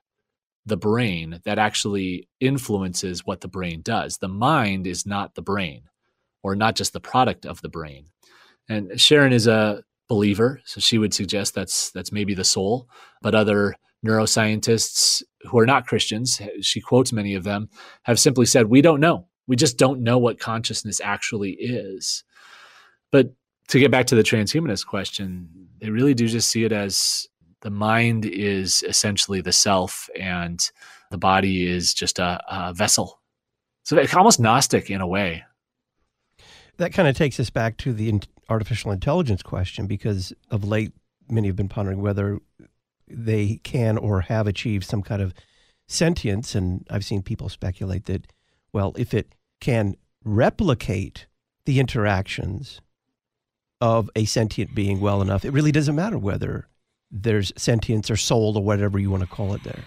the 0.66 0.78
brain 0.78 1.42
that 1.44 1.60
actually 1.60 2.28
influences 2.40 3.26
what 3.26 3.42
the 3.42 3.48
brain 3.48 3.82
does. 3.82 4.18
The 4.18 4.30
mind 4.30 4.88
is 4.88 5.06
not 5.06 5.36
the 5.36 5.42
brain, 5.42 5.84
or 6.42 6.56
not 6.56 6.76
just 6.76 6.94
the 6.94 7.00
product 7.00 7.46
of 7.46 7.62
the 7.62 7.70
brain. 7.70 8.08
And 8.70 9.00
Sharon 9.00 9.34
is 9.34 9.48
a 9.48 9.84
believer, 10.08 10.62
so 10.66 10.80
she 10.80 10.98
would 10.98 11.14
suggest 11.14 11.54
that's 11.54 11.92
that's 11.92 12.12
maybe 12.12 12.34
the 12.34 12.44
soul. 12.44 12.88
But 13.22 13.36
other 13.36 13.76
neuroscientists 14.06 15.24
who 15.44 15.60
are 15.60 15.66
not 15.66 15.88
Christians, 15.88 16.42
she 16.62 16.80
quotes 16.82 17.14
many 17.14 17.36
of 17.36 17.44
them, 17.44 17.70
have 18.04 18.20
simply 18.20 18.46
said, 18.46 18.68
"We 18.68 18.82
don't 18.82 19.02
know. 19.02 19.28
We 19.48 19.56
just 19.56 19.78
don't 19.78 20.02
know 20.02 20.18
what 20.18 20.40
consciousness 20.40 21.02
actually 21.04 21.52
is." 21.54 22.24
But 23.12 23.34
to 23.70 23.80
get 23.80 23.92
back 23.92 24.08
to 24.08 24.16
the 24.16 24.24
transhumanist 24.24 24.86
question, 24.86 25.50
they 25.80 25.90
really 25.90 26.14
do 26.14 26.28
just 26.28 26.50
see 26.50 26.64
it 26.64 26.72
as 26.72 27.28
the 27.64 27.72
mind 27.72 28.26
is 28.26 28.84
essentially 28.88 29.42
the 29.42 29.52
self, 29.52 30.10
and 30.20 30.70
the 31.10 31.18
body 31.18 31.66
is 31.66 31.94
just 31.94 32.20
a, 32.20 32.42
a 32.50 32.74
vessel. 32.74 33.20
So 33.84 33.98
it's 33.98 34.14
almost 34.14 34.40
Gnostic 34.40 34.90
in 34.90 35.02
a 35.02 35.08
way. 35.08 35.44
That 36.78 36.94
kind 36.94 37.08
of 37.08 37.18
takes 37.18 37.40
us 37.40 37.50
back 37.50 37.78
to 37.78 37.94
the 37.94 38.22
artificial 38.50 38.92
intelligence 38.92 39.42
question 39.42 39.88
because 39.88 40.34
of 40.52 40.64
late, 40.64 40.92
many 41.30 41.48
have 41.48 41.56
been 41.56 41.70
pondering 41.70 42.02
whether 42.02 42.40
they 43.08 43.60
can 43.64 43.98
or 43.98 44.22
have 44.22 44.48
achieved 44.48 44.86
some 44.86 45.02
kind 45.02 45.22
of 45.22 45.34
sentience. 45.88 46.56
And 46.56 46.86
I've 46.90 47.06
seen 47.06 47.22
people 47.22 47.48
speculate 47.48 48.06
that, 48.06 48.28
well, 48.74 48.94
if 48.98 49.14
it 49.14 49.36
can 49.62 49.96
replicate 50.26 51.28
the 51.66 51.80
interactions 51.80 52.82
of 53.80 54.10
a 54.16 54.26
sentient 54.26 54.74
being 54.76 55.00
well 55.00 55.22
enough, 55.22 55.46
it 55.46 55.52
really 55.52 55.72
doesn't 55.72 55.96
matter 55.96 56.18
whether 56.18 56.68
there's 57.14 57.54
sentience 57.56 58.10
or 58.10 58.18
soul 58.18 58.58
or 58.58 58.64
whatever 58.64 58.98
you 58.98 59.12
want 59.12 59.22
to 59.22 59.30
call 59.30 59.54
it 59.54 59.64
there. 59.64 59.84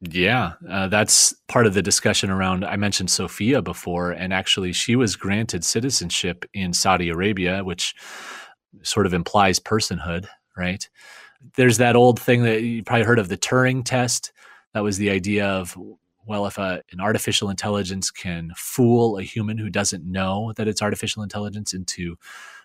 Yeah, 0.00 0.54
uh, 0.68 0.88
that's 0.88 1.32
part 1.46 1.66
of 1.66 1.74
the 1.74 1.82
discussion 1.82 2.30
around. 2.30 2.64
I 2.64 2.74
mentioned 2.74 3.10
Sophia 3.10 3.62
before, 3.62 4.10
and 4.10 4.32
actually, 4.32 4.72
she 4.72 4.96
was 4.96 5.14
granted 5.14 5.64
citizenship 5.64 6.44
in 6.52 6.72
Saudi 6.72 7.08
Arabia, 7.08 7.62
which 7.62 7.94
sort 8.82 9.06
of 9.06 9.14
implies 9.14 9.60
personhood, 9.60 10.26
right? 10.56 10.88
There's 11.54 11.78
that 11.78 11.94
old 11.94 12.20
thing 12.20 12.42
that 12.42 12.62
you 12.62 12.82
probably 12.82 13.04
heard 13.04 13.20
of 13.20 13.28
the 13.28 13.38
Turing 13.38 13.84
test. 13.84 14.32
That 14.74 14.82
was 14.82 14.98
the 14.98 15.10
idea 15.10 15.46
of, 15.46 15.76
well, 16.26 16.46
if 16.46 16.58
a, 16.58 16.82
an 16.90 17.00
artificial 17.00 17.48
intelligence 17.48 18.10
can 18.10 18.50
fool 18.56 19.16
a 19.16 19.22
human 19.22 19.58
who 19.58 19.70
doesn't 19.70 20.04
know 20.04 20.52
that 20.56 20.66
it's 20.66 20.82
artificial 20.82 21.22
intelligence 21.22 21.72
into 21.72 22.16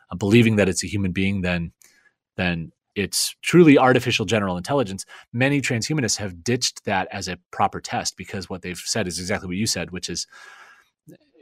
uh, 0.10 0.16
believing 0.16 0.56
that 0.56 0.68
it's 0.68 0.84
a 0.84 0.88
human 0.88 1.12
being, 1.12 1.42
then 1.42 1.72
then 2.36 2.72
it's 2.96 3.36
truly 3.42 3.78
artificial 3.78 4.26
general 4.26 4.58
intelligence. 4.58 5.06
Many 5.32 5.62
transhumanists 5.62 6.18
have 6.18 6.44
ditched 6.44 6.86
that 6.86 7.08
as 7.12 7.28
a 7.28 7.38
proper 7.52 7.80
test 7.80 8.18
because 8.18 8.50
what 8.50 8.62
they've 8.62 8.78
said 8.78 9.08
is 9.08 9.20
exactly 9.20 9.48
what 9.48 9.58
you 9.58 9.66
said, 9.66 9.92
which 9.92 10.10
is 10.10 10.28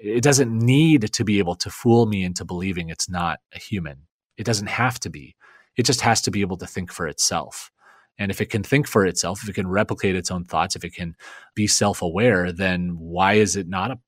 it 0.02 0.24
doesn't 0.24 0.52
need 0.52 1.14
to 1.14 1.24
be 1.24 1.40
able 1.40 1.56
to 1.56 1.70
fool 1.70 2.08
me 2.08 2.24
into 2.24 2.44
believing 2.44 2.90
it's 2.90 3.10
not 3.10 3.40
a 3.54 3.60
human. 3.60 4.08
It 4.38 4.46
doesn't 4.46 4.68
have 4.68 5.00
to 5.02 5.10
be. 5.10 5.36
It 5.78 5.86
just 5.86 6.02
has 6.02 6.22
to 6.24 6.32
be 6.32 6.42
able 6.42 6.58
to 6.58 6.66
think 6.66 6.92
for 6.92 7.08
itself. 7.08 7.72
And 8.18 8.32
if 8.32 8.42
it 8.42 8.50
can 8.50 8.64
think 8.64 8.88
for 8.88 9.06
itself, 9.06 9.42
if 9.44 9.50
it 9.50 9.54
can 9.54 9.68
replicate 9.68 10.16
its 10.16 10.32
own 10.32 10.44
thoughts, 10.44 10.76
if 10.76 10.84
it 10.84 10.94
can 10.94 11.16
be 11.56 11.68
self 11.68 12.02
aware, 12.02 12.52
then 12.52 12.98
why 12.98 13.34
is 13.34 13.56
it 13.56 13.68
not 13.68 13.92
a, 13.92 14.00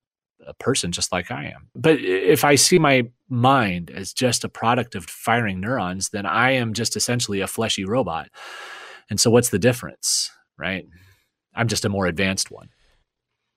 a, 0.47 0.53
person 0.55 0.91
just 0.91 1.11
like 1.11 1.31
I 1.31 1.45
am? 1.45 1.69
But 1.73 1.99
if 1.99 2.43
I 2.43 2.55
see 2.55 2.79
my 2.79 3.07
mind 3.33 3.91
as 3.91 4.13
just 4.13 4.43
a 4.43 4.49
product 4.49 4.95
of 4.95 5.05
firing 5.05 5.59
neurons, 5.59 6.09
then 6.09 6.25
I 6.25 6.51
am 6.51 6.73
just 6.73 6.95
essentially 6.95 7.41
a 7.41 7.47
fleshy 7.47 7.83
robot. 7.83 8.29
And 9.09 9.19
so 9.19 9.29
what's 9.29 9.49
the 9.49 9.59
difference, 9.59 10.31
right? 10.57 10.85
I'm 11.55 11.67
just 11.67 11.85
a 11.85 11.89
more 11.89 12.05
advanced 12.05 12.51
one. 12.51 12.69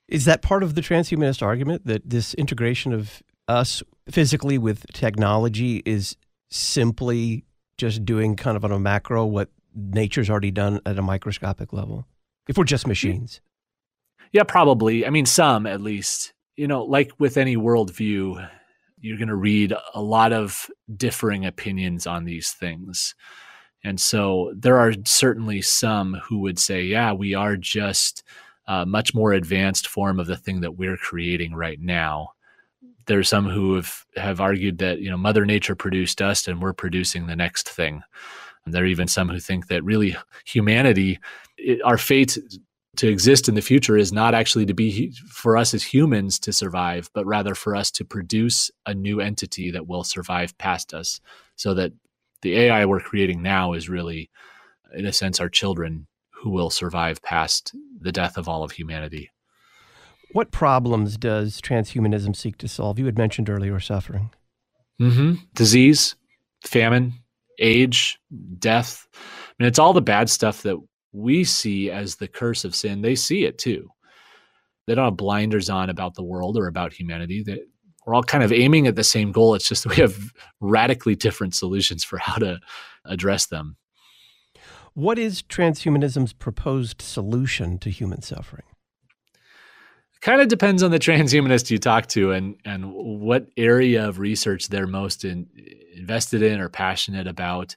Is 0.09 0.25
that 0.25 0.43
part 0.43 0.63
of 0.63 0.75
the 0.75 0.81
transhumanist 0.81 1.43
argument 1.43 1.87
that 1.87 2.09
this 2.09 2.35
integration 2.35 2.93
of 2.93 3.23
us 3.49 3.83
physically 4.09 4.59
with 4.59 4.87
technology 4.93 5.83
is 5.85 6.17
simply 6.51 7.45
just 7.77 8.05
doing 8.05 8.37
kind 8.37 8.57
of 8.57 8.65
on 8.65 8.73
a 8.73 8.79
macro 8.79 9.25
what 9.27 9.51
nature's 9.75 10.31
already 10.31 10.51
done 10.51 10.81
at 10.87 10.99
a 10.99 11.03
microscopic 11.03 11.73
level? 11.73 12.07
If 12.49 12.57
we're 12.57 12.65
just 12.65 12.85
mm. 12.85 12.89
machines. 12.89 13.41
Yeah, 14.33 14.45
probably. 14.45 15.07
I 15.07 15.11
mean, 15.11 15.27
some 15.27 15.67
at 15.67 15.81
least. 15.81 16.33
You 16.57 16.67
know, 16.67 16.85
like 16.85 17.13
with 17.19 17.37
any 17.37 17.57
worldview, 17.57 18.49
you're 19.01 19.19
going 19.19 19.29
to 19.29 19.37
read 19.37 19.75
a 19.95 20.01
lot 20.01 20.33
of 20.33 20.71
differing 20.97 21.45
opinions 21.45 22.07
on 22.07 22.25
these 22.25 22.53
things. 22.53 23.15
And 23.85 24.01
so 24.01 24.53
there 24.57 24.79
are 24.79 24.95
certainly 25.05 25.63
some 25.63 26.15
who 26.25 26.39
would 26.41 26.59
say, 26.59 26.83
yeah, 26.83 27.13
we 27.13 27.35
are 27.35 27.57
just 27.57 28.25
a 28.67 28.85
much 28.85 29.15
more 29.15 29.33
advanced 29.33 29.87
form 29.87 30.19
of 30.19 30.27
the 30.27 30.37
thing 30.37 30.61
that 30.63 30.77
we're 30.77 30.97
creating 30.97 31.55
right 31.55 31.81
now. 31.81 32.31
There's 33.07 33.29
some 33.29 33.49
who 33.49 33.75
have, 33.77 34.05
have 34.17 34.41
argued 34.41 34.79
that, 34.79 34.99
you 34.99 35.11
know, 35.11 35.17
Mother 35.17 35.47
Nature 35.47 35.77
produced 35.77 36.21
us 36.21 36.49
and 36.49 36.61
we're 36.61 36.73
producing 36.73 37.27
the 37.27 37.37
next 37.37 37.69
thing. 37.69 38.03
And 38.65 38.75
there 38.75 38.83
are 38.83 38.87
even 38.87 39.07
some 39.07 39.29
who 39.29 39.39
think 39.39 39.69
that 39.69 39.85
really 39.85 40.17
humanity, 40.45 41.21
it, 41.57 41.81
our 41.85 41.99
fate 41.99 42.37
to 42.97 43.09
exist 43.09 43.49
in 43.49 43.55
the 43.55 43.63
future 43.63 43.97
is 43.97 44.13
not 44.13 44.35
actually 44.35 44.67
to 44.67 44.75
be 44.75 45.13
for 45.29 45.57
us 45.57 45.75
as 45.75 45.83
humans 45.83 46.39
to 46.41 46.53
survive, 46.53 47.11
but 47.15 47.27
rather 47.27 47.55
for 47.55 47.77
us 47.77 47.91
to 47.93 48.05
produce 48.05 48.71
a 48.87 48.95
new 48.95 49.21
entity 49.21 49.71
that 49.71 49.87
will 49.87 50.05
survive 50.05 50.57
past 50.59 50.95
us 50.95 51.21
so 51.57 51.75
that 51.75 51.93
the 52.43 52.57
AI 52.59 52.85
we're 52.85 53.01
creating 53.01 53.43
now 53.43 53.73
is 53.73 53.89
really, 53.89 54.31
in 54.95 55.07
a 55.07 55.13
sense, 55.13 55.41
our 55.41 55.49
children 55.49 56.07
who 56.31 56.51
will 56.51 56.71
survive 56.71 57.23
past 57.23 57.75
the 58.01 58.13
death 58.13 58.37
of 58.37 58.49
all 58.49 58.63
of 58.63 58.73
humanity. 58.73 59.31
What 60.33 60.51
problems 60.51 61.17
does 61.17 61.61
transhumanism 61.61 62.37
seek 62.37 62.59
to 62.59 62.69
solve? 62.69 62.99
You 62.99 63.07
had 63.07 63.19
mentioned 63.19 63.49
earlier 63.49 63.81
suffering. 63.81 64.31
Mm-hmm. 65.01 65.35
Disease, 65.55 66.15
famine, 66.63 67.15
age, 67.59 68.19
death. 68.59 69.07
I 69.15 69.55
mean, 69.59 69.69
it's 69.69 69.79
all 69.79 69.93
the 69.93 70.03
bad 70.03 70.29
stuff 70.29 70.63
that 70.63 70.77
we 71.17 71.45
see 71.45 71.91
as 71.91 72.17
the 72.17 72.29
curse 72.29 72.65
of 72.65 72.75
sin. 72.75 73.01
They 73.01 73.15
see 73.15 73.45
it 73.45 73.59
too. 73.59 73.89
They 74.87 74.95
don't 74.95 75.07
have 75.07 75.17
blinders 75.17 75.71
on 75.71 75.91
about 75.91 76.15
the 76.15 76.23
world 76.23 76.57
or 76.57 76.67
about 76.67 76.93
humanity. 76.93 77.43
They, 77.43 77.61
we're 78.07 78.15
all 78.15 78.23
kind 78.23 78.45
of 78.45 78.53
aiming 78.53 78.87
at 78.87 78.95
the 78.95 79.03
same 79.03 79.33
goal. 79.33 79.55
It's 79.55 79.69
just 79.69 79.85
that 79.85 79.91
we 79.97 80.03
have 80.03 80.33
radically 80.61 81.17
different 81.17 81.55
solutions 81.55 82.05
for 82.05 82.19
how 82.19 82.37
to 82.37 82.61
address 83.05 83.47
them. 83.47 83.77
What 84.95 85.19
is 85.19 85.43
transhumanism's 85.43 86.33
proposed 86.33 87.03
solution 87.03 87.79
to 87.81 87.91
human 87.91 88.23
suffering? 88.23 88.65
kind 90.23 90.41
of 90.41 90.49
depends 90.49 90.83
on 90.83 90.91
the 90.91 90.99
transhumanist 91.09 91.71
you 91.71 91.79
talk 91.79 92.07
to 92.09 92.33
and 92.33 92.57
and 92.65 92.93
what 92.93 93.47
area 93.57 94.09
of 94.09 94.19
research 94.19 94.69
they're 94.69 94.87
most 94.87 95.25
in, 95.25 95.47
invested 95.95 96.43
in 96.43 96.61
or 96.61 96.69
passionate 96.69 97.27
about. 97.27 97.77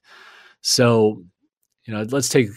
So, 0.61 1.23
you 1.85 1.93
know, 1.93 2.05
let's 2.09 2.29
take 2.29 2.49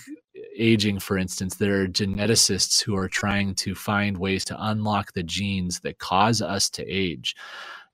aging 0.57 0.99
for 0.99 1.17
instance. 1.19 1.57
There 1.57 1.83
are 1.83 1.89
geneticists 1.89 2.83
who 2.83 2.97
are 2.97 3.09
trying 3.09 3.55
to 3.57 3.75
find 3.75 4.19
ways 4.19 4.45
to 4.47 4.57
unlock 4.59 5.13
the 5.13 5.23
genes 5.23 5.81
that 5.81 5.99
cause 5.99 6.43
us 6.43 6.69
to 6.71 6.85
age. 6.87 7.35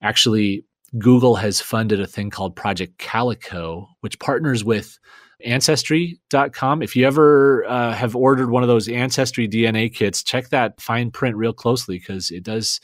Actually, 0.03 0.65
Google 0.97 1.37
has 1.37 1.61
funded 1.61 2.01
a 2.01 2.07
thing 2.07 2.31
called 2.31 2.57
Project 2.57 2.99
Calico, 2.99 3.89
which 4.01 4.19
partners 4.19 4.65
with 4.65 4.99
ancestry.com. 5.45 6.83
If 6.83 6.97
you 6.97 7.07
ever 7.07 7.65
uh, 7.67 7.93
have 7.93 8.17
ordered 8.17 8.51
one 8.51 8.63
of 8.63 8.69
those 8.69 8.89
ancestry 8.89 9.47
DNA 9.49 9.93
kits, 9.95 10.23
check 10.23 10.49
that 10.49 10.81
fine 10.81 11.11
print 11.11 11.37
real 11.37 11.53
closely 11.53 11.99
because 11.99 12.31
it 12.31 12.43
does 12.43 12.81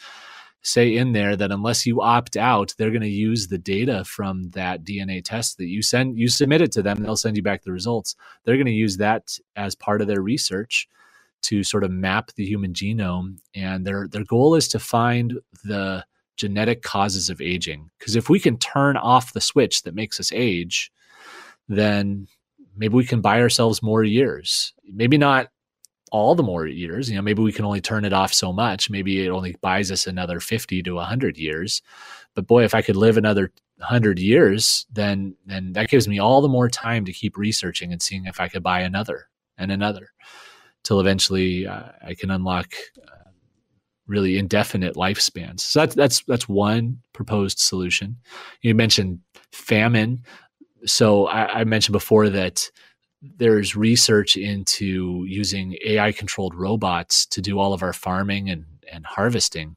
say 0.64 0.96
in 0.96 1.12
there 1.12 1.36
that 1.36 1.52
unless 1.52 1.86
you 1.86 2.00
opt 2.00 2.36
out, 2.36 2.74
they're 2.76 2.90
going 2.90 3.02
to 3.02 3.08
use 3.08 3.46
the 3.46 3.58
data 3.58 4.02
from 4.04 4.50
that 4.50 4.82
DNA 4.82 5.22
test 5.22 5.58
that 5.58 5.66
you 5.66 5.82
send, 5.82 6.18
you 6.18 6.28
submit 6.28 6.62
it 6.62 6.72
to 6.72 6.82
them, 6.82 7.02
they'll 7.02 7.16
send 7.16 7.36
you 7.36 7.42
back 7.42 7.62
the 7.62 7.70
results. 7.70 8.16
They're 8.44 8.56
going 8.56 8.66
to 8.66 8.72
use 8.72 8.96
that 8.96 9.38
as 9.56 9.74
part 9.74 10.00
of 10.00 10.08
their 10.08 10.22
research 10.22 10.88
to 11.42 11.62
sort 11.62 11.84
of 11.84 11.90
map 11.90 12.32
the 12.34 12.46
human 12.46 12.72
genome. 12.72 13.38
And 13.54 13.86
their 13.86 14.08
their 14.08 14.24
goal 14.24 14.54
is 14.54 14.66
to 14.68 14.78
find 14.78 15.38
the 15.64 16.04
genetic 16.36 16.82
causes 16.82 17.28
of 17.28 17.42
aging. 17.42 17.90
Because 17.98 18.16
if 18.16 18.30
we 18.30 18.40
can 18.40 18.58
turn 18.58 18.96
off 18.96 19.34
the 19.34 19.42
switch 19.42 19.82
that 19.82 19.94
makes 19.94 20.18
us 20.18 20.32
age, 20.32 20.90
then 21.68 22.26
maybe 22.74 22.94
we 22.94 23.04
can 23.04 23.20
buy 23.20 23.40
ourselves 23.40 23.82
more 23.82 24.02
years. 24.02 24.72
Maybe 24.90 25.18
not 25.18 25.48
all 26.14 26.36
the 26.36 26.44
more 26.44 26.64
years. 26.64 27.10
You 27.10 27.16
know, 27.16 27.22
maybe 27.22 27.42
we 27.42 27.50
can 27.50 27.64
only 27.64 27.80
turn 27.80 28.04
it 28.04 28.12
off 28.12 28.32
so 28.32 28.52
much. 28.52 28.88
Maybe 28.88 29.26
it 29.26 29.30
only 29.30 29.56
buys 29.60 29.90
us 29.90 30.06
another 30.06 30.38
50 30.38 30.80
to 30.84 30.94
100 30.94 31.36
years. 31.36 31.82
But 32.36 32.46
boy, 32.46 32.62
if 32.62 32.72
I 32.72 32.82
could 32.82 32.94
live 32.94 33.16
another 33.16 33.50
100 33.78 34.20
years, 34.20 34.86
then 34.92 35.34
then 35.44 35.72
that 35.72 35.88
gives 35.88 36.06
me 36.06 36.20
all 36.20 36.40
the 36.40 36.48
more 36.48 36.68
time 36.68 37.04
to 37.06 37.12
keep 37.12 37.36
researching 37.36 37.92
and 37.92 38.00
seeing 38.00 38.26
if 38.26 38.38
I 38.38 38.46
could 38.46 38.62
buy 38.62 38.82
another 38.82 39.26
and 39.58 39.72
another 39.72 40.10
till 40.84 41.00
eventually 41.00 41.66
uh, 41.66 41.88
I 42.00 42.14
can 42.14 42.30
unlock 42.30 42.72
uh, 42.96 43.30
really 44.06 44.38
indefinite 44.38 44.94
lifespans. 44.94 45.60
So 45.60 45.80
that's 45.80 45.96
that's 45.96 46.22
that's 46.28 46.48
one 46.48 47.00
proposed 47.12 47.58
solution. 47.58 48.18
You 48.62 48.76
mentioned 48.76 49.18
famine 49.50 50.22
so 50.86 51.26
I, 51.26 51.60
I 51.60 51.64
mentioned 51.64 51.94
before 51.94 52.28
that 52.28 52.70
there's 53.36 53.76
research 53.76 54.36
into 54.36 55.24
using 55.26 55.76
AI 55.84 56.12
controlled 56.12 56.54
robots 56.54 57.26
to 57.26 57.40
do 57.40 57.58
all 57.58 57.72
of 57.72 57.82
our 57.82 57.92
farming 57.92 58.50
and, 58.50 58.64
and 58.90 59.06
harvesting. 59.06 59.76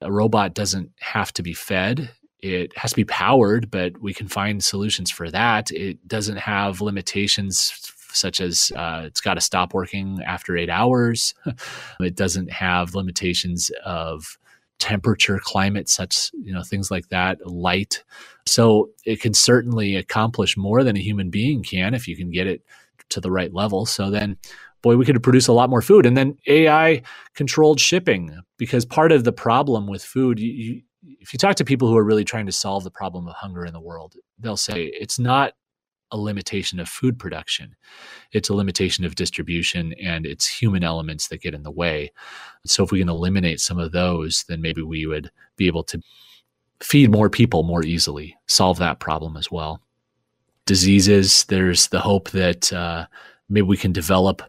A 0.00 0.10
robot 0.10 0.54
doesn't 0.54 0.90
have 1.00 1.32
to 1.34 1.42
be 1.42 1.54
fed. 1.54 2.10
It 2.40 2.76
has 2.76 2.90
to 2.90 2.96
be 2.96 3.04
powered, 3.04 3.70
but 3.70 4.00
we 4.00 4.12
can 4.12 4.26
find 4.26 4.62
solutions 4.64 5.10
for 5.10 5.30
that. 5.30 5.70
It 5.70 6.06
doesn't 6.08 6.38
have 6.38 6.80
limitations 6.80 7.72
such 8.12 8.40
as 8.40 8.72
uh, 8.76 9.02
it's 9.06 9.20
got 9.20 9.34
to 9.34 9.40
stop 9.40 9.74
working 9.74 10.20
after 10.26 10.56
eight 10.56 10.68
hours. 10.68 11.34
it 12.00 12.14
doesn't 12.14 12.50
have 12.50 12.94
limitations 12.94 13.70
of 13.84 14.38
temperature, 14.78 15.38
climate, 15.42 15.88
such 15.88 16.30
you 16.34 16.52
know 16.52 16.62
things 16.62 16.90
like 16.90 17.08
that, 17.08 17.46
light. 17.46 18.02
So 18.46 18.90
it 19.04 19.20
can 19.20 19.34
certainly 19.34 19.96
accomplish 19.96 20.56
more 20.56 20.82
than 20.84 20.96
a 20.96 21.00
human 21.00 21.30
being 21.30 21.62
can 21.62 21.94
if 21.94 22.08
you 22.08 22.16
can 22.16 22.30
get 22.30 22.46
it 22.46 22.62
to 23.10 23.20
the 23.20 23.30
right 23.30 23.52
level. 23.52 23.86
So 23.86 24.10
then, 24.10 24.36
boy, 24.82 24.96
we 24.96 25.04
could 25.04 25.22
produce 25.22 25.46
a 25.46 25.52
lot 25.52 25.70
more 25.70 25.82
food. 25.82 26.06
And 26.06 26.16
then 26.16 26.36
AI 26.46 27.02
controlled 27.34 27.78
shipping, 27.78 28.36
because 28.58 28.84
part 28.84 29.12
of 29.12 29.24
the 29.24 29.32
problem 29.32 29.86
with 29.86 30.02
food, 30.02 30.38
you, 30.38 30.50
you, 30.50 30.82
if 31.20 31.32
you 31.32 31.38
talk 31.38 31.56
to 31.56 31.64
people 31.64 31.88
who 31.88 31.96
are 31.96 32.04
really 32.04 32.24
trying 32.24 32.46
to 32.46 32.52
solve 32.52 32.84
the 32.84 32.90
problem 32.90 33.28
of 33.28 33.34
hunger 33.34 33.64
in 33.64 33.72
the 33.72 33.80
world, 33.80 34.14
they'll 34.38 34.56
say 34.56 34.86
it's 34.86 35.18
not 35.18 35.52
a 36.12 36.16
limitation 36.16 36.78
of 36.78 36.88
food 36.88 37.18
production. 37.18 37.74
It's 38.30 38.48
a 38.48 38.54
limitation 38.54 39.04
of 39.04 39.16
distribution 39.16 39.94
and 39.94 40.24
it's 40.24 40.46
human 40.46 40.84
elements 40.84 41.28
that 41.28 41.42
get 41.42 41.54
in 41.54 41.64
the 41.64 41.70
way. 41.70 42.12
So 42.64 42.84
if 42.84 42.92
we 42.92 43.00
can 43.00 43.08
eliminate 43.08 43.60
some 43.60 43.78
of 43.78 43.92
those, 43.92 44.44
then 44.48 44.60
maybe 44.60 44.82
we 44.82 45.06
would 45.06 45.30
be 45.56 45.66
able 45.66 45.82
to 45.84 46.00
feed 46.80 47.10
more 47.10 47.30
people 47.30 47.62
more 47.62 47.84
easily, 47.84 48.36
solve 48.46 48.78
that 48.78 49.00
problem 49.00 49.36
as 49.36 49.50
well. 49.50 49.80
Diseases, 50.66 51.44
there's 51.46 51.88
the 51.88 52.00
hope 52.00 52.30
that 52.30 52.72
uh, 52.72 53.06
maybe 53.48 53.66
we 53.66 53.76
can 53.76 53.92
develop 53.92 54.42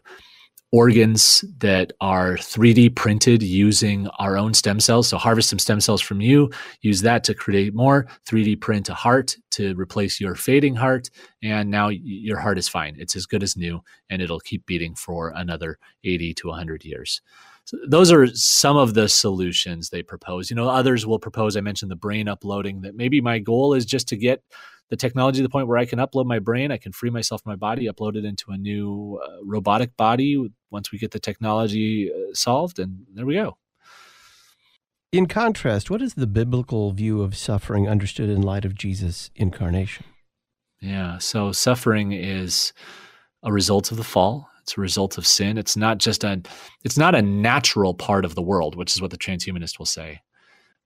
organs 0.74 1.44
that 1.58 1.92
are 2.00 2.36
3D 2.36 2.96
printed 2.96 3.44
using 3.44 4.08
our 4.18 4.36
own 4.36 4.52
stem 4.52 4.80
cells. 4.80 5.06
So 5.06 5.16
harvest 5.16 5.48
some 5.48 5.60
stem 5.60 5.80
cells 5.80 6.00
from 6.00 6.20
you, 6.20 6.50
use 6.80 7.00
that 7.02 7.22
to 7.24 7.34
create 7.34 7.74
more, 7.76 8.08
3D 8.26 8.60
print 8.60 8.88
a 8.88 8.94
heart 8.94 9.36
to 9.52 9.72
replace 9.76 10.20
your 10.20 10.34
fading 10.34 10.74
heart, 10.74 11.10
and 11.44 11.70
now 11.70 11.90
your 11.90 12.40
heart 12.40 12.58
is 12.58 12.66
fine. 12.66 12.96
It's 12.98 13.14
as 13.14 13.24
good 13.24 13.44
as 13.44 13.56
new, 13.56 13.82
and 14.10 14.20
it'll 14.20 14.40
keep 14.40 14.66
beating 14.66 14.96
for 14.96 15.32
another 15.36 15.78
80 16.02 16.34
to 16.34 16.48
100 16.48 16.84
years. 16.84 17.22
So 17.66 17.78
those 17.88 18.10
are 18.10 18.26
some 18.34 18.76
of 18.76 18.94
the 18.94 19.08
solutions 19.08 19.90
they 19.90 20.02
propose. 20.02 20.50
You 20.50 20.56
know, 20.56 20.68
others 20.68 21.06
will 21.06 21.20
propose, 21.20 21.56
I 21.56 21.60
mentioned 21.60 21.92
the 21.92 21.96
brain 21.96 22.26
uploading, 22.26 22.80
that 22.80 22.96
maybe 22.96 23.20
my 23.20 23.38
goal 23.38 23.74
is 23.74 23.86
just 23.86 24.08
to 24.08 24.16
get 24.16 24.42
the 24.94 25.06
technology 25.06 25.38
to 25.38 25.42
the 25.42 25.48
point 25.48 25.66
where 25.66 25.76
I 25.76 25.86
can 25.86 25.98
upload 25.98 26.26
my 26.26 26.38
brain, 26.38 26.70
I 26.70 26.76
can 26.76 26.92
free 26.92 27.10
myself 27.10 27.42
from 27.42 27.50
my 27.50 27.56
body, 27.56 27.88
upload 27.88 28.16
it 28.16 28.24
into 28.24 28.52
a 28.52 28.56
new 28.56 29.20
uh, 29.24 29.44
robotic 29.44 29.96
body 29.96 30.48
once 30.70 30.92
we 30.92 30.98
get 30.98 31.10
the 31.10 31.18
technology 31.18 32.12
uh, 32.12 32.32
solved, 32.32 32.78
and 32.78 33.04
there 33.12 33.26
we 33.26 33.34
go. 33.34 33.56
In 35.10 35.26
contrast, 35.26 35.90
what 35.90 36.00
is 36.00 36.14
the 36.14 36.28
biblical 36.28 36.92
view 36.92 37.22
of 37.22 37.36
suffering 37.36 37.88
understood 37.88 38.28
in 38.28 38.40
light 38.40 38.64
of 38.64 38.76
Jesus' 38.76 39.30
incarnation? 39.34 40.06
Yeah, 40.80 41.18
so 41.18 41.50
suffering 41.50 42.12
is 42.12 42.72
a 43.42 43.52
result 43.52 43.90
of 43.90 43.96
the 43.96 44.04
fall. 44.04 44.48
It's 44.62 44.78
a 44.78 44.80
result 44.80 45.18
of 45.18 45.26
sin. 45.26 45.58
It's 45.58 45.76
not 45.76 45.98
just 45.98 46.22
a 46.24 46.40
it's 46.84 46.96
not 46.96 47.14
a 47.14 47.22
natural 47.22 47.94
part 47.94 48.24
of 48.24 48.34
the 48.34 48.42
world, 48.42 48.76
which 48.76 48.94
is 48.94 49.02
what 49.02 49.10
the 49.10 49.18
transhumanist 49.18 49.78
will 49.78 49.86
say. 49.86 50.20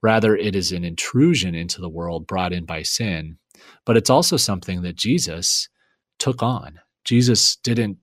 Rather, 0.02 0.36
it 0.36 0.54
is 0.54 0.72
an 0.72 0.84
intrusion 0.84 1.54
into 1.54 1.80
the 1.80 1.88
world 1.88 2.26
brought 2.26 2.52
in 2.52 2.64
by 2.64 2.82
sin, 2.82 3.38
but 3.84 3.96
it's 3.96 4.10
also 4.10 4.36
something 4.36 4.82
that 4.82 4.96
Jesus 4.96 5.68
took 6.18 6.42
on. 6.42 6.80
Jesus 7.04 7.56
didn't 7.56 7.98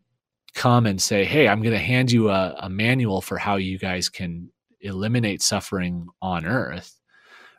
come 0.54 0.86
and 0.86 1.02
say, 1.02 1.26
Hey, 1.26 1.48
I'm 1.48 1.62
going 1.62 1.74
to 1.74 1.80
hand 1.80 2.12
you 2.12 2.30
a, 2.30 2.56
a, 2.60 2.70
manual 2.70 3.22
for 3.22 3.38
how 3.38 3.58
you 3.58 3.78
guys 3.78 4.10
can 4.10 4.50
eliminate 4.82 5.42
suffering 5.42 6.08
on 6.22 6.46
earth. 6.46 7.00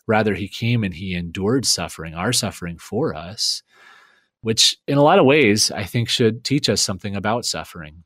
Rather, 0.07 0.35
he 0.35 0.49
came 0.49 0.83
and 0.83 0.95
he 0.95 1.15
endured 1.15 1.67
suffering, 1.67 2.15
our 2.15 2.33
suffering 2.33 2.79
for 2.79 3.15
us, 3.15 3.63
which 4.41 4.77
in 4.87 4.99
a 4.99 5.03
lot 5.03 5.19
of 5.19 5.27
ways 5.27 5.71
I 5.71 5.85
think 5.85 6.09
should 6.09 6.45
teach 6.45 6.69
us 6.69 6.81
something 6.81 7.15
about 7.15 7.45
suffering. 7.45 8.05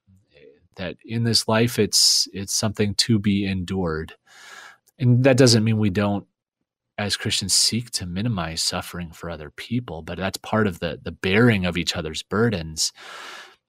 That 0.77 0.97
in 1.05 1.25
this 1.25 1.47
life 1.47 1.79
it's 1.79 2.27
it's 2.33 2.55
something 2.55 2.95
to 2.95 3.19
be 3.19 3.45
endured. 3.45 4.15
And 4.99 5.25
that 5.25 5.37
doesn't 5.37 5.65
mean 5.65 5.79
we 5.79 5.91
don't 5.91 6.27
as 7.01 7.17
Christians 7.17 7.55
seek 7.55 7.91
to 7.93 8.07
minimize 8.07 8.63
suffering 8.63 9.11
for 9.11 9.31
other 9.31 9.51
people, 9.51 10.03
but 10.03 10.19
that's 10.19 10.39
part 10.39 10.67
of 10.67 10.81
the 10.81 11.01
the 11.03 11.13
bearing 11.13 11.67
of 11.67 11.77
each 11.77 11.97
other's 11.97 12.23
burdens. 12.23 12.93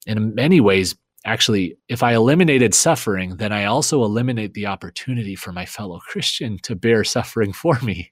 in 0.05 0.36
many 0.36 0.59
ways, 0.59 0.95
actually, 1.25 1.77
if 1.88 2.03
I 2.03 2.13
eliminated 2.13 2.73
suffering, 2.73 3.38
then 3.38 3.51
I 3.51 3.65
also 3.65 4.03
eliminate 4.03 4.53
the 4.53 4.65
opportunity 4.65 5.36
for 5.36 5.51
my 5.51 5.65
fellow 5.65 5.99
Christian 5.99 6.57
to 6.63 6.75
bear 6.75 7.03
suffering 7.03 7.53
for 7.53 7.79
me. 7.82 8.11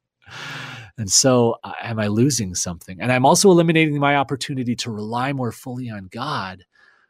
And 0.97 1.09
so, 1.09 1.55
uh, 1.63 1.71
am 1.81 1.97
I 1.99 2.07
losing 2.07 2.55
something? 2.55 2.99
And 2.99 3.11
I'm 3.11 3.25
also 3.25 3.49
eliminating 3.49 3.97
my 3.99 4.17
opportunity 4.17 4.75
to 4.77 4.91
rely 4.91 5.31
more 5.31 5.51
fully 5.51 5.89
on 5.89 6.09
God, 6.11 6.65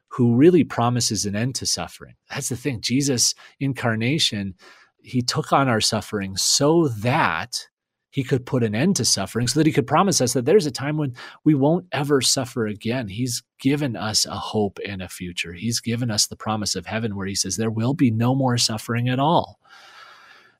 who 0.10 0.36
really 0.36 0.64
promises 0.64 1.26
an 1.26 1.36
end 1.36 1.56
to 1.56 1.66
suffering. 1.66 2.16
That's 2.30 2.50
the 2.50 2.56
thing. 2.56 2.82
Jesus' 2.82 3.34
incarnation, 3.60 4.54
he 5.02 5.22
took 5.22 5.52
on 5.52 5.68
our 5.68 5.82
suffering 5.82 6.38
so 6.38 6.88
that 6.88 7.68
he 8.12 8.24
could 8.24 8.46
put 8.46 8.64
an 8.64 8.74
end 8.74 8.96
to 8.96 9.06
suffering 9.06 9.48
so 9.48 9.60
that 9.60 9.68
he 9.68 9.74
could 9.74 9.88
promise 9.88 10.20
us 10.20 10.34
that 10.34 10.46
there's 10.46 10.66
a 10.66 10.72
time 10.72 10.98
when 10.98 11.14
we 11.44 11.54
won't 11.54 11.86
ever 11.92 12.22
suffer 12.22 12.66
again. 12.66 13.08
He's 13.08 13.44
given 13.60 13.96
us 13.96 14.26
a 14.26 14.36
hope 14.36 14.80
and 14.86 15.02
a 15.02 15.10
future. 15.10 15.54
He's 15.54 15.80
given 15.80 16.10
us 16.10 16.26
the 16.26 16.36
promise 16.36 16.76
of 16.76 16.86
heaven 16.86 17.16
where 17.16 17.28
he 17.28 17.36
says 17.36 17.56
there 17.56 17.70
will 17.70 17.94
be 17.94 18.10
no 18.10 18.34
more 18.34 18.58
suffering 18.58 19.10
at 19.10 19.20
all. 19.20 19.60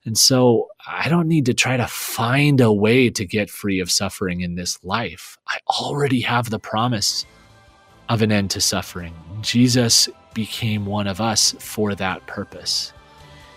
And 0.06 0.18
so 0.18 0.68
I 0.88 1.10
don't 1.10 1.28
need 1.28 1.46
to 1.48 1.54
try 1.54 1.76
to 1.76 1.88
find 1.88 2.62
a 2.62 2.72
way 2.72 3.10
to 3.10 3.26
get 3.26 3.50
free 3.50 3.80
of 3.80 3.92
suffering 3.92 4.42
in 4.42 4.56
this 4.56 4.82
life. 4.84 5.38
I 5.48 5.58
already 5.68 6.22
have 6.22 6.50
the 6.50 6.60
promise 6.60 7.26
of 8.08 8.22
an 8.22 8.32
end 8.32 8.52
to 8.52 8.62
suffering. 8.62 9.14
Jesus 9.42 10.08
became 10.34 10.86
one 10.86 11.08
of 11.08 11.20
us 11.20 11.54
for 11.60 11.96
that 11.96 12.26
purpose. 12.28 12.94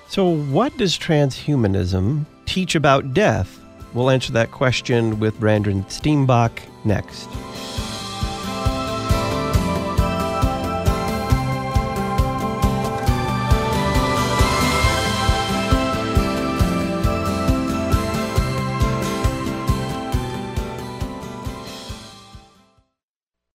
So, 0.08 0.26
what 0.26 0.76
does 0.76 0.98
transhumanism 0.98 2.26
teach 2.44 2.74
about 2.74 3.14
death? 3.14 3.61
We'll 3.94 4.10
answer 4.10 4.32
that 4.32 4.50
question 4.50 5.20
with 5.20 5.38
Brandon 5.38 5.84
Steenbock 5.84 6.58
next. 6.84 7.28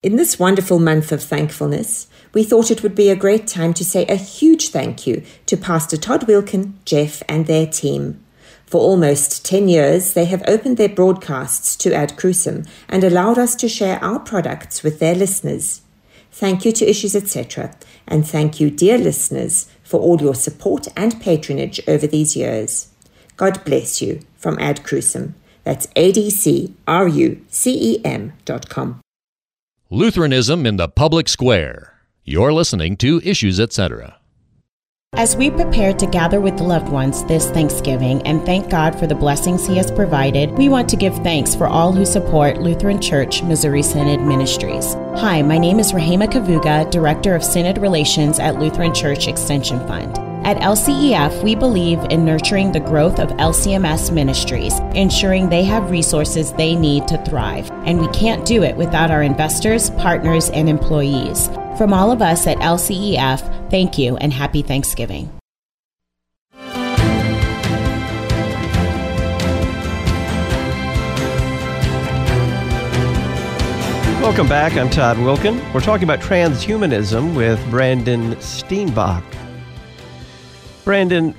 In 0.03 0.15
this 0.15 0.39
wonderful 0.39 0.79
month 0.79 1.11
of 1.11 1.21
thankfulness, 1.21 2.07
we 2.33 2.43
thought 2.43 2.71
it 2.71 2.81
would 2.81 2.95
be 2.95 3.09
a 3.09 3.15
great 3.15 3.45
time 3.47 3.73
to 3.73 3.83
say 3.83 4.05
a 4.05 4.15
huge 4.15 4.69
thank 4.69 5.05
you 5.05 5.23
to 5.47 5.57
Pastor 5.57 5.97
Todd 5.97 6.27
Wilken, 6.27 6.73
Jeff, 6.85 7.21
and 7.27 7.45
their 7.45 7.65
team. 7.65 8.23
For 8.67 8.81
almost 8.81 9.45
10 9.45 9.69
years, 9.69 10.13
they 10.13 10.25
have 10.25 10.43
opened 10.45 10.75
their 10.75 10.89
broadcasts 10.89 11.75
to 11.77 11.93
Ad 11.93 12.17
Crucem 12.17 12.67
and 12.89 13.01
allowed 13.01 13.37
us 13.37 13.55
to 13.55 13.69
share 13.69 13.97
our 14.03 14.19
products 14.19 14.83
with 14.83 14.99
their 14.99 15.15
listeners. 15.15 15.81
Thank 16.33 16.65
you 16.65 16.73
to 16.73 16.85
Issues 16.85 17.15
Etc. 17.15 17.73
And 18.05 18.27
thank 18.27 18.59
you, 18.59 18.69
dear 18.69 18.97
listeners, 18.97 19.69
for 19.83 20.01
all 20.01 20.21
your 20.21 20.35
support 20.35 20.89
and 20.97 21.19
patronage 21.21 21.79
over 21.87 22.05
these 22.05 22.35
years. 22.35 22.89
God 23.37 23.63
bless 23.63 24.01
you 24.01 24.19
from 24.35 24.59
Ad 24.59 24.83
Crucem. 24.83 25.33
That's 25.63 25.87
A-D-C-R-U-C-E-M 25.95 26.73
dot 28.43 28.67
com. 28.69 28.99
Lutheranism 29.89 30.65
in 30.65 30.75
the 30.75 30.89
Public 30.89 31.29
Square. 31.29 31.93
You're 32.25 32.51
listening 32.51 32.97
to 32.97 33.21
Issues 33.23 33.61
Etc. 33.61 34.16
As 35.13 35.37
we 35.37 35.49
prepare 35.49 35.93
to 35.93 36.05
gather 36.05 36.41
with 36.41 36.59
loved 36.59 36.89
ones 36.89 37.23
this 37.25 37.49
Thanksgiving 37.49 38.21
and 38.27 38.45
thank 38.45 38.69
God 38.69 38.99
for 38.99 39.07
the 39.07 39.15
blessings 39.15 39.65
He 39.65 39.77
has 39.77 39.89
provided, 39.89 40.51
we 40.51 40.67
want 40.67 40.89
to 40.89 40.97
give 40.97 41.15
thanks 41.23 41.55
for 41.55 41.65
all 41.65 41.93
who 41.93 42.05
support 42.05 42.57
Lutheran 42.57 43.01
Church 43.01 43.41
Missouri 43.41 43.81
Synod 43.81 44.19
Ministries. 44.21 44.95
Hi, 45.15 45.41
my 45.41 45.57
name 45.57 45.79
is 45.79 45.93
Rahema 45.93 46.27
Kavuga, 46.27 46.91
Director 46.91 47.35
of 47.35 47.43
Synod 47.43 47.77
Relations 47.77 48.37
at 48.37 48.59
Lutheran 48.59 48.93
Church 48.93 49.27
Extension 49.27 49.79
Fund. 49.87 50.26
At 50.47 50.59
LCEF, 50.59 51.43
we 51.43 51.55
believe 51.55 51.99
in 52.09 52.23
nurturing 52.23 52.71
the 52.71 52.79
growth 52.79 53.19
of 53.19 53.27
LCMS 53.31 54.13
ministries, 54.13 54.79
ensuring 54.95 55.49
they 55.49 55.65
have 55.65 55.91
resources 55.91 56.53
they 56.53 56.73
need 56.73 57.05
to 57.09 57.21
thrive. 57.25 57.69
And 57.83 57.99
we 57.99 58.07
can't 58.13 58.45
do 58.45 58.63
it 58.63 58.77
without 58.77 59.11
our 59.11 59.21
investors, 59.21 59.89
partners, 59.89 60.49
and 60.51 60.69
employees. 60.69 61.49
From 61.77 61.91
all 61.91 62.13
of 62.13 62.21
us 62.21 62.47
at 62.47 62.59
LCEF, 62.59 63.69
thank 63.69 63.97
you 63.97 64.15
and 64.15 64.31
happy 64.31 64.61
Thanksgiving. 64.61 65.29
Welcome 74.21 74.47
back. 74.47 74.77
I'm 74.77 74.89
Todd 74.89 75.17
Wilken. 75.17 75.73
We're 75.73 75.81
talking 75.81 76.05
about 76.05 76.21
transhumanism 76.21 77.35
with 77.35 77.59
Brandon 77.69 78.33
Steenbock. 78.35 79.25
Brandon, 80.87 81.35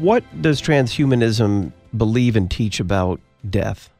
what 0.00 0.24
does 0.42 0.60
transhumanism 0.60 1.72
believe 1.96 2.34
and 2.34 2.50
teach 2.50 2.80
about 2.80 3.20
death? 3.48 3.90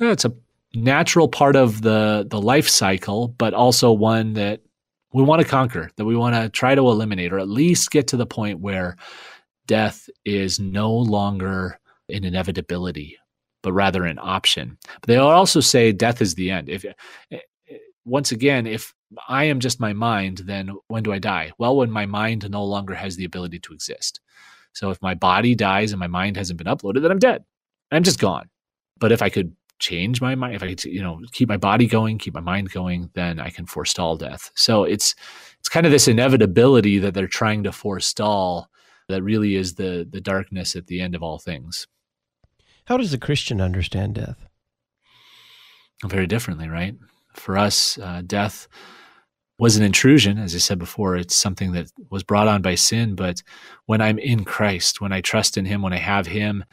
It's 0.00 0.24
a 0.24 0.32
natural 0.72 1.28
part 1.28 1.54
of 1.54 1.82
the 1.82 2.26
the 2.26 2.40
life 2.40 2.66
cycle, 2.66 3.28
but 3.28 3.52
also 3.52 3.92
one 3.92 4.32
that 4.32 4.62
we 5.12 5.22
want 5.22 5.42
to 5.42 5.46
conquer, 5.46 5.90
that 5.96 6.06
we 6.06 6.16
want 6.16 6.34
to 6.34 6.48
try 6.48 6.74
to 6.74 6.80
eliminate, 6.80 7.30
or 7.30 7.38
at 7.38 7.46
least 7.46 7.90
get 7.90 8.06
to 8.06 8.16
the 8.16 8.24
point 8.24 8.60
where 8.60 8.96
death 9.66 10.08
is 10.24 10.58
no 10.58 10.90
longer 10.90 11.78
an 12.08 12.24
inevitability, 12.24 13.18
but 13.62 13.74
rather 13.74 14.04
an 14.04 14.18
option. 14.18 14.78
But 15.02 15.08
they 15.08 15.16
also 15.18 15.60
say 15.60 15.92
death 15.92 16.22
is 16.22 16.36
the 16.36 16.50
end. 16.50 16.70
If 16.70 16.86
eh, 16.86 16.92
eh, 17.30 17.76
once 18.06 18.32
again, 18.32 18.66
if 18.66 18.94
I 19.28 19.44
am 19.44 19.60
just 19.60 19.80
my 19.80 19.92
mind, 19.92 20.38
then 20.46 20.70
when 20.88 21.02
do 21.02 21.12
I 21.12 21.18
die? 21.18 21.52
Well, 21.58 21.76
when 21.76 21.90
my 21.90 22.06
mind 22.06 22.48
no 22.50 22.64
longer 22.64 22.94
has 22.94 23.16
the 23.16 23.24
ability 23.24 23.58
to 23.60 23.72
exist. 23.72 24.20
So 24.72 24.90
if 24.90 25.00
my 25.00 25.14
body 25.14 25.54
dies 25.54 25.92
and 25.92 26.00
my 26.00 26.06
mind 26.06 26.36
hasn't 26.36 26.58
been 26.58 26.66
uploaded, 26.66 27.02
then 27.02 27.10
I'm 27.10 27.18
dead. 27.18 27.44
I'm 27.90 28.02
just 28.02 28.18
gone. 28.18 28.48
But 28.98 29.12
if 29.12 29.22
I 29.22 29.28
could 29.28 29.54
change 29.78 30.20
my 30.20 30.34
mind, 30.34 30.54
if 30.54 30.62
I 30.62 30.68
could, 30.68 30.84
you 30.84 31.02
know, 31.02 31.20
keep 31.32 31.48
my 31.48 31.56
body 31.56 31.86
going, 31.86 32.18
keep 32.18 32.34
my 32.34 32.40
mind 32.40 32.70
going, 32.70 33.10
then 33.14 33.38
I 33.38 33.50
can 33.50 33.66
forestall 33.66 34.16
death. 34.16 34.50
So 34.54 34.84
it's 34.84 35.14
it's 35.58 35.68
kind 35.68 35.86
of 35.86 35.92
this 35.92 36.08
inevitability 36.08 36.98
that 36.98 37.14
they're 37.14 37.26
trying 37.26 37.64
to 37.64 37.72
forestall 37.72 38.68
that 39.08 39.22
really 39.22 39.56
is 39.56 39.74
the 39.74 40.06
the 40.08 40.20
darkness 40.20 40.76
at 40.76 40.86
the 40.86 41.00
end 41.00 41.14
of 41.14 41.22
all 41.22 41.38
things. 41.38 41.86
How 42.86 42.96
does 42.96 43.14
a 43.14 43.18
Christian 43.18 43.60
understand 43.60 44.14
death? 44.14 44.46
Very 46.04 46.26
differently, 46.26 46.68
right? 46.68 46.96
For 47.32 47.56
us, 47.56 47.98
uh, 47.98 48.22
death 48.26 48.68
was 49.58 49.76
an 49.76 49.84
intrusion. 49.84 50.38
As 50.38 50.54
I 50.54 50.58
said 50.58 50.78
before, 50.78 51.16
it's 51.16 51.36
something 51.36 51.72
that 51.72 51.90
was 52.10 52.22
brought 52.22 52.48
on 52.48 52.62
by 52.62 52.74
sin. 52.74 53.14
But 53.14 53.42
when 53.86 54.00
I'm 54.00 54.18
in 54.18 54.44
Christ, 54.44 55.00
when 55.00 55.12
I 55.12 55.20
trust 55.20 55.56
in 55.56 55.64
Him, 55.64 55.82
when 55.82 55.92
I 55.92 55.98
have 55.98 56.26
Him 56.26 56.64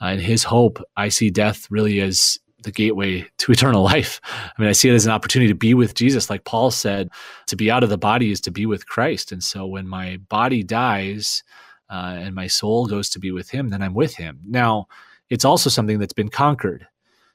uh, 0.00 0.06
and 0.06 0.20
His 0.20 0.44
hope, 0.44 0.82
I 0.96 1.08
see 1.08 1.30
death 1.30 1.66
really 1.70 2.00
as 2.00 2.38
the 2.62 2.70
gateway 2.70 3.26
to 3.38 3.52
eternal 3.52 3.82
life. 3.82 4.20
I 4.24 4.52
mean, 4.60 4.68
I 4.68 4.72
see 4.72 4.88
it 4.88 4.94
as 4.94 5.06
an 5.06 5.12
opportunity 5.12 5.48
to 5.48 5.58
be 5.58 5.74
with 5.74 5.94
Jesus. 5.94 6.30
Like 6.30 6.44
Paul 6.44 6.70
said, 6.70 7.10
to 7.48 7.56
be 7.56 7.70
out 7.70 7.82
of 7.82 7.90
the 7.90 7.98
body 7.98 8.30
is 8.30 8.40
to 8.42 8.50
be 8.50 8.66
with 8.66 8.86
Christ. 8.86 9.32
And 9.32 9.42
so 9.42 9.66
when 9.66 9.88
my 9.88 10.18
body 10.28 10.62
dies 10.62 11.42
uh, 11.88 12.16
and 12.18 12.34
my 12.34 12.46
soul 12.46 12.86
goes 12.86 13.08
to 13.10 13.18
be 13.18 13.32
with 13.32 13.50
Him, 13.50 13.68
then 13.70 13.82
I'm 13.82 13.94
with 13.94 14.14
Him. 14.14 14.40
Now, 14.46 14.86
it's 15.30 15.44
also 15.44 15.70
something 15.70 15.98
that's 15.98 16.12
been 16.12 16.28
conquered, 16.28 16.86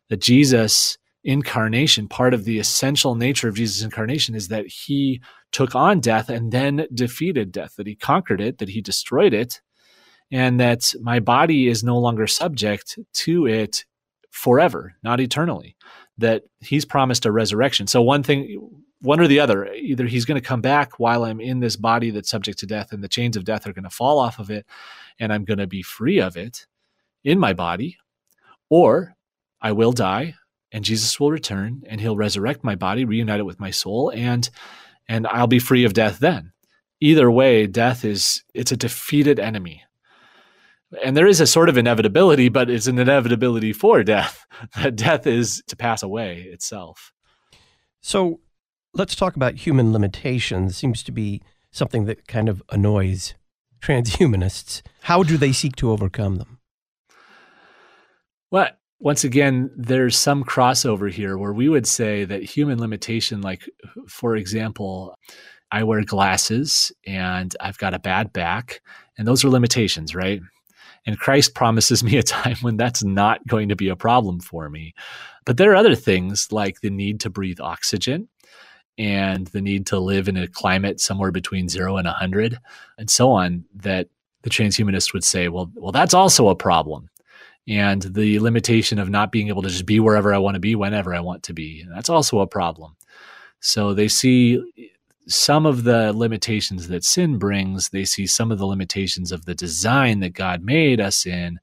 that 0.09 0.21
Jesus 0.21 0.97
incarnation, 1.25 2.07
part 2.07 2.33
of 2.33 2.45
the 2.45 2.59
essential 2.59 3.15
nature 3.15 3.49
of 3.49 3.55
Jesus' 3.55 3.83
incarnation 3.83 4.35
is 4.35 4.47
that 4.47 4.67
he 4.67 5.21
took 5.51 5.75
on 5.75 5.99
death 5.99 6.29
and 6.29 6.51
then 6.51 6.87
defeated 6.93 7.51
death, 7.51 7.75
that 7.75 7.87
he 7.87 7.95
conquered 7.95 8.39
it, 8.39 8.59
that 8.59 8.69
he 8.69 8.79
destroyed 8.79 9.33
it, 9.33 9.59
and 10.31 10.59
that 10.59 10.93
my 11.01 11.19
body 11.19 11.67
is 11.67 11.83
no 11.83 11.97
longer 11.97 12.27
subject 12.27 12.99
to 13.13 13.47
it 13.47 13.85
forever, 14.29 14.93
not 15.03 15.19
eternally. 15.19 15.75
That 16.17 16.43
he's 16.59 16.85
promised 16.85 17.25
a 17.25 17.31
resurrection. 17.31 17.87
So, 17.87 18.01
one 18.01 18.23
thing, 18.23 18.83
one 19.01 19.19
or 19.19 19.27
the 19.27 19.39
other, 19.39 19.65
either 19.73 20.05
he's 20.05 20.25
going 20.25 20.39
to 20.39 20.47
come 20.47 20.61
back 20.61 20.99
while 20.99 21.25
I'm 21.25 21.41
in 21.41 21.59
this 21.59 21.75
body 21.75 22.11
that's 22.11 22.29
subject 22.29 22.59
to 22.59 22.65
death, 22.65 22.93
and 22.93 23.03
the 23.03 23.09
chains 23.09 23.35
of 23.35 23.43
death 23.43 23.67
are 23.67 23.73
going 23.73 23.83
to 23.83 23.89
fall 23.89 24.19
off 24.19 24.39
of 24.39 24.49
it, 24.49 24.65
and 25.19 25.33
I'm 25.33 25.43
going 25.43 25.57
to 25.57 25.67
be 25.67 25.81
free 25.81 26.21
of 26.21 26.37
it 26.37 26.67
in 27.23 27.39
my 27.39 27.53
body, 27.53 27.97
or 28.69 29.15
I 29.59 29.71
will 29.71 29.91
die 29.91 30.35
and 30.75 30.83
Jesus 30.83 31.21
will 31.21 31.31
return 31.31 31.83
and 31.87 32.01
he'll 32.01 32.17
resurrect 32.17 32.65
my 32.65 32.75
body, 32.75 33.05
reunite 33.05 33.39
it 33.39 33.45
with 33.45 33.61
my 33.61 33.71
soul, 33.71 34.11
and 34.13 34.49
and 35.07 35.25
I'll 35.27 35.47
be 35.47 35.57
free 35.57 35.85
of 35.85 35.93
death 35.93 36.19
then. 36.19 36.51
Either 36.99 37.31
way, 37.31 37.65
death 37.65 38.03
is 38.03 38.43
it's 38.53 38.73
a 38.73 38.77
defeated 38.77 39.39
enemy. 39.39 39.83
And 41.01 41.15
there 41.15 41.27
is 41.27 41.39
a 41.39 41.47
sort 41.47 41.69
of 41.69 41.77
inevitability, 41.77 42.49
but 42.49 42.69
it's 42.69 42.87
an 42.87 42.99
inevitability 42.99 43.71
for 43.71 44.03
death. 44.03 44.45
That 44.75 44.97
death 44.97 45.25
is 45.25 45.63
to 45.67 45.77
pass 45.77 46.03
away 46.03 46.41
itself. 46.41 47.13
So 48.01 48.41
let's 48.93 49.15
talk 49.15 49.37
about 49.37 49.55
human 49.55 49.93
limitations. 49.93 50.75
Seems 50.75 51.03
to 51.03 51.11
be 51.13 51.41
something 51.71 52.03
that 52.05 52.27
kind 52.27 52.49
of 52.49 52.61
annoys 52.69 53.33
transhumanists. 53.81 54.81
How 55.03 55.23
do 55.23 55.37
they 55.37 55.53
seek 55.53 55.77
to 55.77 55.91
overcome 55.91 56.35
them? 56.35 56.59
Well, 58.51 58.71
once 59.05 59.23
again, 59.23 59.69
there's 59.77 60.17
some 60.17 60.43
crossover 60.43 61.11
here 61.11 61.37
where 61.37 61.53
we 61.53 61.69
would 61.69 61.85
say 61.85 62.25
that 62.25 62.41
human 62.41 62.79
limitation, 62.79 63.39
like, 63.39 63.69
for 64.07 64.35
example, 64.35 65.15
I 65.69 65.83
wear 65.83 66.03
glasses 66.03 66.91
and 67.05 67.55
I've 67.59 67.77
got 67.77 67.93
a 67.93 67.99
bad 67.99 68.33
back, 68.33 68.81
and 69.15 69.27
those 69.27 69.45
are 69.45 69.49
limitations, 69.49 70.15
right? 70.15 70.41
And 71.05 71.19
Christ 71.19 71.53
promises 71.53 72.03
me 72.03 72.17
a 72.17 72.23
time 72.23 72.55
when 72.61 72.77
that's 72.77 73.03
not 73.03 73.45
going 73.45 73.69
to 73.69 73.75
be 73.75 73.89
a 73.89 73.95
problem 73.95 74.39
for 74.39 74.71
me. 74.71 74.95
But 75.45 75.57
there 75.57 75.71
are 75.71 75.75
other 75.75 75.93
things 75.93 76.51
like 76.51 76.81
the 76.81 76.89
need 76.89 77.19
to 77.19 77.29
breathe 77.29 77.59
oxygen 77.61 78.27
and 78.97 79.45
the 79.47 79.61
need 79.61 79.85
to 79.85 79.99
live 79.99 80.27
in 80.27 80.35
a 80.35 80.47
climate 80.47 80.99
somewhere 80.99 81.31
between 81.31 81.69
zero 81.69 81.97
and 81.97 82.07
100 82.07 82.57
and 82.97 83.07
so 83.11 83.29
on 83.29 83.65
that 83.75 84.07
the 84.41 84.49
transhumanist 84.49 85.13
would 85.13 85.23
say, 85.23 85.47
well, 85.47 85.69
well, 85.75 85.91
that's 85.91 86.15
also 86.15 86.47
a 86.47 86.55
problem 86.55 87.07
and 87.67 88.01
the 88.01 88.39
limitation 88.39 88.99
of 88.99 89.09
not 89.09 89.31
being 89.31 89.47
able 89.47 89.61
to 89.61 89.69
just 89.69 89.85
be 89.85 89.99
wherever 89.99 90.33
I 90.33 90.37
want 90.37 90.55
to 90.55 90.59
be 90.59 90.75
whenever 90.75 91.13
I 91.13 91.19
want 91.19 91.43
to 91.43 91.53
be. 91.53 91.85
That's 91.93 92.09
also 92.09 92.39
a 92.39 92.47
problem. 92.47 92.95
So 93.59 93.93
they 93.93 94.07
see 94.07 94.61
some 95.27 95.65
of 95.65 95.83
the 95.83 96.13
limitations 96.13 96.87
that 96.87 97.03
sin 97.03 97.37
brings, 97.37 97.89
they 97.89 98.05
see 98.05 98.27
some 98.27 98.51
of 98.51 98.59
the 98.59 98.67
limitations 98.67 99.31
of 99.31 99.45
the 99.45 99.55
design 99.55 100.19
that 100.19 100.33
God 100.33 100.61
made 100.61 101.01
us 101.01 101.25
in, 101.25 101.59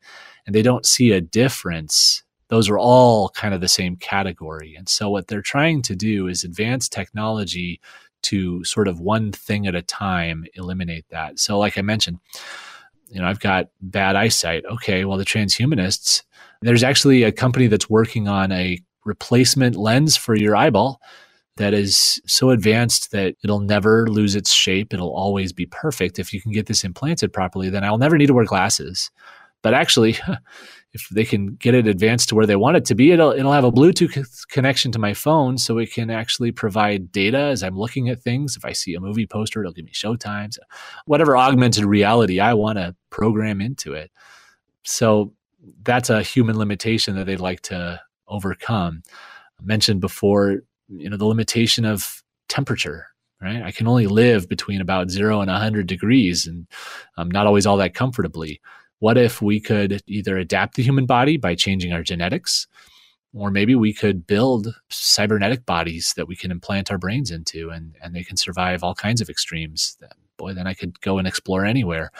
and 0.46 0.54
they 0.54 0.62
don't 0.62 0.84
see 0.86 1.12
a 1.12 1.20
difference. 1.20 2.24
Those 2.48 2.68
are 2.68 2.78
all 2.78 3.28
kind 3.30 3.54
of 3.54 3.60
the 3.60 3.68
same 3.68 3.96
category. 3.96 4.74
And 4.76 4.88
so 4.88 5.08
what 5.08 5.28
they're 5.28 5.42
trying 5.42 5.82
to 5.82 5.94
do 5.94 6.26
is 6.26 6.42
advance 6.42 6.88
technology 6.88 7.80
to 8.22 8.64
sort 8.64 8.88
of 8.88 9.00
one 9.00 9.32
thing 9.32 9.66
at 9.66 9.74
a 9.74 9.82
time 9.82 10.44
eliminate 10.54 11.04
that. 11.10 11.38
So 11.38 11.58
like 11.58 11.78
I 11.78 11.82
mentioned, 11.82 12.18
you 13.12 13.20
know, 13.20 13.26
I've 13.26 13.40
got 13.40 13.68
bad 13.80 14.16
eyesight. 14.16 14.64
Okay, 14.64 15.04
well, 15.04 15.18
the 15.18 15.24
transhumanists, 15.24 16.22
there's 16.62 16.82
actually 16.82 17.22
a 17.22 17.32
company 17.32 17.66
that's 17.66 17.90
working 17.90 18.26
on 18.26 18.50
a 18.52 18.78
replacement 19.04 19.76
lens 19.76 20.16
for 20.16 20.34
your 20.34 20.56
eyeball 20.56 21.00
that 21.56 21.74
is 21.74 22.20
so 22.26 22.50
advanced 22.50 23.12
that 23.12 23.34
it'll 23.44 23.60
never 23.60 24.06
lose 24.08 24.34
its 24.34 24.50
shape. 24.50 24.94
It'll 24.94 25.14
always 25.14 25.52
be 25.52 25.66
perfect. 25.66 26.18
If 26.18 26.32
you 26.32 26.40
can 26.40 26.52
get 26.52 26.66
this 26.66 26.84
implanted 26.84 27.32
properly, 27.32 27.68
then 27.68 27.84
I'll 27.84 27.98
never 27.98 28.16
need 28.16 28.28
to 28.28 28.34
wear 28.34 28.46
glasses. 28.46 29.10
But 29.60 29.74
actually, 29.74 30.16
if 30.92 31.08
they 31.08 31.24
can 31.24 31.54
get 31.54 31.74
it 31.74 31.86
advanced 31.86 32.28
to 32.28 32.34
where 32.34 32.46
they 32.46 32.56
want 32.56 32.76
it 32.76 32.84
to 32.86 32.94
be, 32.94 33.12
it'll 33.12 33.32
it'll 33.32 33.52
have 33.52 33.64
a 33.64 33.72
Bluetooth 33.72 34.46
connection 34.48 34.92
to 34.92 34.98
my 34.98 35.14
phone, 35.14 35.56
so 35.56 35.78
it 35.78 35.92
can 35.92 36.10
actually 36.10 36.52
provide 36.52 37.10
data 37.10 37.38
as 37.38 37.62
I'm 37.62 37.78
looking 37.78 38.08
at 38.10 38.22
things. 38.22 38.56
If 38.56 38.64
I 38.64 38.72
see 38.72 38.94
a 38.94 39.00
movie 39.00 39.26
poster, 39.26 39.60
it'll 39.60 39.72
give 39.72 39.86
me 39.86 39.92
showtimes, 39.92 40.58
whatever 41.06 41.36
augmented 41.36 41.84
reality 41.84 42.40
I 42.40 42.54
want 42.54 42.78
to 42.78 42.94
program 43.10 43.60
into 43.60 43.94
it. 43.94 44.10
So 44.82 45.32
that's 45.84 46.10
a 46.10 46.22
human 46.22 46.58
limitation 46.58 47.16
that 47.16 47.24
they'd 47.24 47.40
like 47.40 47.62
to 47.62 48.00
overcome. 48.28 49.02
I 49.60 49.64
mentioned 49.64 50.00
before, 50.00 50.62
you 50.88 51.08
know, 51.08 51.16
the 51.16 51.26
limitation 51.26 51.84
of 51.84 52.22
temperature. 52.48 53.06
Right, 53.40 53.60
I 53.60 53.72
can 53.72 53.88
only 53.88 54.06
live 54.06 54.48
between 54.48 54.80
about 54.80 55.10
zero 55.10 55.40
and 55.40 55.50
100 55.50 55.88
degrees, 55.88 56.46
and 56.46 56.68
I'm 57.16 57.28
not 57.28 57.44
always 57.48 57.66
all 57.66 57.76
that 57.78 57.92
comfortably 57.92 58.60
what 59.02 59.18
if 59.18 59.42
we 59.42 59.58
could 59.58 60.00
either 60.06 60.38
adapt 60.38 60.76
the 60.76 60.82
human 60.84 61.06
body 61.06 61.36
by 61.36 61.56
changing 61.56 61.92
our 61.92 62.04
genetics, 62.04 62.68
or 63.34 63.50
maybe 63.50 63.74
we 63.74 63.92
could 63.92 64.28
build 64.28 64.72
cybernetic 64.90 65.66
bodies 65.66 66.14
that 66.16 66.28
we 66.28 66.36
can 66.36 66.52
implant 66.52 66.88
our 66.88 66.98
brains 66.98 67.32
into 67.32 67.70
and, 67.70 67.96
and 68.00 68.14
they 68.14 68.22
can 68.22 68.36
survive 68.36 68.84
all 68.84 68.94
kinds 68.94 69.20
of 69.20 69.28
extremes. 69.28 69.98
Boy, 70.36 70.54
then 70.54 70.68
I 70.68 70.74
could 70.74 71.00
go 71.00 71.18
and 71.18 71.26
explore 71.26 71.64
anywhere. 71.64 72.12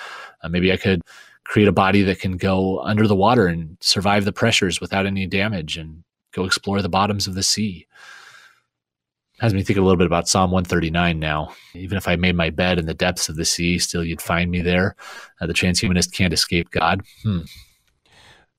Uh, 0.43 0.49
maybe 0.49 0.73
I 0.73 0.77
could 0.77 1.03
create 1.45 1.69
a 1.69 1.73
body 1.73 2.03
that 2.03 2.19
can 2.19 2.37
go 2.37 2.81
under 2.81 3.07
the 3.07 3.15
water 3.15 3.47
and 3.47 3.77
survive 3.81 4.25
the 4.25 4.33
pressures 4.33 4.81
without 4.81 5.07
any 5.07 5.25
damage 5.29 5.77
and 5.77 6.03
go 6.33 6.45
explore 6.45 6.83
the 6.83 6.89
bottoms 6.89 7.29
of 7.29 7.37
the 7.37 7.45
sea 7.45 7.87
has 9.43 9.53
me 9.53 9.65
think 9.65 9.77
a 9.79 9.83
little 9.83 9.97
bit 9.97 10.07
about 10.07 10.29
Psalm 10.29 10.53
139 10.53 11.19
now. 11.19 11.53
Even 11.75 11.99
if 11.99 12.07
I 12.07 12.15
made 12.15 12.37
my 12.37 12.49
bed 12.49 12.79
in 12.79 12.87
the 12.87 12.95
depths 12.95 13.29
of 13.29 13.35
the 13.35 13.45
sea, 13.45 13.79
still 13.79 14.05
you'd 14.05 14.23
find 14.23 14.51
me 14.51 14.63
there. 14.63 14.95
Uh, 15.41 15.49
the 15.49 15.53
transhumanist 15.53 16.13
can't 16.13 16.33
escape 16.33 16.71
God. 16.71 17.03
Hmm. 17.25 17.41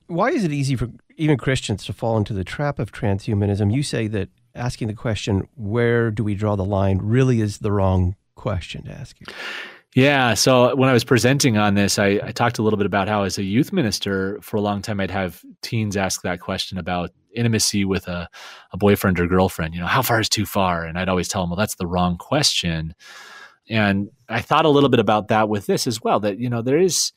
Why 0.08 0.30
is 0.30 0.44
it 0.44 0.52
easy 0.52 0.76
for 0.76 0.90
even 1.16 1.38
Christians 1.38 1.86
to 1.86 1.94
fall 1.94 2.18
into 2.18 2.34
the 2.34 2.44
trap 2.44 2.80
of 2.80 2.92
transhumanism? 2.92 3.74
You 3.74 3.82
say 3.82 4.08
that 4.08 4.28
asking 4.56 4.90
the 4.90 4.94
question, 4.94 5.48
where 5.56 6.12
do 6.12 6.22
we 6.22 6.36
draw 6.36 6.58
the 6.58 6.66
line, 6.66 7.00
really 7.02 7.40
is 7.40 7.60
the 7.60 7.72
wrong 7.72 8.18
question 8.36 8.84
to 8.84 8.92
ask 8.92 9.18
you. 9.22 9.26
Yeah. 9.96 10.34
So 10.34 10.76
when 10.76 10.90
I 10.90 10.94
was 10.94 11.06
presenting 11.06 11.58
on 11.58 11.76
this, 11.76 11.98
I, 11.98 12.20
I, 12.24 12.32
talked 12.32 12.58
a 12.58 12.62
little 12.62 12.78
bit 12.78 12.86
about 12.86 13.08
how, 13.08 13.24
as 13.24 13.38
a 13.38 13.44
youth 13.44 13.72
minister, 13.72 14.38
for 14.42 14.58
a 14.58 14.62
long 14.62 14.82
time, 14.82 15.00
I'd 15.00 15.12
have 15.12 15.42
teens 15.62 15.96
ask 15.96 16.24
that 16.24 16.42
question 16.42 16.78
about 16.78 17.12
intimacy 17.36 17.86
with 17.86 18.08
a, 18.08 18.30
a 18.72 18.78
boyfriend 18.78 19.20
or 19.20 19.28
girlfriend. 19.28 19.74
You 19.74 19.82
know, 19.82 19.88
how 19.88 20.02
far 20.02 20.20
is 20.20 20.30
too 20.30 20.46
far? 20.46 20.84
And 20.84 20.98
I'd 20.98 21.10
always 21.10 21.28
tell 21.28 21.42
them, 21.42 21.50
well, 21.50 21.58
that's 21.58 21.76
the 21.76 21.88
wrong 21.88 22.18
question. 22.18 22.96
And 23.70 24.10
I 24.30 24.42
thought 24.42 24.66
a 24.66 24.70
little 24.70 24.90
bit 24.90 25.00
about 25.00 25.30
that 25.30 25.50
with 25.50 25.66
this 25.66 25.88
as 25.88 26.02
well 26.02 26.20
that, 26.22 26.40
you 26.40 26.50
know, 26.50 26.62
there 26.62 26.78
is, 26.78 27.12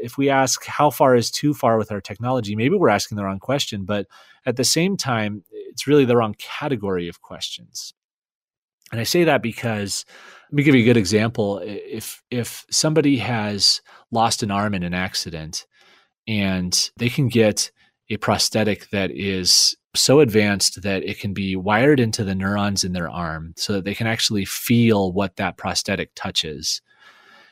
if 0.00 0.16
we 0.16 0.30
ask 0.30 0.64
how 0.64 0.90
far 0.90 1.14
is 1.14 1.30
too 1.30 1.52
far 1.52 1.76
with 1.76 1.92
our 1.92 2.00
technology, 2.00 2.56
maybe 2.56 2.76
we're 2.76 2.88
asking 2.88 3.16
the 3.16 3.24
wrong 3.24 3.38
question. 3.38 3.84
But 3.84 4.06
at 4.46 4.56
the 4.56 4.64
same 4.64 4.96
time, 4.96 5.44
it's 5.50 5.86
really 5.86 6.04
the 6.04 6.16
wrong 6.16 6.34
category 6.38 7.08
of 7.08 7.20
questions. 7.20 7.92
And 8.92 9.00
I 9.00 9.04
say 9.04 9.24
that 9.24 9.42
because 9.42 10.04
let 10.50 10.56
me 10.56 10.62
give 10.62 10.74
you 10.74 10.82
a 10.82 10.84
good 10.84 10.96
example. 10.96 11.60
If 11.64 12.22
if 12.30 12.64
somebody 12.70 13.16
has 13.16 13.82
lost 14.10 14.42
an 14.42 14.50
arm 14.50 14.72
in 14.74 14.84
an 14.84 14.94
accident 14.94 15.66
and 16.28 16.90
they 16.96 17.08
can 17.08 17.28
get 17.28 17.72
a 18.10 18.16
prosthetic 18.18 18.90
that 18.90 19.10
is 19.10 19.76
so 19.94 20.20
advanced 20.20 20.82
that 20.82 21.04
it 21.04 21.18
can 21.18 21.32
be 21.32 21.56
wired 21.56 22.00
into 22.00 22.24
the 22.24 22.34
neurons 22.34 22.84
in 22.84 22.92
their 22.92 23.08
arm 23.08 23.54
so 23.56 23.72
that 23.72 23.84
they 23.84 23.94
can 23.94 24.06
actually 24.06 24.44
feel 24.44 25.12
what 25.12 25.36
that 25.36 25.56
prosthetic 25.56 26.10
touches. 26.14 26.82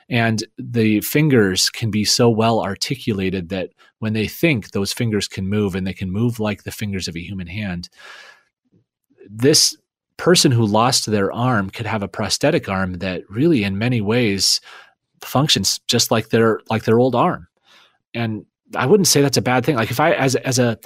And 0.09 0.45
the 0.59 1.01
fingers 1.01 1.71
can 1.71 1.91
be 1.91 2.05
so 2.05 2.29
well 2.29 2.61
articulated 2.61 3.49
that 3.51 3.71
when 4.01 4.13
they 4.13 4.27
think, 4.27 4.73
those 4.73 4.93
fingers 4.93 5.29
can 5.29 5.49
move 5.49 5.75
and 5.75 5.87
they 5.87 5.95
can 5.95 6.11
move 6.11 6.41
like 6.41 6.65
the 6.65 6.73
fingers 6.73 7.09
of 7.09 7.17
a 7.17 7.23
human 7.23 7.47
hand. 7.47 7.89
This 9.31 9.77
person 10.17 10.53
who 10.53 10.67
lost 10.67 11.07
their 11.07 11.33
arm 11.33 11.71
could 11.71 11.87
have 11.87 12.03
a 12.03 12.09
prosthetic 12.09 12.69
arm 12.69 12.95
that 12.95 13.23
really 13.31 13.65
in 13.65 13.79
many 13.79 14.01
ways 14.01 14.61
functions 15.21 15.81
just 15.87 16.11
like 16.11 16.29
their 16.29 16.61
like 16.69 16.85
their 16.85 16.99
old 16.99 17.15
arm 17.15 17.47
and 18.13 18.45
i 18.77 18.87
wouldn't 18.87 19.07
say 19.07 19.21
that's 19.21 19.37
a 19.37 19.43
bad 19.43 19.65
thing. 19.65 19.77
Like 19.77 19.91
if 19.91 20.01
i 20.01 20.13
as 20.13 20.37
as 20.37 20.59
a, 20.59 20.79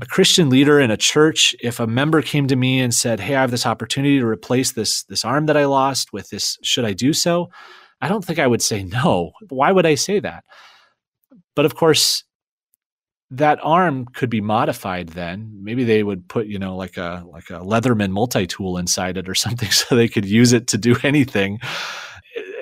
a 0.00 0.06
christian 0.06 0.50
leader 0.50 0.80
in 0.80 0.90
a 0.90 0.96
church 0.96 1.54
if 1.60 1.80
a 1.80 1.86
member 1.86 2.22
came 2.22 2.46
to 2.48 2.56
me 2.56 2.80
and 2.80 2.94
said 2.94 3.20
hey 3.20 3.34
i 3.34 3.40
have 3.40 3.50
this 3.50 3.66
opportunity 3.66 4.18
to 4.18 4.26
replace 4.26 4.72
this 4.72 5.04
this 5.04 5.24
arm 5.24 5.46
that 5.46 5.56
i 5.56 5.64
lost 5.64 6.12
with 6.12 6.30
this 6.30 6.58
should 6.62 6.84
i 6.84 6.92
do 6.92 7.12
so? 7.12 7.48
I 8.00 8.08
don't 8.08 8.24
think 8.24 8.38
i 8.38 8.46
would 8.46 8.62
say 8.62 8.84
no. 8.84 9.32
Why 9.48 9.72
would 9.72 9.86
i 9.86 9.94
say 9.94 10.20
that? 10.20 10.44
But 11.56 11.64
of 11.64 11.74
course 11.74 12.24
that 13.30 13.58
arm 13.62 14.06
could 14.14 14.30
be 14.30 14.40
modified 14.40 15.10
then. 15.10 15.58
Maybe 15.62 15.84
they 15.84 16.02
would 16.02 16.28
put 16.28 16.46
you 16.46 16.58
know 16.58 16.76
like 16.76 16.96
a 16.96 17.24
like 17.30 17.50
a 17.50 17.60
leatherman 17.60 18.10
multi-tool 18.10 18.78
inside 18.78 19.16
it 19.16 19.28
or 19.28 19.34
something 19.46 19.70
so 19.70 19.94
they 19.94 20.08
could 20.08 20.24
use 20.24 20.52
it 20.52 20.68
to 20.68 20.78
do 20.78 20.96
anything. 21.02 21.60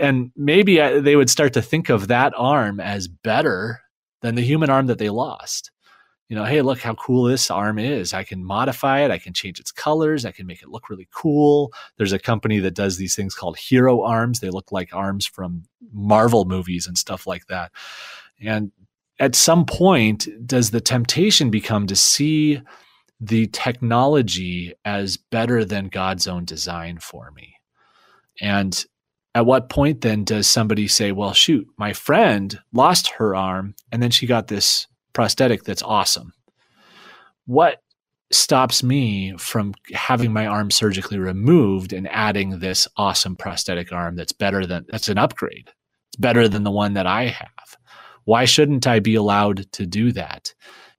And 0.01 0.33
maybe 0.37 0.81
uh, 0.81 1.01
they 1.01 1.17
would 1.17 1.31
start 1.31 1.53
to 1.55 1.63
think 1.63 1.89
of 1.89 2.09
that 2.09 2.33
arm 2.37 2.81
as 2.81 3.09
better 3.09 3.81
than 4.23 4.35
the 4.35 4.43
human 4.43 4.71
arm 4.71 4.87
that 4.87 4.99
they 4.99 5.11
lost 5.11 5.71
you 6.33 6.37
know, 6.37 6.45
hey, 6.45 6.63
look 6.63 6.81
how 6.81 6.95
cool 6.95 7.25
this 7.25 7.51
arm 7.51 7.79
is. 7.79 8.15
I 8.15 8.25
can 8.25 8.43
modify 8.43 9.01
it. 9.01 9.11
I 9.11 9.19
can 9.19 9.35
change 9.35 9.61
its 9.61 9.71
colors. 9.71 10.25
I 10.25 10.33
can 10.33 10.47
make 10.47 10.63
it 10.63 10.71
look 10.71 10.89
really 10.89 11.07
cool. 11.13 11.75
There's 11.99 12.15
a 12.15 12.19
company 12.19 12.59
that 12.61 12.73
does 12.73 12.97
these 12.97 13.15
things 13.15 13.35
called 13.35 13.59
hero 13.59 14.01
arms. 14.01 14.41
They 14.41 14.49
look 14.49 14.73
like 14.73 14.95
arms 14.95 15.27
from 15.27 15.65
Marvel 15.93 16.47
movies 16.47 16.87
and 16.87 16.97
stuff 16.97 17.27
like 17.27 17.49
that. 17.49 17.71
And 18.41 18.73
at 19.19 19.35
some 19.35 19.67
point, 19.67 20.27
does 20.47 20.71
the 20.71 20.81
temptation 20.81 21.51
become 21.51 21.87
to 21.89 21.95
see 21.95 22.63
the 23.21 23.49
technology 23.49 24.73
as 24.87 25.19
better 25.19 25.67
than 25.67 25.89
God's 25.89 26.27
own 26.27 26.47
design 26.47 26.99
for 26.99 27.31
me? 27.33 27.57
And 28.41 28.87
at 29.35 29.47
what 29.47 29.71
point 29.71 30.03
then 30.03 30.25
does 30.25 30.47
somebody 30.47 30.89
say, 30.89 31.13
well, 31.13 31.33
shoot, 31.33 31.67
my 31.79 31.93
friend 31.93 32.59
lost 32.73 33.09
her 33.17 33.35
arm 33.35 33.75
and 33.91 34.03
then 34.03 34.11
she 34.11 34.27
got 34.27 34.49
this 34.49 34.87
prosthetic 35.13 35.65
that's 35.65 35.83
awesome? 35.83 36.33
What 37.47 37.83
stops 38.31 38.83
me 38.83 39.35
from 39.39 39.75
having 39.93 40.33
my 40.33 40.47
arm 40.47 40.71
surgically 40.71 41.19
removed 41.19 41.93
and 41.93 42.09
adding 42.09 42.59
this 42.59 42.87
awesome 42.97 43.37
prosthetic 43.37 43.93
arm 43.93 44.17
that's 44.17 44.33
better 44.33 44.67
than 44.67 44.85
that's 44.89 45.09
an 45.09 45.19
upgrade? 45.19 45.71
It's 46.09 46.17
better 46.17 46.47
than 46.47 46.63
the 46.63 46.71
one 46.71 46.95
that 46.95 47.07
I 47.07 47.27
have. 47.27 47.77
Why 48.25 48.45
shouldn't 48.45 48.87
I 48.87 49.01
be 49.01 49.15
allowed 49.15 49.71
to 49.73 49.87
do 49.87 50.13
that? 50.13 50.55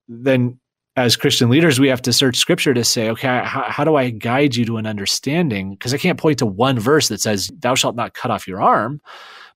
Then 0.08 0.60
as 0.96 1.16
Christian 1.16 1.50
leaders, 1.50 1.80
we 1.80 1.88
have 1.88 2.02
to 2.04 2.14
search 2.14 2.38
scripture 2.38 2.74
to 2.74 2.84
say, 2.84 3.10
okay, 3.10 3.28
how, 3.44 3.64
how 3.68 3.84
do 3.84 3.96
I 3.96 4.12
guide 4.12 4.56
you 4.56 4.64
to 4.66 4.78
an 4.78 4.86
understanding? 4.86 5.72
Because 5.72 5.94
I 5.94 5.98
can't 5.98 6.20
point 6.20 6.40
to 6.40 6.46
one 6.46 6.80
verse 6.80 7.08
that 7.08 7.22
says, 7.22 7.50
thou 7.60 7.74
shalt 7.74 7.96
not 7.96 8.14
cut 8.14 8.30
off 8.30 8.48
your 8.48 8.62
arm, 8.62 9.02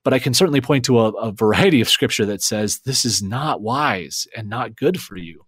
but 0.03 0.13
I 0.13 0.19
can 0.19 0.33
certainly 0.33 0.61
point 0.61 0.85
to 0.85 0.99
a, 0.99 1.11
a 1.11 1.31
variety 1.31 1.79
of 1.79 1.89
scripture 1.89 2.25
that 2.25 2.41
says, 2.41 2.79
this 2.79 3.05
is 3.05 3.21
not 3.21 3.61
wise 3.61 4.27
and 4.35 4.49
not 4.49 4.75
good 4.75 4.99
for 4.99 5.15
you. 5.15 5.45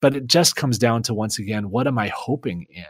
But 0.00 0.16
it 0.16 0.26
just 0.26 0.56
comes 0.56 0.78
down 0.78 1.02
to, 1.04 1.14
once 1.14 1.38
again, 1.38 1.68
what 1.68 1.86
am 1.86 1.98
I 1.98 2.08
hoping 2.08 2.66
in? 2.70 2.84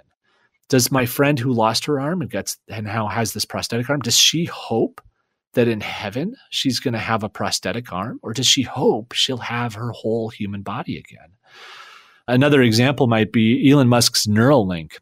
Does 0.69 0.93
my 0.93 1.07
friend 1.07 1.37
who 1.37 1.53
lost 1.53 1.85
her 1.87 1.99
arm 1.99 2.23
and 2.23 2.31
gets 2.31 2.57
and 2.69 2.87
now 2.87 3.09
has 3.09 3.33
this 3.33 3.45
prosthetic 3.45 3.91
arm, 3.91 4.01
does 4.01 4.17
she 4.17 4.45
hope 4.45 5.01
that 5.55 5.67
in 5.67 5.81
heaven 5.81 6.37
she's 6.51 6.79
going 6.79 6.95
to 6.95 7.01
have 7.01 7.25
a 7.25 7.29
prosthetic 7.29 7.93
arm, 7.93 8.21
or 8.23 8.33
does 8.33 8.47
she 8.47 8.63
hope 8.63 9.13
she'll 9.13 9.39
have 9.39 9.75
her 9.75 9.91
whole 9.91 10.29
human 10.29 10.63
body 10.63 10.97
again? 10.97 11.31
Another 12.31 12.63
example 12.63 13.09
might 13.09 13.33
be 13.33 13.69
Elon 13.69 13.89
Musk's 13.89 14.29
Neuralink. 14.29 14.99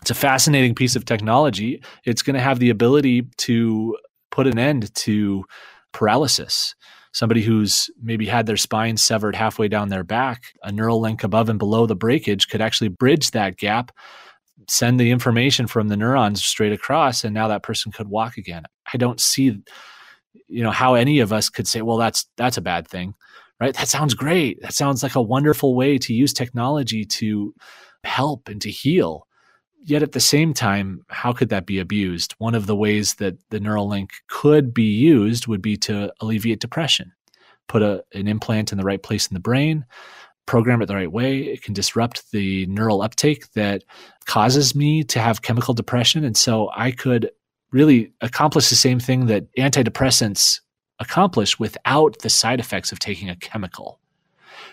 It's 0.00 0.10
a 0.10 0.14
fascinating 0.14 0.74
piece 0.74 0.96
of 0.96 1.04
technology. 1.04 1.82
It's 2.06 2.22
going 2.22 2.34
to 2.34 2.40
have 2.40 2.58
the 2.58 2.70
ability 2.70 3.26
to 3.36 3.98
put 4.30 4.46
an 4.46 4.58
end 4.58 4.94
to 4.94 5.44
paralysis. 5.92 6.74
Somebody 7.12 7.42
who's 7.42 7.90
maybe 8.02 8.24
had 8.24 8.46
their 8.46 8.56
spine 8.56 8.96
severed 8.96 9.36
halfway 9.36 9.68
down 9.68 9.90
their 9.90 10.04
back, 10.04 10.44
a 10.62 10.72
neural 10.72 11.02
link 11.02 11.22
above 11.22 11.50
and 11.50 11.58
below 11.58 11.84
the 11.84 11.94
breakage 11.94 12.48
could 12.48 12.62
actually 12.62 12.88
bridge 12.88 13.32
that 13.32 13.58
gap, 13.58 13.92
send 14.70 14.98
the 14.98 15.10
information 15.10 15.66
from 15.66 15.88
the 15.88 15.98
neurons 15.98 16.42
straight 16.42 16.72
across, 16.72 17.24
and 17.24 17.34
now 17.34 17.46
that 17.48 17.62
person 17.62 17.92
could 17.92 18.08
walk 18.08 18.38
again. 18.38 18.62
I 18.94 18.96
don't 18.96 19.20
see, 19.20 19.62
you 20.48 20.62
know, 20.62 20.70
how 20.70 20.94
any 20.94 21.20
of 21.20 21.30
us 21.30 21.50
could 21.50 21.68
say, 21.68 21.82
well, 21.82 21.98
that's 21.98 22.24
that's 22.38 22.56
a 22.56 22.62
bad 22.62 22.88
thing 22.88 23.12
right? 23.62 23.76
That 23.76 23.86
sounds 23.86 24.14
great. 24.14 24.60
That 24.60 24.74
sounds 24.74 25.04
like 25.04 25.14
a 25.14 25.22
wonderful 25.22 25.76
way 25.76 25.96
to 25.96 26.12
use 26.12 26.32
technology 26.32 27.04
to 27.04 27.54
help 28.02 28.48
and 28.48 28.60
to 28.60 28.70
heal. 28.72 29.28
Yet 29.84 30.02
at 30.02 30.10
the 30.10 30.18
same 30.18 30.52
time, 30.52 31.02
how 31.08 31.32
could 31.32 31.48
that 31.50 31.64
be 31.64 31.78
abused? 31.78 32.34
One 32.38 32.56
of 32.56 32.66
the 32.66 32.74
ways 32.74 33.14
that 33.14 33.36
the 33.50 33.60
Neuralink 33.60 34.10
could 34.28 34.74
be 34.74 34.90
used 34.90 35.46
would 35.46 35.62
be 35.62 35.76
to 35.76 36.12
alleviate 36.20 36.58
depression. 36.58 37.12
Put 37.68 37.82
a, 37.82 38.02
an 38.12 38.26
implant 38.26 38.72
in 38.72 38.78
the 38.78 38.84
right 38.84 39.00
place 39.00 39.28
in 39.28 39.34
the 39.34 39.40
brain, 39.40 39.86
program 40.44 40.82
it 40.82 40.86
the 40.86 40.96
right 40.96 41.12
way. 41.12 41.42
It 41.42 41.62
can 41.62 41.72
disrupt 41.72 42.32
the 42.32 42.66
neural 42.66 43.00
uptake 43.00 43.52
that 43.52 43.84
causes 44.24 44.74
me 44.74 45.04
to 45.04 45.20
have 45.20 45.42
chemical 45.42 45.72
depression. 45.72 46.24
And 46.24 46.36
so 46.36 46.68
I 46.74 46.90
could 46.90 47.30
really 47.70 48.12
accomplish 48.22 48.70
the 48.70 48.74
same 48.74 48.98
thing 48.98 49.26
that 49.26 49.46
antidepressants 49.56 50.61
accomplish 51.02 51.58
without 51.58 52.18
the 52.20 52.30
side 52.30 52.60
effects 52.60 52.92
of 52.92 52.98
taking 52.98 53.28
a 53.28 53.36
chemical. 53.36 53.98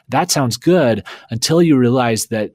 That 0.08 0.32
sounds 0.32 0.58
good 0.58 1.06
until 1.30 1.62
you 1.62 1.78
realize 1.78 2.28
that 2.28 2.54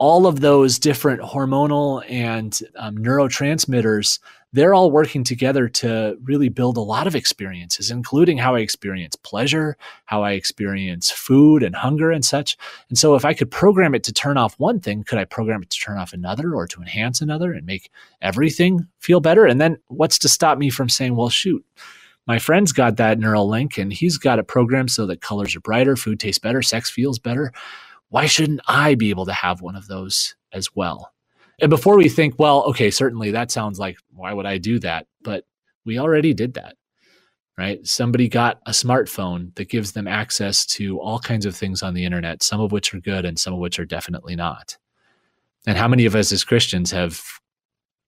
all 0.00 0.26
of 0.26 0.40
those 0.40 0.78
different 0.78 1.20
hormonal 1.20 2.02
and 2.08 2.58
um, 2.76 2.96
neurotransmitters 2.96 4.18
they're 4.52 4.74
all 4.74 4.90
working 4.90 5.22
together 5.22 5.68
to 5.68 6.18
really 6.24 6.48
build 6.48 6.76
a 6.76 6.80
lot 6.80 7.06
of 7.06 7.14
experiences 7.14 7.90
including 7.90 8.38
how 8.38 8.54
i 8.54 8.60
experience 8.60 9.14
pleasure 9.16 9.76
how 10.06 10.22
i 10.22 10.32
experience 10.32 11.10
food 11.10 11.62
and 11.62 11.76
hunger 11.76 12.10
and 12.10 12.24
such 12.24 12.56
and 12.88 12.98
so 12.98 13.14
if 13.14 13.24
i 13.24 13.34
could 13.34 13.50
program 13.50 13.94
it 13.94 14.02
to 14.02 14.12
turn 14.12 14.38
off 14.38 14.58
one 14.58 14.80
thing 14.80 15.04
could 15.04 15.18
i 15.18 15.24
program 15.24 15.62
it 15.62 15.70
to 15.70 15.78
turn 15.78 15.98
off 15.98 16.12
another 16.12 16.54
or 16.54 16.66
to 16.66 16.80
enhance 16.80 17.20
another 17.20 17.52
and 17.52 17.66
make 17.66 17.90
everything 18.22 18.88
feel 18.98 19.20
better 19.20 19.44
and 19.44 19.60
then 19.60 19.76
what's 19.88 20.18
to 20.18 20.28
stop 20.28 20.58
me 20.58 20.70
from 20.70 20.88
saying 20.88 21.14
well 21.14 21.28
shoot 21.28 21.64
my 22.30 22.38
friend's 22.38 22.70
got 22.70 22.96
that 22.98 23.18
Neuralink 23.18 23.76
and 23.76 23.92
he's 23.92 24.16
got 24.16 24.38
it 24.38 24.46
programmed 24.46 24.92
so 24.92 25.04
that 25.04 25.20
colors 25.20 25.56
are 25.56 25.60
brighter, 25.60 25.96
food 25.96 26.20
tastes 26.20 26.38
better, 26.38 26.62
sex 26.62 26.88
feels 26.88 27.18
better. 27.18 27.50
Why 28.10 28.26
shouldn't 28.26 28.60
I 28.68 28.94
be 28.94 29.10
able 29.10 29.26
to 29.26 29.32
have 29.32 29.62
one 29.62 29.74
of 29.74 29.88
those 29.88 30.36
as 30.52 30.72
well? 30.72 31.12
And 31.60 31.70
before 31.70 31.96
we 31.96 32.08
think, 32.08 32.36
well, 32.38 32.62
okay, 32.66 32.88
certainly 32.92 33.32
that 33.32 33.50
sounds 33.50 33.80
like, 33.80 33.96
why 34.14 34.32
would 34.32 34.46
I 34.46 34.58
do 34.58 34.78
that? 34.78 35.08
But 35.24 35.44
we 35.84 35.98
already 35.98 36.32
did 36.32 36.54
that, 36.54 36.76
right? 37.58 37.84
Somebody 37.84 38.28
got 38.28 38.60
a 38.64 38.70
smartphone 38.70 39.52
that 39.56 39.68
gives 39.68 39.90
them 39.90 40.06
access 40.06 40.64
to 40.66 41.00
all 41.00 41.18
kinds 41.18 41.46
of 41.46 41.56
things 41.56 41.82
on 41.82 41.94
the 41.94 42.04
internet, 42.04 42.44
some 42.44 42.60
of 42.60 42.70
which 42.70 42.94
are 42.94 43.00
good 43.00 43.24
and 43.24 43.40
some 43.40 43.54
of 43.54 43.58
which 43.58 43.80
are 43.80 43.84
definitely 43.84 44.36
not. 44.36 44.78
And 45.66 45.76
how 45.76 45.88
many 45.88 46.06
of 46.06 46.14
us 46.14 46.30
as 46.30 46.44
Christians 46.44 46.92
have 46.92 47.20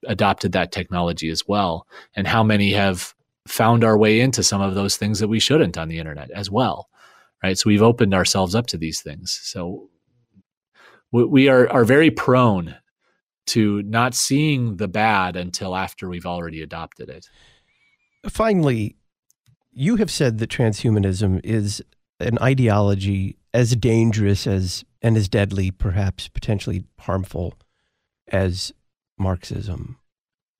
adopted 0.06 0.52
that 0.52 0.70
technology 0.70 1.28
as 1.28 1.48
well? 1.48 1.88
And 2.14 2.28
how 2.28 2.44
many 2.44 2.70
have 2.70 3.16
found 3.46 3.84
our 3.84 3.98
way 3.98 4.20
into 4.20 4.42
some 4.42 4.60
of 4.60 4.74
those 4.74 4.96
things 4.96 5.18
that 5.18 5.28
we 5.28 5.40
shouldn't 5.40 5.76
on 5.76 5.88
the 5.88 5.98
internet 5.98 6.30
as 6.30 6.50
well 6.50 6.88
right? 7.42 7.58
So 7.58 7.68
we've 7.68 7.82
opened 7.82 8.14
ourselves 8.14 8.54
up 8.54 8.66
to 8.68 8.78
these 8.78 9.00
things. 9.00 9.38
So 9.42 9.88
we 11.10 11.48
are 11.48 11.68
are 11.70 11.84
very 11.84 12.10
prone 12.10 12.76
to 13.48 13.82
not 13.82 14.14
seeing 14.14 14.76
the 14.76 14.88
bad 14.88 15.36
until 15.36 15.74
after 15.76 16.08
we've 16.08 16.26
already 16.26 16.62
adopted 16.62 17.08
it. 17.08 17.28
Finally 18.28 18.96
you 19.74 19.96
have 19.96 20.10
said 20.10 20.38
that 20.38 20.50
transhumanism 20.50 21.40
is 21.42 21.82
an 22.20 22.38
ideology 22.40 23.38
as 23.54 23.74
dangerous 23.74 24.46
as 24.46 24.84
and 25.00 25.16
as 25.16 25.30
deadly 25.30 25.70
perhaps 25.70 26.28
potentially 26.28 26.84
harmful 26.98 27.54
as 28.28 28.72
marxism. 29.18 29.98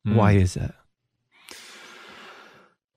Mm. 0.06 0.16
why 0.16 0.32
is 0.32 0.54
that 0.54 0.74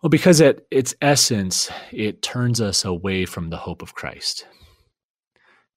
well, 0.06 0.12
because 0.12 0.40
at 0.40 0.62
its 0.70 0.94
essence, 1.02 1.72
it 1.92 2.22
turns 2.22 2.62
us 2.62 2.86
away 2.86 3.26
from 3.26 3.50
the 3.50 3.58
hope 3.58 3.82
of 3.82 3.96
Christ. 3.96 4.46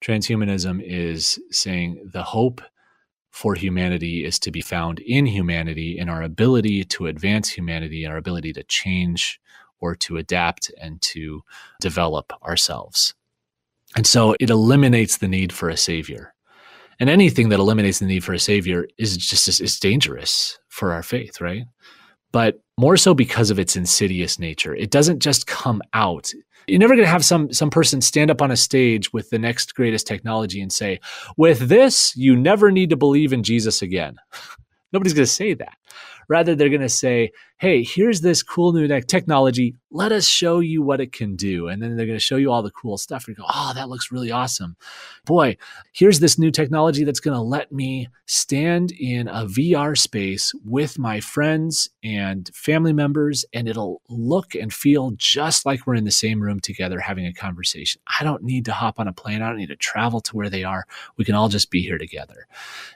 Transhumanism 0.05 0.83
is 0.85 1.39
saying 1.49 2.11
the 2.13 2.21
hope 2.21 2.61
for 3.31 3.55
humanity 3.55 4.23
is 4.23 4.37
to 4.37 4.51
be 4.51 4.61
found 4.61 4.99
in 4.99 5.25
humanity, 5.25 5.97
in 5.97 6.09
our 6.09 6.21
ability 6.21 6.83
to 6.83 7.07
advance 7.07 7.49
humanity, 7.49 8.03
and 8.03 8.13
our 8.13 8.19
ability 8.19 8.53
to 8.53 8.61
change 8.65 9.41
or 9.79 9.95
to 9.95 10.17
adapt 10.17 10.71
and 10.79 11.01
to 11.01 11.41
develop 11.81 12.31
ourselves. 12.43 13.15
And 13.95 14.05
so 14.05 14.35
it 14.39 14.51
eliminates 14.51 15.17
the 15.17 15.27
need 15.27 15.51
for 15.51 15.69
a 15.69 15.75
savior. 15.75 16.35
And 16.99 17.09
anything 17.09 17.49
that 17.49 17.59
eliminates 17.59 17.97
the 17.97 18.05
need 18.05 18.23
for 18.23 18.33
a 18.33 18.39
savior 18.39 18.87
is 18.99 19.17
just 19.17 19.59
is 19.59 19.79
dangerous 19.79 20.59
for 20.67 20.93
our 20.93 21.01
faith, 21.01 21.41
right? 21.41 21.63
but 22.31 22.61
more 22.79 22.95
so 22.95 23.13
because 23.13 23.49
of 23.49 23.59
its 23.59 23.75
insidious 23.75 24.39
nature. 24.39 24.73
It 24.73 24.89
doesn't 24.89 25.19
just 25.19 25.47
come 25.47 25.81
out. 25.93 26.31
You're 26.65 26.79
never 26.79 26.95
going 26.95 27.05
to 27.05 27.11
have 27.11 27.25
some 27.25 27.51
some 27.51 27.69
person 27.69 27.99
stand 27.99 28.31
up 28.31 28.41
on 28.41 28.51
a 28.51 28.55
stage 28.55 29.11
with 29.11 29.29
the 29.29 29.39
next 29.39 29.75
greatest 29.75 30.07
technology 30.07 30.61
and 30.61 30.71
say, 30.71 30.99
"With 31.35 31.59
this, 31.67 32.15
you 32.15 32.37
never 32.37 32.71
need 32.71 32.91
to 32.91 32.95
believe 32.95 33.33
in 33.33 33.43
Jesus 33.43 33.81
again." 33.81 34.15
Nobody's 34.93 35.13
going 35.13 35.25
to 35.25 35.31
say 35.31 35.53
that. 35.55 35.77
Rather, 36.29 36.55
they're 36.55 36.69
going 36.69 36.81
to 36.81 36.89
say, 36.89 37.31
hey, 37.59 37.83
here's 37.83 38.21
this 38.21 38.41
cool 38.41 38.71
new 38.71 38.87
technology. 39.01 39.75
Let 39.91 40.13
us 40.13 40.25
show 40.25 40.61
you 40.61 40.81
what 40.81 41.01
it 41.01 41.11
can 41.11 41.35
do. 41.35 41.67
And 41.67 41.81
then 41.81 41.97
they're 41.97 42.05
going 42.05 42.17
to 42.17 42.23
show 42.23 42.37
you 42.37 42.53
all 42.53 42.63
the 42.63 42.71
cool 42.71 42.97
stuff. 42.97 43.27
And 43.27 43.35
you 43.35 43.43
go, 43.43 43.49
oh, 43.53 43.73
that 43.75 43.89
looks 43.89 44.13
really 44.13 44.31
awesome. 44.31 44.77
Boy, 45.25 45.57
here's 45.91 46.21
this 46.21 46.39
new 46.39 46.51
technology 46.51 47.03
that's 47.03 47.19
going 47.19 47.35
to 47.35 47.41
let 47.41 47.69
me 47.69 48.07
stand 48.27 48.91
in 48.91 49.27
a 49.27 49.45
VR 49.45 49.97
space 49.97 50.53
with 50.63 50.97
my 50.97 51.19
friends 51.19 51.89
and 52.01 52.49
family 52.53 52.93
members, 52.93 53.43
and 53.51 53.67
it'll 53.67 54.01
look 54.07 54.55
and 54.55 54.73
feel 54.73 55.11
just 55.17 55.65
like 55.65 55.85
we're 55.85 55.95
in 55.95 56.05
the 56.05 56.11
same 56.11 56.39
room 56.39 56.61
together 56.61 56.99
having 56.99 57.25
a 57.25 57.33
conversation. 57.33 58.01
I 58.19 58.23
don't 58.23 58.43
need 58.43 58.65
to 58.65 58.71
hop 58.71 59.01
on 59.01 59.07
a 59.09 59.13
plane. 59.13 59.41
I 59.41 59.49
don't 59.49 59.57
need 59.57 59.67
to 59.67 59.75
travel 59.75 60.21
to 60.21 60.35
where 60.35 60.49
they 60.49 60.63
are. 60.63 60.85
We 61.17 61.25
can 61.25 61.35
all 61.35 61.49
just 61.49 61.71
be 61.71 61.81
here 61.81 61.97
together. 61.97 62.47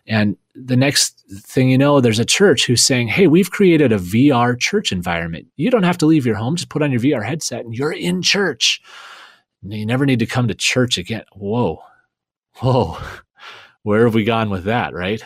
And 0.08 0.38
the 0.56 0.78
next 0.78 1.24
thing 1.42 1.70
you 1.70 1.78
know, 1.78 2.00
there's 2.00 2.20
a 2.20 2.26
church 2.26 2.68
who's 2.68 2.84
saying, 2.84 3.08
Hey, 3.08 3.28
we've 3.28 3.50
created 3.52 3.92
a 3.92 3.98
VR 3.98 4.53
church 4.56 4.92
environment. 4.92 5.48
You 5.56 5.70
don't 5.70 5.84
have 5.84 5.98
to 6.00 6.06
leave 6.06 6.26
your 6.26 6.36
home, 6.36 6.56
just 6.56 6.70
put 6.70 6.82
on 6.82 6.92
your 6.92 7.02
VR 7.02 7.26
headset 7.26 7.66
and 7.66 7.74
you're 7.74 7.92
in 7.92 8.22
church. 8.22 8.82
You 9.62 9.86
never 9.86 10.06
need 10.06 10.20
to 10.20 10.26
come 10.26 10.48
to 10.48 10.54
church 10.54 10.98
again. 10.98 11.24
Whoa, 11.34 11.82
whoa, 12.58 12.98
where 13.84 14.06
have 14.06 14.14
we 14.14 14.24
gone 14.24 14.50
with 14.50 14.66
that, 14.66 14.94
right? 14.94 15.24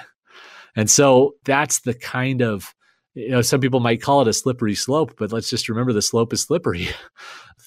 And 0.76 0.90
so 0.90 1.36
that's 1.44 1.80
the 1.80 1.94
kind 1.94 2.42
of, 2.42 2.74
you 3.16 3.30
know, 3.30 3.42
some 3.42 3.60
people 3.60 3.80
might 3.80 4.02
call 4.02 4.22
it 4.22 4.28
a 4.28 4.34
slippery 4.34 4.76
slope, 4.76 5.16
but 5.18 5.32
let's 5.32 5.50
just 5.50 5.70
remember 5.70 5.92
the 5.92 6.02
slope 6.02 6.34
is 6.34 6.42
slippery. 6.42 6.90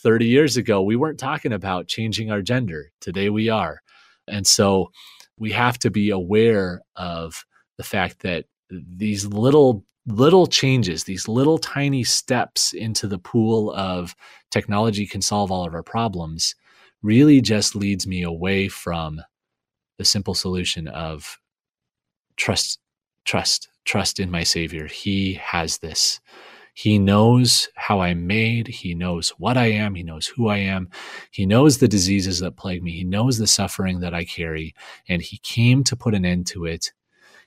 30 0.02 0.26
years 0.26 0.56
ago, 0.56 0.80
we 0.80 0.96
weren't 0.96 1.18
talking 1.18 1.52
about 1.52 1.88
changing 1.88 2.30
our 2.30 2.40
gender. 2.40 2.90
Today 3.00 3.28
we 3.28 3.48
are. 3.48 3.82
And 4.28 4.46
so 4.46 4.92
we 5.36 5.50
have 5.52 5.78
to 5.80 5.90
be 5.90 6.10
aware 6.10 6.82
of 6.96 7.44
the 7.76 7.82
fact 7.82 8.20
that 8.20 8.44
these 8.70 9.26
little 9.26 9.84
little 10.06 10.46
changes, 10.46 11.04
these 11.04 11.28
little 11.28 11.58
tiny 11.58 12.04
steps 12.04 12.72
into 12.72 13.06
the 13.06 13.18
pool 13.18 13.72
of 13.72 14.14
technology 14.50 15.06
can 15.06 15.22
solve 15.22 15.50
all 15.50 15.66
of 15.66 15.74
our 15.74 15.82
problems 15.82 16.54
really 17.02 17.40
just 17.40 17.74
leads 17.74 18.06
me 18.06 18.22
away 18.22 18.68
from 18.68 19.20
the 19.98 20.04
simple 20.04 20.34
solution 20.34 20.88
of 20.88 21.38
trust, 22.36 22.78
trust, 23.24 23.68
trust 23.84 24.20
in 24.20 24.30
my 24.30 24.42
Savior. 24.42 24.86
He 24.86 25.34
has 25.34 25.78
this. 25.78 26.20
He 26.74 26.98
knows 26.98 27.68
how 27.74 28.00
I'm 28.00 28.26
made. 28.26 28.66
He 28.68 28.94
knows 28.94 29.30
what 29.38 29.56
I 29.56 29.66
am. 29.66 29.94
He 29.94 30.02
knows 30.02 30.26
who 30.26 30.48
I 30.48 30.58
am. 30.58 30.88
He 31.30 31.44
knows 31.44 31.78
the 31.78 31.88
diseases 31.88 32.38
that 32.40 32.56
plague 32.56 32.82
me. 32.82 32.92
He 32.92 33.04
knows 33.04 33.38
the 33.38 33.46
suffering 33.46 34.00
that 34.00 34.14
I 34.14 34.24
carry. 34.24 34.74
And 35.08 35.20
He 35.20 35.38
came 35.38 35.84
to 35.84 35.96
put 35.96 36.14
an 36.14 36.24
end 36.24 36.46
to 36.48 36.64
it. 36.64 36.92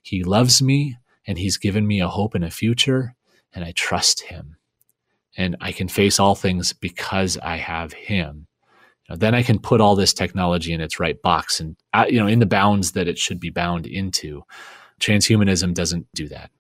He 0.01 0.23
loves 0.23 0.61
me 0.61 0.97
and 1.25 1.37
He's 1.37 1.57
given 1.57 1.85
me 1.87 1.99
a 2.01 2.07
hope 2.07 2.35
and 2.35 2.43
a 2.43 2.51
future. 2.51 3.15
And 3.53 3.63
I 3.63 3.71
trust 3.71 4.21
Him. 4.21 4.57
And 5.37 5.55
I 5.61 5.71
can 5.71 5.87
face 5.87 6.19
all 6.19 6.35
things 6.35 6.73
because 6.73 7.37
I 7.37 7.57
have 7.57 7.93
Him. 7.93 8.47
Now, 9.09 9.15
then 9.15 9.35
I 9.35 9.43
can 9.43 9.59
put 9.59 9.81
all 9.81 9.95
this 9.95 10.13
technology 10.13 10.73
in 10.73 10.81
its 10.81 10.99
right 10.99 11.21
box 11.21 11.59
and, 11.59 11.75
uh, 11.93 12.05
you 12.07 12.19
know, 12.19 12.27
in 12.27 12.39
the 12.39 12.45
bounds 12.45 12.93
that 12.93 13.07
it 13.07 13.17
should 13.17 13.39
be 13.39 13.49
bound 13.49 13.85
into. 13.85 14.43
Transhumanism 14.99 15.73
doesn't 15.73 16.07
do 16.13 16.27
that. 16.29 16.51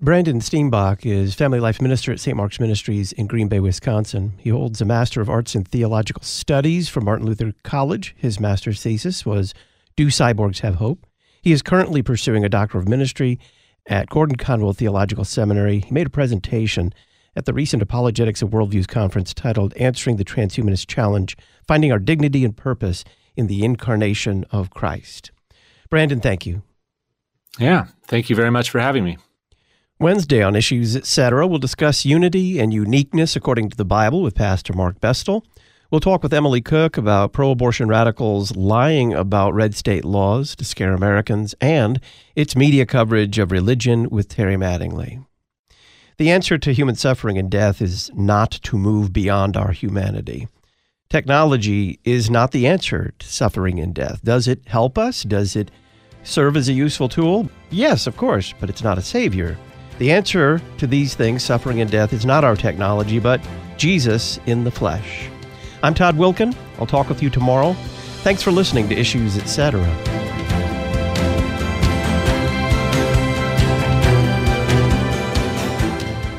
Brandon 0.00 0.40
Steenbock 0.40 1.06
is 1.06 1.34
Family 1.34 1.60
Life 1.60 1.80
Minister 1.80 2.12
at 2.12 2.20
St. 2.20 2.36
Mark's 2.36 2.58
Ministries 2.58 3.12
in 3.12 3.26
Green 3.26 3.48
Bay, 3.48 3.60
Wisconsin. 3.60 4.34
He 4.38 4.50
holds 4.50 4.80
a 4.80 4.84
Master 4.84 5.20
of 5.20 5.30
Arts 5.30 5.54
in 5.54 5.64
Theological 5.64 6.22
Studies 6.22 6.88
from 6.88 7.04
Martin 7.04 7.26
Luther 7.26 7.54
College. 7.62 8.14
His 8.18 8.40
master's 8.40 8.82
thesis 8.82 9.24
was 9.24 9.54
Do 9.96 10.08
Cyborgs 10.08 10.60
Have 10.60 10.74
Hope? 10.74 11.06
He 11.40 11.52
is 11.52 11.62
currently 11.62 12.02
pursuing 12.02 12.44
a 12.44 12.48
Doctor 12.48 12.76
of 12.78 12.88
Ministry 12.88 13.38
at 13.86 14.08
Gordon 14.08 14.36
Conwell 14.36 14.72
Theological 14.72 15.24
Seminary. 15.24 15.80
He 15.80 15.90
made 15.92 16.06
a 16.06 16.10
presentation 16.10 16.92
at 17.36 17.44
the 17.44 17.52
recent 17.52 17.82
Apologetics 17.82 18.42
and 18.42 18.50
Worldviews 18.50 18.88
conference 18.88 19.34
titled 19.34 19.74
Answering 19.74 20.16
the 20.16 20.24
Transhumanist 20.24 20.86
Challenge 20.86 21.36
Finding 21.66 21.92
Our 21.92 21.98
Dignity 21.98 22.44
and 22.44 22.56
Purpose 22.56 23.04
in 23.36 23.46
the 23.46 23.64
Incarnation 23.64 24.44
of 24.50 24.70
Christ. 24.70 25.30
Brandon, 25.90 26.20
thank 26.20 26.46
you. 26.46 26.62
Yeah, 27.58 27.86
thank 28.06 28.30
you 28.30 28.36
very 28.36 28.50
much 28.50 28.70
for 28.70 28.80
having 28.80 29.04
me. 29.04 29.18
Wednesday 30.00 30.42
on 30.42 30.56
Issues 30.56 30.96
Etc., 30.96 31.46
we'll 31.46 31.58
discuss 31.58 32.04
unity 32.04 32.58
and 32.58 32.74
uniqueness 32.74 33.36
according 33.36 33.70
to 33.70 33.76
the 33.76 33.84
Bible 33.84 34.22
with 34.22 34.34
Pastor 34.34 34.72
Mark 34.72 35.00
Bestel. 35.00 35.42
We'll 35.94 36.00
talk 36.00 36.24
with 36.24 36.34
Emily 36.34 36.60
Cook 36.60 36.96
about 36.96 37.32
pro 37.32 37.52
abortion 37.52 37.86
radicals 37.86 38.56
lying 38.56 39.14
about 39.14 39.54
red 39.54 39.76
state 39.76 40.04
laws 40.04 40.56
to 40.56 40.64
scare 40.64 40.92
Americans 40.92 41.54
and 41.60 42.00
its 42.34 42.56
media 42.56 42.84
coverage 42.84 43.38
of 43.38 43.52
religion 43.52 44.10
with 44.10 44.28
Terry 44.28 44.56
Mattingly. 44.56 45.24
The 46.18 46.32
answer 46.32 46.58
to 46.58 46.72
human 46.72 46.96
suffering 46.96 47.38
and 47.38 47.48
death 47.48 47.80
is 47.80 48.10
not 48.12 48.50
to 48.50 48.76
move 48.76 49.12
beyond 49.12 49.56
our 49.56 49.70
humanity. 49.70 50.48
Technology 51.10 52.00
is 52.02 52.28
not 52.28 52.50
the 52.50 52.66
answer 52.66 53.14
to 53.20 53.26
suffering 53.28 53.78
and 53.78 53.94
death. 53.94 54.20
Does 54.24 54.48
it 54.48 54.66
help 54.66 54.98
us? 54.98 55.22
Does 55.22 55.54
it 55.54 55.70
serve 56.24 56.56
as 56.56 56.68
a 56.68 56.72
useful 56.72 57.08
tool? 57.08 57.48
Yes, 57.70 58.08
of 58.08 58.16
course, 58.16 58.52
but 58.58 58.68
it's 58.68 58.82
not 58.82 58.98
a 58.98 59.00
savior. 59.02 59.56
The 59.98 60.10
answer 60.10 60.60
to 60.78 60.88
these 60.88 61.14
things, 61.14 61.44
suffering 61.44 61.80
and 61.80 61.88
death, 61.88 62.12
is 62.12 62.26
not 62.26 62.42
our 62.42 62.56
technology, 62.56 63.20
but 63.20 63.40
Jesus 63.76 64.40
in 64.46 64.64
the 64.64 64.72
flesh. 64.72 65.30
I'm 65.84 65.92
Todd 65.92 66.16
Wilken. 66.16 66.56
I'll 66.78 66.86
talk 66.86 67.10
with 67.10 67.22
you 67.22 67.28
tomorrow. 67.28 67.74
Thanks 68.22 68.42
for 68.42 68.50
listening 68.50 68.88
to 68.88 68.98
Issues 68.98 69.36
Etc. 69.36 69.78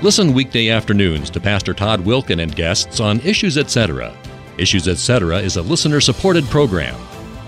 Listen 0.01 0.33
weekday 0.33 0.69
afternoons 0.69 1.29
to 1.29 1.39
Pastor 1.39 1.75
Todd 1.75 1.99
Wilken 1.99 2.41
and 2.41 2.55
guests 2.55 2.99
on 2.99 3.19
Issues 3.19 3.59
Etc. 3.59 4.17
Issues 4.57 4.87
Etc. 4.87 5.37
is 5.37 5.57
a 5.57 5.61
listener 5.61 6.01
supported 6.01 6.45
program. 6.45 6.99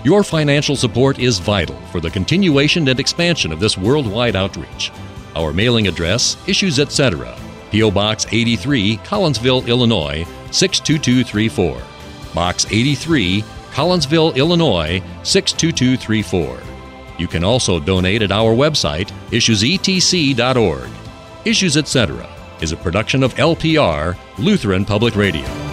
Your 0.04 0.22
financial 0.22 0.76
support 0.76 1.18
is 1.18 1.40
vital 1.40 1.80
for 1.90 1.98
the 2.00 2.10
continuation 2.10 2.86
and 2.86 3.00
expansion 3.00 3.50
of 3.50 3.58
this 3.58 3.76
worldwide 3.76 4.36
outreach. 4.36 4.92
Our 5.34 5.52
mailing 5.52 5.88
address, 5.88 6.36
Issues 6.46 6.78
Etc., 6.78 7.36
P.O. 7.70 7.90
Box 7.90 8.26
83, 8.30 8.98
Collinsville, 8.98 9.66
Illinois 9.66 10.24
62234. 10.50 11.82
Box 12.34 12.66
83, 12.66 13.42
Collinsville, 13.72 14.34
Illinois 14.34 15.02
62234. 15.22 16.60
You 17.18 17.26
can 17.26 17.44
also 17.44 17.80
donate 17.80 18.22
at 18.22 18.32
our 18.32 18.54
website, 18.54 19.10
issuesetc.org. 19.30 20.90
Issues 21.44 21.76
Etc. 21.76 22.28
is 22.60 22.72
a 22.72 22.76
production 22.76 23.22
of 23.22 23.34
LPR, 23.34 24.16
Lutheran 24.38 24.84
Public 24.84 25.16
Radio. 25.16 25.67